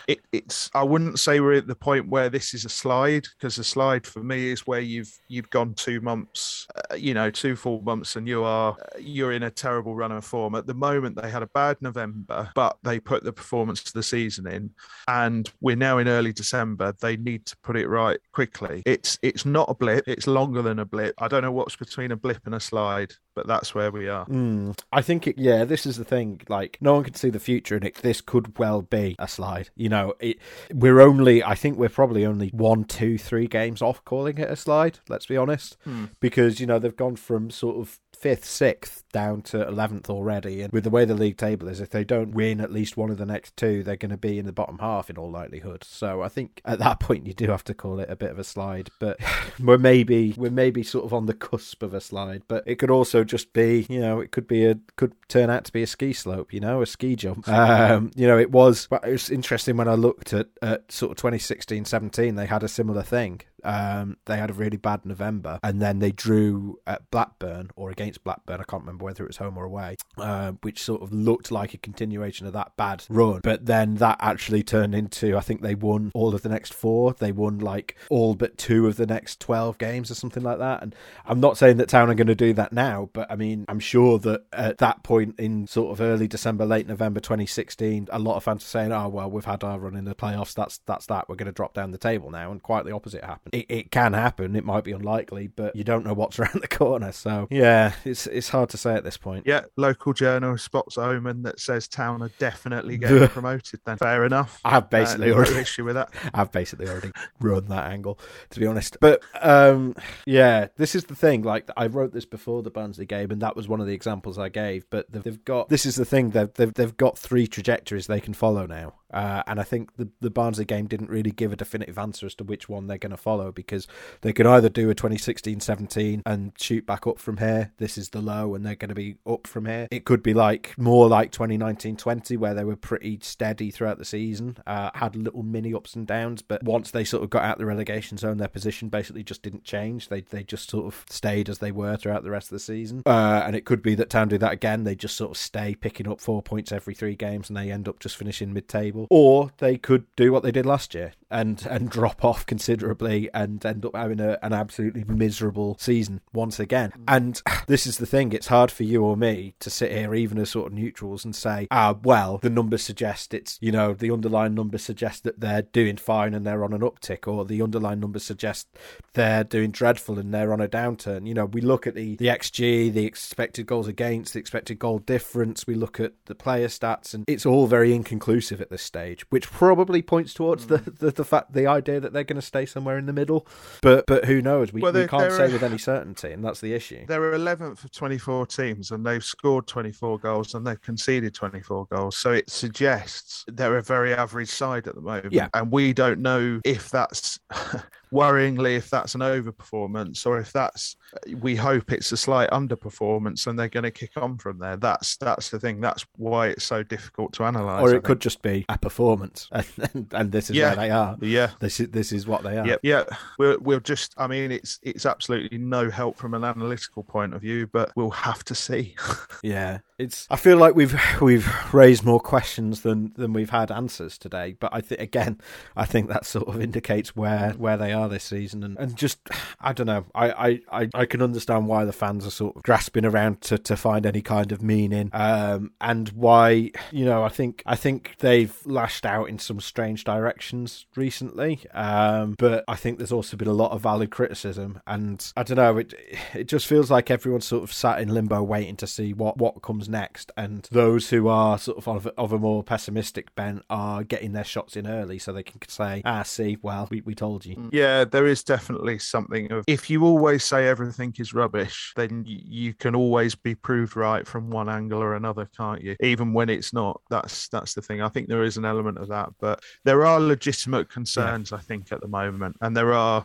it, 0.08 0.20
it's 0.32 0.70
I 0.74 0.82
wouldn't 0.82 1.18
say 1.18 1.40
we're 1.40 1.54
at 1.54 1.66
the 1.66 1.74
point 1.74 2.08
where 2.08 2.28
this 2.28 2.54
is 2.54 2.64
a 2.64 2.68
slide 2.68 3.26
because 3.36 3.58
a 3.58 3.64
slide 3.64 4.06
for 4.06 4.22
me 4.22 4.50
is 4.50 4.66
where 4.66 4.80
you've 4.80 5.12
you've 5.28 5.50
gone 5.50 5.74
two 5.74 6.00
months, 6.00 6.66
uh, 6.90 6.94
you 6.94 7.14
know, 7.14 7.30
two 7.30 7.56
full 7.56 7.80
months, 7.82 8.16
and 8.16 8.28
you 8.28 8.44
are 8.44 8.76
you're 8.98 9.32
in 9.32 9.44
a 9.44 9.50
terrible 9.50 9.94
run 9.94 10.12
of 10.12 10.24
form. 10.24 10.54
At 10.54 10.66
the 10.66 10.74
moment, 10.74 11.20
they 11.20 11.30
had 11.30 11.42
a 11.42 11.48
bad 11.48 11.78
November, 11.80 12.50
but 12.54 12.76
they 12.82 13.00
put 13.00 13.24
the 13.24 13.32
performance 13.32 13.82
to 13.84 13.92
the 13.92 14.02
season 14.02 14.46
in, 14.46 14.70
and 15.08 15.50
we're 15.60 15.76
now 15.76 15.98
in 15.98 16.08
early 16.08 16.32
December. 16.32 16.94
They 17.00 17.16
need 17.16 17.46
to 17.46 17.56
put 17.62 17.76
it 17.76 17.88
right 17.88 18.18
quickly. 18.32 18.82
It's 18.86 19.18
it's 19.22 19.46
not 19.46 19.70
a 19.70 19.74
blip. 19.74 20.04
It's 20.06 20.26
longer 20.26 20.62
than 20.62 20.78
a 20.78 20.84
blip. 20.84 21.14
I 21.18 21.28
don't 21.28 21.42
know 21.42 21.52
what's 21.52 21.76
between 21.76 22.12
a 22.12 22.16
blip 22.16 22.40
and 22.44 22.54
a 22.54 22.60
slide 22.60 23.14
but 23.34 23.46
that's 23.46 23.74
where 23.74 23.90
we 23.90 24.08
are. 24.08 24.26
Mm, 24.26 24.78
I 24.92 25.02
think, 25.02 25.26
it, 25.26 25.38
yeah, 25.38 25.64
this 25.64 25.86
is 25.86 25.96
the 25.96 26.04
thing. 26.04 26.40
Like, 26.48 26.78
no 26.80 26.94
one 26.94 27.04
can 27.04 27.14
see 27.14 27.30
the 27.30 27.40
future, 27.40 27.76
and 27.76 27.84
it, 27.84 27.96
this 27.96 28.20
could 28.20 28.58
well 28.58 28.82
be 28.82 29.16
a 29.18 29.28
slide. 29.28 29.70
You 29.76 29.88
know, 29.88 30.14
it, 30.20 30.38
we're 30.72 31.00
only, 31.00 31.42
I 31.42 31.54
think 31.54 31.78
we're 31.78 31.88
probably 31.88 32.24
only 32.24 32.48
one, 32.50 32.84
two, 32.84 33.18
three 33.18 33.46
games 33.46 33.82
off 33.82 34.04
calling 34.04 34.38
it 34.38 34.50
a 34.50 34.56
slide. 34.56 34.98
Let's 35.08 35.26
be 35.26 35.36
honest, 35.36 35.76
hmm. 35.84 36.06
because 36.20 36.60
you 36.60 36.66
know 36.66 36.78
they've 36.78 36.94
gone 36.94 37.16
from 37.16 37.50
sort 37.50 37.76
of 37.76 37.98
fifth, 38.24 38.44
sixth 38.44 39.04
down 39.12 39.42
to 39.42 39.58
11th 39.58 40.08
already. 40.08 40.62
And 40.62 40.72
with 40.72 40.84
the 40.84 40.90
way 40.90 41.04
the 41.04 41.14
league 41.14 41.36
table 41.36 41.68
is, 41.68 41.80
if 41.80 41.90
they 41.90 42.04
don't 42.04 42.32
win 42.32 42.60
at 42.60 42.72
least 42.72 42.96
one 42.96 43.10
of 43.10 43.18
the 43.18 43.26
next 43.26 43.56
two, 43.56 43.82
they're 43.82 43.96
going 43.96 44.10
to 44.10 44.16
be 44.16 44.38
in 44.38 44.46
the 44.46 44.52
bottom 44.52 44.78
half 44.78 45.10
in 45.10 45.18
all 45.18 45.30
likelihood. 45.30 45.84
So 45.84 46.22
I 46.22 46.28
think 46.28 46.60
at 46.64 46.78
that 46.78 47.00
point 47.00 47.26
you 47.26 47.34
do 47.34 47.48
have 47.48 47.64
to 47.64 47.74
call 47.74 48.00
it 48.00 48.08
a 48.08 48.16
bit 48.16 48.30
of 48.30 48.38
a 48.38 48.44
slide. 48.44 48.88
But 48.98 49.18
we're 49.60 49.78
maybe 49.78 50.34
we're 50.36 50.50
maybe 50.50 50.82
sort 50.82 51.04
of 51.04 51.12
on 51.12 51.26
the 51.26 51.34
cusp 51.34 51.82
of 51.82 51.92
a 51.92 52.00
slide. 52.00 52.42
But 52.48 52.64
it 52.66 52.76
could 52.76 52.90
also 52.90 53.23
just 53.24 53.52
be, 53.52 53.86
you 53.88 54.00
know, 54.00 54.20
it 54.20 54.30
could 54.30 54.46
be 54.46 54.64
a 54.66 54.78
could 54.96 55.12
turn 55.28 55.50
out 55.50 55.64
to 55.64 55.72
be 55.72 55.82
a 55.82 55.86
ski 55.86 56.12
slope, 56.12 56.52
you 56.52 56.60
know, 56.60 56.82
a 56.82 56.86
ski 56.86 57.16
jump. 57.16 57.48
Um, 57.48 58.10
you 58.14 58.26
know, 58.26 58.38
it 58.38 58.50
was 58.50 58.88
it 59.04 59.10
was 59.10 59.30
interesting 59.30 59.76
when 59.76 59.88
I 59.88 59.94
looked 59.94 60.32
at, 60.32 60.48
at 60.62 60.90
sort 60.92 61.12
of 61.12 61.16
2016, 61.16 61.84
17, 61.84 62.34
they 62.34 62.46
had 62.46 62.62
a 62.62 62.68
similar 62.68 63.02
thing. 63.02 63.40
Um, 63.64 64.18
they 64.26 64.36
had 64.36 64.50
a 64.50 64.54
really 64.54 64.76
bad 64.76 65.04
November, 65.04 65.58
and 65.62 65.80
then 65.80 65.98
they 65.98 66.12
drew 66.12 66.78
at 66.86 67.10
Blackburn 67.10 67.70
or 67.76 67.90
against 67.90 68.24
Blackburn. 68.24 68.60
I 68.60 68.64
can't 68.64 68.82
remember 68.82 69.04
whether 69.04 69.24
it 69.24 69.28
was 69.28 69.38
home 69.38 69.56
or 69.56 69.64
away, 69.64 69.96
uh, 70.18 70.52
which 70.62 70.82
sort 70.82 71.02
of 71.02 71.12
looked 71.12 71.50
like 71.50 71.74
a 71.74 71.78
continuation 71.78 72.46
of 72.46 72.52
that 72.52 72.76
bad 72.76 73.04
run. 73.08 73.40
But 73.42 73.66
then 73.66 73.96
that 73.96 74.18
actually 74.20 74.62
turned 74.62 74.94
into 74.94 75.36
I 75.36 75.40
think 75.40 75.62
they 75.62 75.74
won 75.74 76.12
all 76.14 76.34
of 76.34 76.42
the 76.42 76.48
next 76.48 76.74
four. 76.74 77.14
They 77.14 77.32
won 77.32 77.58
like 77.58 77.96
all 78.10 78.34
but 78.34 78.58
two 78.58 78.86
of 78.86 78.96
the 78.96 79.06
next 79.06 79.40
twelve 79.40 79.78
games 79.78 80.10
or 80.10 80.14
something 80.14 80.42
like 80.42 80.58
that. 80.58 80.82
And 80.82 80.94
I'm 81.24 81.40
not 81.40 81.56
saying 81.56 81.78
that 81.78 81.88
Town 81.88 82.10
are 82.10 82.14
going 82.14 82.26
to 82.26 82.34
do 82.34 82.52
that 82.54 82.72
now, 82.72 83.10
but 83.12 83.30
I 83.30 83.36
mean 83.36 83.64
I'm 83.68 83.80
sure 83.80 84.18
that 84.20 84.44
at 84.52 84.78
that 84.78 85.02
point 85.02 85.38
in 85.38 85.66
sort 85.66 85.92
of 85.92 86.00
early 86.00 86.28
December, 86.28 86.66
late 86.66 86.86
November 86.86 87.20
2016, 87.20 88.08
a 88.10 88.18
lot 88.18 88.36
of 88.36 88.44
fans 88.44 88.62
are 88.62 88.66
saying, 88.66 88.92
"Oh 88.92 89.08
well, 89.08 89.30
we've 89.30 89.44
had 89.44 89.64
our 89.64 89.78
run 89.78 89.96
in 89.96 90.04
the 90.04 90.14
playoffs. 90.14 90.54
That's 90.54 90.78
that's 90.78 91.06
that. 91.06 91.28
We're 91.28 91.36
going 91.36 91.46
to 91.46 91.52
drop 91.52 91.74
down 91.74 91.90
the 91.90 91.98
table 91.98 92.30
now." 92.30 92.50
And 92.52 92.62
quite 92.62 92.84
the 92.84 92.92
opposite 92.92 93.24
happened 93.24 93.53
it, 93.54 93.66
it 93.68 93.90
can 93.90 94.12
happen. 94.12 94.56
It 94.56 94.64
might 94.64 94.84
be 94.84 94.92
unlikely, 94.92 95.46
but 95.46 95.76
you 95.76 95.84
don't 95.84 96.04
know 96.04 96.12
what's 96.12 96.38
around 96.40 96.60
the 96.60 96.68
corner. 96.68 97.12
So 97.12 97.46
yeah, 97.50 97.94
it's 98.04 98.26
it's 98.26 98.48
hard 98.48 98.68
to 98.70 98.76
say 98.76 98.94
at 98.94 99.04
this 99.04 99.16
point. 99.16 99.44
Yeah, 99.46 99.62
local 99.76 100.12
journal 100.12 100.58
spots 100.58 100.98
omen 100.98 101.42
that 101.42 101.60
says 101.60 101.88
Town 101.88 102.22
are 102.22 102.30
definitely 102.38 102.98
getting 102.98 103.28
promoted. 103.28 103.80
Then 103.84 103.96
fair 103.98 104.24
enough. 104.24 104.60
I've 104.64 104.90
basically 104.90 105.30
uh, 105.30 105.34
already 105.34 105.56
issue 105.56 105.84
with 105.84 105.94
that. 105.94 106.12
I've 106.34 106.50
basically 106.52 106.88
already 106.88 107.12
run 107.40 107.66
that 107.66 107.90
angle, 107.90 108.18
to 108.50 108.60
be 108.60 108.66
honest. 108.66 108.98
But 109.00 109.22
um, 109.40 109.94
yeah, 110.26 110.68
this 110.76 110.94
is 110.94 111.04
the 111.04 111.14
thing. 111.14 111.42
Like 111.42 111.70
I 111.76 111.86
wrote 111.86 112.12
this 112.12 112.26
before 112.26 112.62
the 112.62 112.70
Barnsley 112.70 113.06
game, 113.06 113.30
and 113.30 113.40
that 113.42 113.56
was 113.56 113.68
one 113.68 113.80
of 113.80 113.86
the 113.86 113.94
examples 113.94 114.38
I 114.38 114.48
gave. 114.48 114.88
But 114.90 115.10
they've 115.10 115.44
got 115.44 115.68
this 115.68 115.86
is 115.86 115.96
the 115.96 116.04
thing. 116.04 116.30
They've 116.30 116.52
they've, 116.52 116.74
they've 116.74 116.96
got 116.96 117.18
three 117.18 117.46
trajectories 117.46 118.06
they 118.06 118.20
can 118.20 118.34
follow 118.34 118.66
now. 118.66 118.94
Uh, 119.14 119.42
and 119.46 119.60
I 119.60 119.62
think 119.62 119.96
the, 119.96 120.08
the 120.20 120.30
Barnsley 120.30 120.64
game 120.64 120.86
didn't 120.86 121.08
really 121.08 121.30
give 121.30 121.52
a 121.52 121.56
definitive 121.56 121.98
answer 121.98 122.26
as 122.26 122.34
to 122.36 122.44
which 122.44 122.68
one 122.68 122.86
they're 122.86 122.98
going 122.98 123.10
to 123.10 123.16
follow 123.16 123.52
because 123.52 123.86
they 124.20 124.32
could 124.32 124.46
either 124.46 124.68
do 124.68 124.90
a 124.90 124.94
2016 124.94 125.60
17 125.60 126.22
and 126.26 126.52
shoot 126.58 126.84
back 126.84 127.06
up 127.06 127.18
from 127.18 127.38
here. 127.38 127.72
This 127.78 127.96
is 127.96 128.10
the 128.10 128.20
low 128.20 128.54
and 128.54 128.66
they're 128.66 128.74
going 128.74 128.88
to 128.88 128.94
be 128.94 129.16
up 129.26 129.46
from 129.46 129.66
here. 129.66 129.88
It 129.90 130.04
could 130.04 130.22
be 130.22 130.34
like 130.34 130.74
more 130.76 131.08
like 131.08 131.30
2019 131.32 131.96
20 131.96 132.36
where 132.36 132.54
they 132.54 132.64
were 132.64 132.76
pretty 132.76 133.18
steady 133.22 133.70
throughout 133.70 133.98
the 133.98 134.04
season, 134.04 134.58
uh, 134.66 134.90
had 134.94 135.16
little 135.16 135.42
mini 135.42 135.72
ups 135.72 135.94
and 135.94 136.06
downs. 136.06 136.42
But 136.42 136.62
once 136.62 136.90
they 136.90 137.04
sort 137.04 137.22
of 137.22 137.30
got 137.30 137.44
out 137.44 137.58
the 137.58 137.66
relegation 137.66 138.18
zone, 138.18 138.38
their 138.38 138.48
position 138.48 138.88
basically 138.88 139.22
just 139.22 139.42
didn't 139.42 139.64
change. 139.64 140.08
They, 140.08 140.22
they 140.22 140.42
just 140.42 140.68
sort 140.68 140.86
of 140.86 141.04
stayed 141.08 141.48
as 141.48 141.58
they 141.58 141.72
were 141.72 141.96
throughout 141.96 142.24
the 142.24 142.30
rest 142.30 142.48
of 142.48 142.56
the 142.56 142.60
season. 142.60 143.02
Uh, 143.06 143.42
and 143.46 143.54
it 143.54 143.64
could 143.64 143.82
be 143.82 143.94
that 143.94 144.10
Town 144.10 144.28
do 144.28 144.38
that 144.38 144.52
again. 144.52 144.84
They 144.84 144.94
just 144.94 145.16
sort 145.16 145.30
of 145.30 145.36
stay 145.36 145.74
picking 145.74 146.08
up 146.08 146.20
four 146.20 146.42
points 146.42 146.72
every 146.72 146.94
three 146.94 147.14
games 147.14 147.48
and 147.48 147.56
they 147.56 147.70
end 147.70 147.88
up 147.88 148.00
just 148.00 148.16
finishing 148.16 148.52
mid 148.52 148.68
table. 148.68 149.03
Or 149.10 149.50
they 149.58 149.76
could 149.76 150.04
do 150.16 150.32
what 150.32 150.42
they 150.42 150.52
did 150.52 150.66
last 150.66 150.94
year 150.94 151.12
and 151.34 151.66
and 151.68 151.90
drop 151.90 152.24
off 152.24 152.46
considerably 152.46 153.28
and 153.34 153.66
end 153.66 153.84
up 153.84 153.94
having 153.94 154.20
a, 154.20 154.38
an 154.40 154.52
absolutely 154.52 155.04
miserable 155.04 155.76
season 155.80 156.20
once 156.32 156.60
again. 156.60 156.92
And 157.08 157.42
this 157.66 157.86
is 157.86 157.98
the 157.98 158.06
thing, 158.06 158.32
it's 158.32 158.46
hard 158.46 158.70
for 158.70 158.84
you 158.84 159.04
or 159.04 159.16
me 159.16 159.54
to 159.60 159.68
sit 159.68 159.92
here, 159.92 160.14
even 160.14 160.38
as 160.38 160.50
sort 160.50 160.68
of 160.68 160.72
neutrals, 160.72 161.24
and 161.24 161.34
say, 161.34 161.66
ah, 161.70 161.96
well, 162.02 162.38
the 162.38 162.48
numbers 162.48 162.82
suggest 162.82 163.34
it's, 163.34 163.58
you 163.60 163.72
know, 163.72 163.92
the 163.92 164.12
underlying 164.12 164.54
numbers 164.54 164.82
suggest 164.82 165.24
that 165.24 165.40
they're 165.40 165.62
doing 165.62 165.96
fine 165.96 166.34
and 166.34 166.46
they're 166.46 166.64
on 166.64 166.72
an 166.72 166.80
uptick, 166.80 167.26
or 167.26 167.44
the 167.44 167.60
underlying 167.60 168.00
numbers 168.00 168.24
suggest 168.24 168.68
they're 169.14 169.44
doing 169.44 169.72
dreadful 169.72 170.18
and 170.18 170.32
they're 170.32 170.52
on 170.52 170.60
a 170.60 170.68
downturn. 170.68 171.26
You 171.26 171.34
know, 171.34 171.46
we 171.46 171.60
look 171.60 171.86
at 171.86 171.96
the, 171.96 172.16
the 172.16 172.28
XG, 172.28 172.92
the 172.92 173.04
expected 173.04 173.66
goals 173.66 173.88
against, 173.88 174.34
the 174.34 174.38
expected 174.38 174.78
goal 174.78 175.00
difference, 175.00 175.66
we 175.66 175.74
look 175.74 175.98
at 175.98 176.12
the 176.26 176.34
player 176.36 176.68
stats, 176.68 177.12
and 177.12 177.24
it's 177.26 177.44
all 177.44 177.66
very 177.66 177.92
inconclusive 177.92 178.60
at 178.60 178.70
this 178.70 178.82
stage, 178.82 179.24
which 179.30 179.50
probably 179.50 180.00
points 180.00 180.32
towards 180.32 180.66
the, 180.66 180.78
the, 180.78 181.10
the 181.10 181.23
fact, 181.24 181.52
the 181.52 181.66
idea 181.66 182.00
that 182.00 182.12
they're 182.12 182.24
going 182.24 182.40
to 182.40 182.46
stay 182.46 182.66
somewhere 182.66 182.98
in 182.98 183.06
the 183.06 183.12
middle. 183.12 183.46
But 183.82 184.06
but 184.06 184.24
who 184.24 184.42
knows? 184.42 184.72
We, 184.72 184.80
Well, 184.80 184.92
we 184.92 185.06
can't 185.06 185.32
say 185.32 185.52
with 185.52 185.62
any 185.62 185.78
certainty, 185.78 186.32
and 186.32 186.44
that's 186.44 186.60
the 186.60 186.74
issue. 186.74 187.06
There 187.06 187.22
are 187.22 187.36
11th 187.36 187.84
of 187.84 187.90
24 187.92 188.46
teams 188.46 188.90
and 188.90 189.04
they've 189.04 189.24
scored 189.24 189.66
24 189.66 190.18
goals 190.18 190.54
and 190.54 190.66
they've 190.66 190.80
conceded 190.80 191.34
24 191.34 191.86
goals. 191.86 192.16
So 192.16 192.32
it 192.32 192.50
suggests 192.50 193.44
they're 193.48 193.76
a 193.76 193.82
very 193.82 194.14
average 194.14 194.48
side 194.48 194.86
at 194.86 194.94
the 194.94 195.00
moment. 195.00 195.32
Yeah. 195.32 195.48
And 195.54 195.70
we 195.70 195.92
don't 195.92 196.20
know 196.20 196.60
if 196.64 196.90
that's 196.90 197.38
worryingly, 198.12 198.76
if 198.76 198.90
that's 198.90 199.14
an 199.14 199.20
overperformance 199.20 200.26
or 200.26 200.38
if 200.38 200.52
that's, 200.52 200.96
we 201.40 201.56
hope 201.56 201.92
it's 201.92 202.12
a 202.12 202.16
slight 202.16 202.50
underperformance 202.50 203.46
and 203.46 203.58
they're 203.58 203.68
going 203.68 203.84
to 203.84 203.90
kick 203.90 204.12
on 204.16 204.38
from 204.38 204.58
there. 204.58 204.76
That's 204.76 205.16
that's 205.16 205.50
the 205.50 205.58
thing. 205.60 205.80
That's 205.80 206.04
why 206.16 206.48
it's 206.48 206.64
so 206.64 206.82
difficult 206.82 207.32
to 207.34 207.44
analyse. 207.44 207.82
Or 207.82 207.94
it 207.94 208.02
could 208.04 208.20
just 208.20 208.42
be 208.42 208.64
a 208.68 208.78
performance, 208.78 209.48
and, 209.52 209.66
and, 209.94 210.06
and 210.12 210.32
this 210.32 210.50
is 210.50 210.56
Yeah. 210.56 210.68
where 210.68 210.76
they 210.76 210.90
are. 210.90 211.16
Yeah. 211.20 211.50
This 211.60 211.80
is 211.80 211.88
this 211.88 212.12
is 212.12 212.26
what 212.26 212.42
they 212.42 212.58
are. 212.58 212.66
Yeah, 212.66 212.76
yeah. 212.82 213.04
We'll 213.38 213.58
we'll 213.60 213.80
just. 213.80 214.14
I 214.16 214.26
mean, 214.26 214.50
it's 214.50 214.78
it's 214.82 215.06
absolutely 215.06 215.58
no 215.58 215.90
help 215.90 216.16
from 216.16 216.34
an 216.34 216.44
analytical 216.44 217.02
point 217.02 217.34
of 217.34 217.40
view, 217.40 217.66
but 217.66 217.92
we'll 217.96 218.10
have 218.10 218.44
to 218.44 218.54
see. 218.54 218.94
Yeah, 219.42 219.80
it's. 219.98 220.26
I 220.30 220.36
feel 220.36 220.56
like 220.56 220.74
we've 220.74 220.98
we've 221.20 221.46
raised 221.74 222.02
more 222.02 222.20
questions 222.20 222.80
than 222.80 223.12
than 223.16 223.34
we've 223.34 223.50
had 223.50 223.70
answers 223.70 224.16
today. 224.16 224.56
But 224.58 224.72
I 224.72 224.80
think 224.80 225.00
again, 225.02 225.38
I 225.76 225.84
think 225.84 226.08
that 226.08 226.24
sort 226.24 226.48
of 226.48 226.60
indicates 226.62 227.14
where 227.14 227.50
where 227.52 227.76
they 227.76 227.92
are 227.94 228.08
this 228.08 228.24
season, 228.24 228.62
and, 228.62 228.78
and 228.78 228.96
just 228.96 229.18
I 229.60 229.72
don't 229.72 229.86
know. 229.86 230.04
I, 230.14 230.30
I, 230.30 230.60
I, 230.82 230.88
I 230.94 231.06
can 231.06 231.22
understand 231.22 231.66
why 231.66 231.84
the 231.84 231.92
fans 231.92 232.26
are 232.26 232.30
sort 232.30 232.56
of 232.56 232.62
grasping 232.62 233.04
around 233.06 233.40
to, 233.42 233.58
to 233.58 233.76
find 233.76 234.04
any 234.04 234.20
kind 234.20 234.52
of 234.52 234.62
meaning, 234.62 235.10
um, 235.12 235.72
and 235.80 236.10
why 236.10 236.70
you 236.90 237.04
know 237.04 237.24
I 237.24 237.28
think 237.28 237.62
I 237.64 237.76
think 237.76 238.16
they've 238.18 238.54
lashed 238.66 239.06
out 239.06 239.28
in 239.28 239.38
some 239.38 239.60
strange 239.60 240.04
directions 240.04 240.86
recently. 240.96 241.60
Um, 241.72 242.34
but 242.38 242.64
I 242.68 242.76
think 242.76 242.98
there's 242.98 243.12
also 243.12 243.36
been 243.36 243.48
a 243.48 243.52
lot 243.52 243.72
of 243.72 243.80
valid 243.80 244.10
criticism, 244.10 244.80
and 244.86 245.32
I 245.36 245.42
don't 245.42 245.56
know. 245.56 245.78
It 245.78 245.94
it 246.34 246.44
just 246.48 246.66
feels 246.66 246.90
like 246.90 247.10
everyone's 247.10 247.46
sort 247.46 247.62
of 247.62 247.72
sat 247.72 248.00
in 248.00 248.12
limbo 248.12 248.42
waiting 248.42 248.76
to 248.76 248.86
see 248.86 249.12
what 249.12 249.38
what 249.38 249.62
comes 249.62 249.88
next, 249.88 250.30
and 250.36 250.68
those 250.70 251.10
who 251.10 251.28
are 251.28 251.58
sort 251.58 251.78
of 251.78 251.88
of, 251.88 252.06
of 252.18 252.32
a 252.32 252.38
more 252.38 252.62
pessimistic 252.62 253.34
bent 253.34 253.62
are 253.70 254.04
getting 254.04 254.32
their 254.32 254.44
shots 254.44 254.76
in 254.76 254.86
early, 254.86 255.18
so 255.18 255.32
they 255.32 255.42
can 255.42 255.60
say, 255.68 256.02
"Ah, 256.04 256.22
see, 256.22 256.58
well, 256.62 256.88
we, 256.90 257.00
we 257.02 257.14
told 257.14 257.46
you." 257.46 257.70
Yeah, 257.72 257.83
there 258.10 258.26
is 258.26 258.42
definitely 258.42 258.98
something 258.98 259.50
of 259.52 259.64
if 259.66 259.90
you 259.90 260.04
always 260.04 260.44
say 260.44 260.68
everything 260.68 261.14
is 261.18 261.34
rubbish, 261.34 261.92
then 261.96 262.24
you 262.26 262.74
can 262.74 262.94
always 262.94 263.34
be 263.34 263.54
proved 263.54 263.96
right 263.96 264.26
from 264.26 264.50
one 264.50 264.68
angle 264.68 265.02
or 265.02 265.14
another, 265.14 265.48
can't 265.56 265.82
you? 265.82 265.96
Even 266.00 266.32
when 266.32 266.48
it's 266.48 266.72
not. 266.72 267.00
That's 267.10 267.48
that's 267.48 267.74
the 267.74 267.82
thing. 267.82 268.02
I 268.02 268.08
think 268.08 268.28
there 268.28 268.44
is 268.44 268.56
an 268.56 268.64
element 268.64 268.98
of 268.98 269.08
that, 269.08 269.30
but 269.40 269.62
there 269.84 270.06
are 270.06 270.20
legitimate 270.20 270.88
concerns. 270.88 271.52
I 271.52 271.58
think 271.58 271.92
at 271.92 272.00
the 272.00 272.08
moment, 272.08 272.56
and 272.60 272.76
there 272.76 272.92
are 272.92 273.22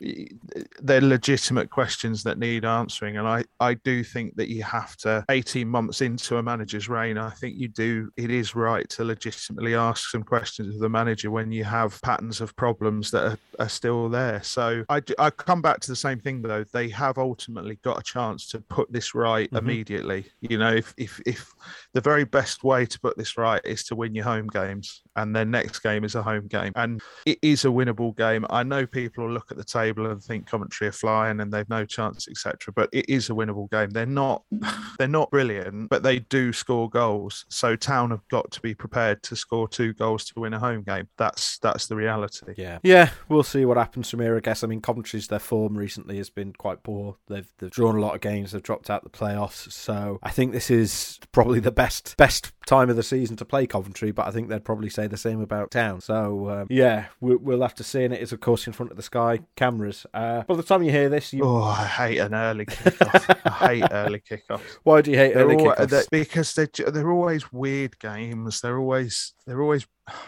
they're 0.81 1.01
legitimate 1.01 1.69
questions 1.69 2.23
that 2.23 2.37
need 2.37 2.65
answering. 2.65 3.17
And 3.17 3.27
I 3.27 3.43
I 3.59 3.75
do 3.75 4.03
think 4.03 4.35
that 4.35 4.49
you 4.49 4.63
have 4.63 4.95
to 4.97 5.25
18 5.29 5.67
months 5.67 6.01
into 6.01 6.37
a 6.37 6.43
manager's 6.43 6.89
reign. 6.89 7.17
I 7.17 7.31
think 7.31 7.57
you 7.57 7.67
do. 7.67 8.09
It 8.17 8.31
is 8.31 8.55
right 8.55 8.87
to 8.89 9.03
legitimately 9.03 9.75
ask 9.75 10.09
some 10.09 10.23
questions 10.23 10.75
of 10.75 10.81
the 10.81 10.89
manager 10.89 11.31
when 11.31 11.51
you 11.51 11.63
have 11.63 12.01
patterns 12.01 12.41
of 12.41 12.55
problems 12.55 13.11
that 13.11 13.23
are, 13.23 13.37
are 13.59 13.69
still 13.69 14.09
there. 14.09 14.41
So 14.49 14.83
I 14.89 15.01
I 15.19 15.29
come 15.29 15.61
back 15.61 15.79
to 15.81 15.91
the 15.91 15.95
same 15.95 16.19
thing 16.19 16.41
though. 16.41 16.63
They 16.73 16.89
have 16.89 17.17
ultimately 17.17 17.79
got 17.83 17.99
a 17.99 18.03
chance 18.03 18.47
to 18.49 18.59
put 18.61 18.91
this 18.91 19.13
right 19.13 19.49
Mhm. 19.51 19.57
immediately. 19.59 20.25
You 20.41 20.57
know, 20.57 20.73
if 20.73 20.93
if 20.97 21.19
if 21.25 21.51
the 21.93 22.01
very 22.01 22.23
best 22.23 22.63
way 22.63 22.85
to 22.85 22.99
put 22.99 23.17
this 23.17 23.37
right 23.37 23.61
is 23.63 23.83
to 23.85 23.95
win 23.95 24.15
your 24.15 24.25
home 24.25 24.47
games, 24.47 25.01
and 25.15 25.35
their 25.35 25.45
next 25.45 25.79
game 25.79 26.03
is 26.03 26.15
a 26.15 26.23
home 26.23 26.47
game, 26.47 26.71
and 26.75 27.01
it 27.25 27.37
is 27.41 27.65
a 27.65 27.67
winnable 27.69 28.15
game. 28.17 28.45
I 28.49 28.63
know 28.63 28.85
people 28.87 29.25
will 29.25 29.33
look 29.33 29.51
at 29.51 29.57
the 29.57 29.63
table 29.63 30.07
and 30.07 30.21
think 30.21 30.47
Coventry 30.47 30.87
are 30.87 30.91
flying 30.91 31.39
and 31.41 31.51
they've 31.53 31.69
no 31.69 31.85
chance, 31.85 32.27
etc. 32.27 32.73
But 32.75 32.89
it 32.91 33.07
is 33.09 33.29
a 33.29 33.33
winnable 33.33 33.69
game. 33.69 33.91
They're 33.91 34.05
not 34.05 34.43
they're 34.97 35.07
not 35.07 35.29
brilliant, 35.31 35.89
but 35.89 36.03
they 36.03 36.19
do 36.19 36.51
score 36.53 36.89
goals. 36.89 37.45
So 37.49 37.75
Town 37.75 38.09
have 38.11 38.27
got 38.29 38.49
to 38.51 38.61
be 38.61 38.73
prepared 38.73 39.21
to 39.23 39.35
score 39.35 39.67
two 39.67 39.93
goals 39.93 40.25
to 40.25 40.39
win 40.39 40.53
a 40.53 40.59
home 40.59 40.83
game. 40.83 41.07
That's 41.17 41.59
that's 41.59 41.87
the 41.87 41.95
reality. 41.95 42.53
Yeah, 42.57 42.79
yeah, 42.83 43.11
we'll 43.27 43.43
see 43.43 43.65
what 43.65 43.77
happens 43.77 44.09
from 44.09 44.21
here. 44.21 44.37
I 44.39 44.41
guess. 44.41 44.63
I 44.63 44.67
mean, 44.67 44.81
Coventry's 44.81 45.27
their 45.27 45.37
form 45.39 45.77
recently 45.77 46.17
has 46.17 46.29
been 46.29 46.53
quite 46.53 46.81
poor. 46.81 47.17
They've 47.27 47.51
they've 47.59 47.69
drawn 47.69 47.95
a 47.97 48.01
lot 48.01 48.15
of 48.15 48.21
games. 48.21 48.51
They've 48.53 48.63
dropped 48.63 48.89
out 48.89 49.03
the 49.03 49.09
playoffs. 49.09 49.71
So 49.71 50.17
I 50.23 50.31
think 50.31 50.53
this 50.53 50.71
is 50.71 51.19
probably 51.31 51.59
the 51.59 51.71
best 51.71 52.15
best 52.17 52.51
time 52.65 52.89
of 52.89 52.95
the 52.95 53.03
season 53.03 53.35
to 53.37 53.45
play 53.45 53.67
Coventry. 53.67 54.11
But 54.11 54.27
I 54.27 54.31
think 54.31 54.49
they'd 54.49 54.63
probably 54.63 54.89
say 54.89 55.07
the 55.07 55.17
same 55.17 55.41
about 55.41 55.71
Town. 55.71 56.01
So 56.01 56.49
um, 56.49 56.67
yeah, 56.69 57.05
we'll, 57.19 57.37
we'll 57.37 57.61
have 57.61 57.75
to 57.75 57.83
see. 57.83 58.03
And 58.03 58.13
it 58.13 58.21
is 58.21 58.31
of 58.31 58.39
course 58.39 58.65
in 58.65 58.73
front 58.73 58.91
of 58.91 58.97
the 58.97 59.03
Sky 59.03 59.39
cameras. 59.55 60.05
Uh, 60.13 60.43
by 60.43 60.55
the 60.55 60.63
time 60.63 60.81
you 60.83 60.91
hear 60.91 61.09
this, 61.09 61.33
you, 61.33 61.43
Oh, 61.43 61.61
I 61.63 61.85
hate 61.85 62.17
an 62.19 62.33
early 62.33 62.65
kickoff. 62.65 63.39
I 63.45 63.67
hate 63.75 63.83
early 63.91 64.19
kickoffs. 64.21 64.61
why 64.83 65.01
do 65.01 65.11
you 65.11 65.17
hate 65.17 65.33
They're 65.33 65.43
early 65.45 65.55
al- 65.55 65.75
kickoffs? 65.75 65.89
they're- 65.89 66.03
because 66.11 66.53
they're 66.55 66.69
they're 66.91 67.11
always 67.11 67.51
weird 67.51 67.99
games. 67.99 68.61
They're 68.61 68.79
always 68.79 69.33
they're 69.45 69.61
always 69.61 69.85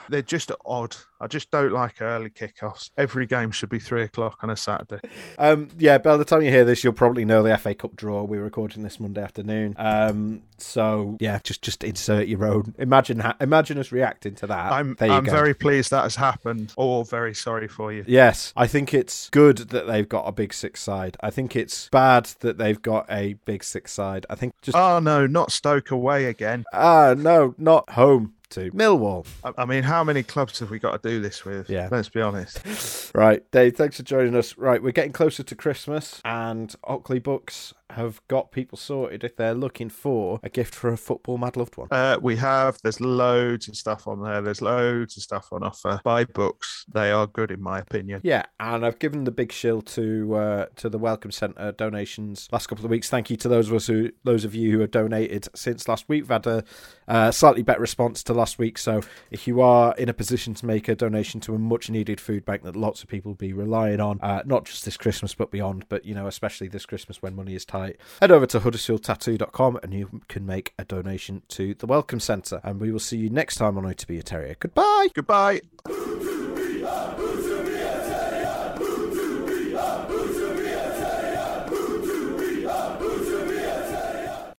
they're 0.09 0.21
just 0.21 0.51
odd. 0.65 0.95
I 1.19 1.27
just 1.27 1.51
don't 1.51 1.71
like 1.71 2.01
early 2.01 2.32
kickoffs. 2.32 2.89
Every 2.97 3.27
game 3.27 3.51
should 3.51 3.69
be 3.69 3.77
three 3.77 4.01
o'clock 4.01 4.39
on 4.41 4.49
a 4.49 4.55
Saturday. 4.57 5.07
Um, 5.38 5.67
yeah, 5.77 5.99
by 5.99 6.17
the 6.17 6.25
time 6.25 6.41
you 6.41 6.49
hear 6.49 6.65
this, 6.65 6.84
you'll 6.84 6.93
probably 6.93 7.25
know 7.25 7.43
the 7.43 7.55
FA 7.57 7.75
Cup 7.75 7.95
draw. 7.95 8.23
We're 8.23 8.41
recording 8.43 8.82
this 8.82 8.99
Monday 8.99 9.21
afternoon. 9.21 9.75
Um, 9.77 10.41
so 10.57 11.17
yeah, 11.19 11.39
just 11.43 11.61
just 11.61 11.84
insert 11.84 12.27
your 12.27 12.45
own. 12.45 12.73
Imagine 12.79 13.19
ha- 13.19 13.36
imagine 13.39 13.77
us 13.77 13.91
reacting 13.91 14.34
to 14.36 14.47
that. 14.47 14.71
I'm 14.71 14.95
there 14.95 15.09
you 15.09 15.13
I'm 15.13 15.23
go. 15.25 15.32
very 15.32 15.53
pleased 15.53 15.91
that 15.91 16.03
has 16.03 16.15
happened. 16.15 16.73
Or 16.75 17.05
very 17.05 17.36
sorry 17.36 17.67
for 17.67 17.93
you. 17.93 18.03
Yes, 18.07 18.51
I 18.55 18.65
think 18.67 18.93
it's 18.93 19.29
good 19.29 19.57
that 19.69 19.86
they've 19.88 20.09
got 20.09 20.23
a 20.27 20.32
big 20.32 20.53
six 20.53 20.82
side. 20.82 21.17
I 21.21 21.29
think 21.29 21.55
it's 21.55 21.88
bad 21.89 22.25
that 22.39 22.57
they've 22.57 22.82
got 22.82 23.05
a 23.09 23.34
big 23.45 23.63
six 23.63 23.91
side. 23.91 24.25
I 24.29 24.36
think 24.36 24.53
just 24.61 24.75
Oh 24.75 24.99
no, 24.99 25.27
not 25.27 25.51
Stoke 25.51 25.91
away 25.91 26.25
again. 26.25 26.63
ah 26.73 27.13
no, 27.17 27.53
not 27.59 27.91
home 27.91 28.34
to 28.52 28.72
Millwall. 28.72 29.26
I, 29.43 29.52
I 29.58 29.66
mean, 29.66 29.84
how 29.84 30.04
many 30.04 30.24
clubs 30.24 30.60
have 30.60 30.70
we 30.70 30.80
got 30.80 31.02
to 31.02 31.10
do 31.10 31.20
this 31.20 31.43
with? 31.45 31.70
Yeah. 31.70 31.88
Let's 31.91 32.10
be 32.10 32.22
honest. 32.22 33.12
Right, 33.14 33.43
Dave, 33.52 33.76
thanks 33.76 33.97
for 33.97 34.04
joining 34.04 34.36
us. 34.36 34.58
Right, 34.58 34.82
we're 34.82 34.91
getting 34.91 35.12
closer 35.12 35.43
to 35.43 35.56
Christmas, 35.56 36.22
and 36.24 36.74
Ockley 36.84 37.20
Books 37.20 37.74
have 37.91 38.21
got 38.27 38.51
people 38.51 38.77
sorted 38.77 39.23
if 39.23 39.35
they're 39.35 39.53
looking 39.53 39.89
for 39.89 40.39
a 40.43 40.49
gift 40.49 40.73
for 40.75 40.89
a 40.89 40.97
football 40.97 41.37
mad 41.37 41.57
loved 41.57 41.77
one. 41.77 41.87
Uh, 41.91 42.17
we 42.21 42.35
have. 42.37 42.77
There's 42.83 43.01
loads 43.01 43.67
of 43.67 43.75
stuff 43.75 44.07
on 44.07 44.21
there. 44.23 44.41
There's 44.41 44.61
loads 44.61 45.17
of 45.17 45.23
stuff 45.23 45.49
on 45.51 45.63
offer. 45.63 46.01
Buy 46.03 46.25
books. 46.25 46.85
They 46.91 47.11
are 47.11 47.27
good 47.27 47.51
in 47.51 47.61
my 47.61 47.79
opinion. 47.79 48.21
Yeah, 48.23 48.43
and 48.59 48.85
I've 48.85 48.99
given 48.99 49.23
the 49.23 49.31
big 49.31 49.51
shill 49.51 49.81
to 49.81 50.35
uh, 50.35 50.65
to 50.77 50.89
the 50.89 50.97
Welcome 50.97 51.31
Centre 51.31 51.71
donations 51.71 52.47
last 52.51 52.67
couple 52.67 52.85
of 52.85 52.91
weeks. 52.91 53.09
Thank 53.09 53.29
you 53.29 53.37
to 53.37 53.47
those 53.47 53.69
of 53.69 53.75
us 53.75 53.87
who, 53.87 54.11
those 54.23 54.45
of 54.45 54.55
you 54.55 54.71
who 54.71 54.79
have 54.79 54.91
donated 54.91 55.47
since 55.55 55.87
last 55.87 56.07
week. 56.07 56.23
We've 56.23 56.29
had 56.29 56.47
a 56.47 56.63
uh, 57.07 57.31
slightly 57.31 57.63
better 57.63 57.81
response 57.81 58.23
to 58.23 58.33
last 58.33 58.57
week. 58.57 58.77
So 58.77 59.01
if 59.31 59.47
you 59.47 59.61
are 59.61 59.95
in 59.97 60.09
a 60.09 60.13
position 60.13 60.53
to 60.55 60.65
make 60.65 60.87
a 60.87 60.95
donation 60.95 61.39
to 61.41 61.55
a 61.55 61.59
much 61.59 61.89
needed 61.89 62.21
food 62.21 62.45
bank 62.45 62.63
that 62.63 62.75
lots 62.75 63.03
of 63.03 63.09
people 63.09 63.31
will 63.31 63.35
be 63.35 63.53
relying 63.53 63.99
on, 63.99 64.19
uh, 64.21 64.43
not 64.45 64.65
just 64.65 64.85
this 64.85 64.97
Christmas 64.97 65.33
but 65.33 65.51
beyond, 65.51 65.85
but 65.89 66.05
you 66.05 66.13
know 66.13 66.27
especially 66.27 66.67
this 66.67 66.85
Christmas 66.85 67.21
when 67.21 67.35
money 67.35 67.55
is 67.55 67.65
tight. 67.65 67.80
Website. 67.82 67.95
Head 68.19 68.32
over 68.32 68.45
to 68.47 68.59
huddersfieldtattoo.com 68.59 69.79
and 69.84 69.93
you 69.93 70.21
can 70.27 70.45
make 70.45 70.73
a 70.77 70.86
donation 70.86 71.43
to 71.49 71.73
the 71.75 71.86
Welcome 71.86 72.19
Centre. 72.19 72.61
And 72.63 72.79
we 72.79 72.91
will 72.91 72.99
see 72.99 73.17
you 73.17 73.29
next 73.29 73.55
time 73.55 73.77
on 73.77 73.86
O 73.86 73.93
to 73.93 74.07
Be 74.07 74.19
a 74.19 74.23
Terrier. 74.23 74.55
Goodbye. 74.59 75.07
Goodbye. 75.13 75.61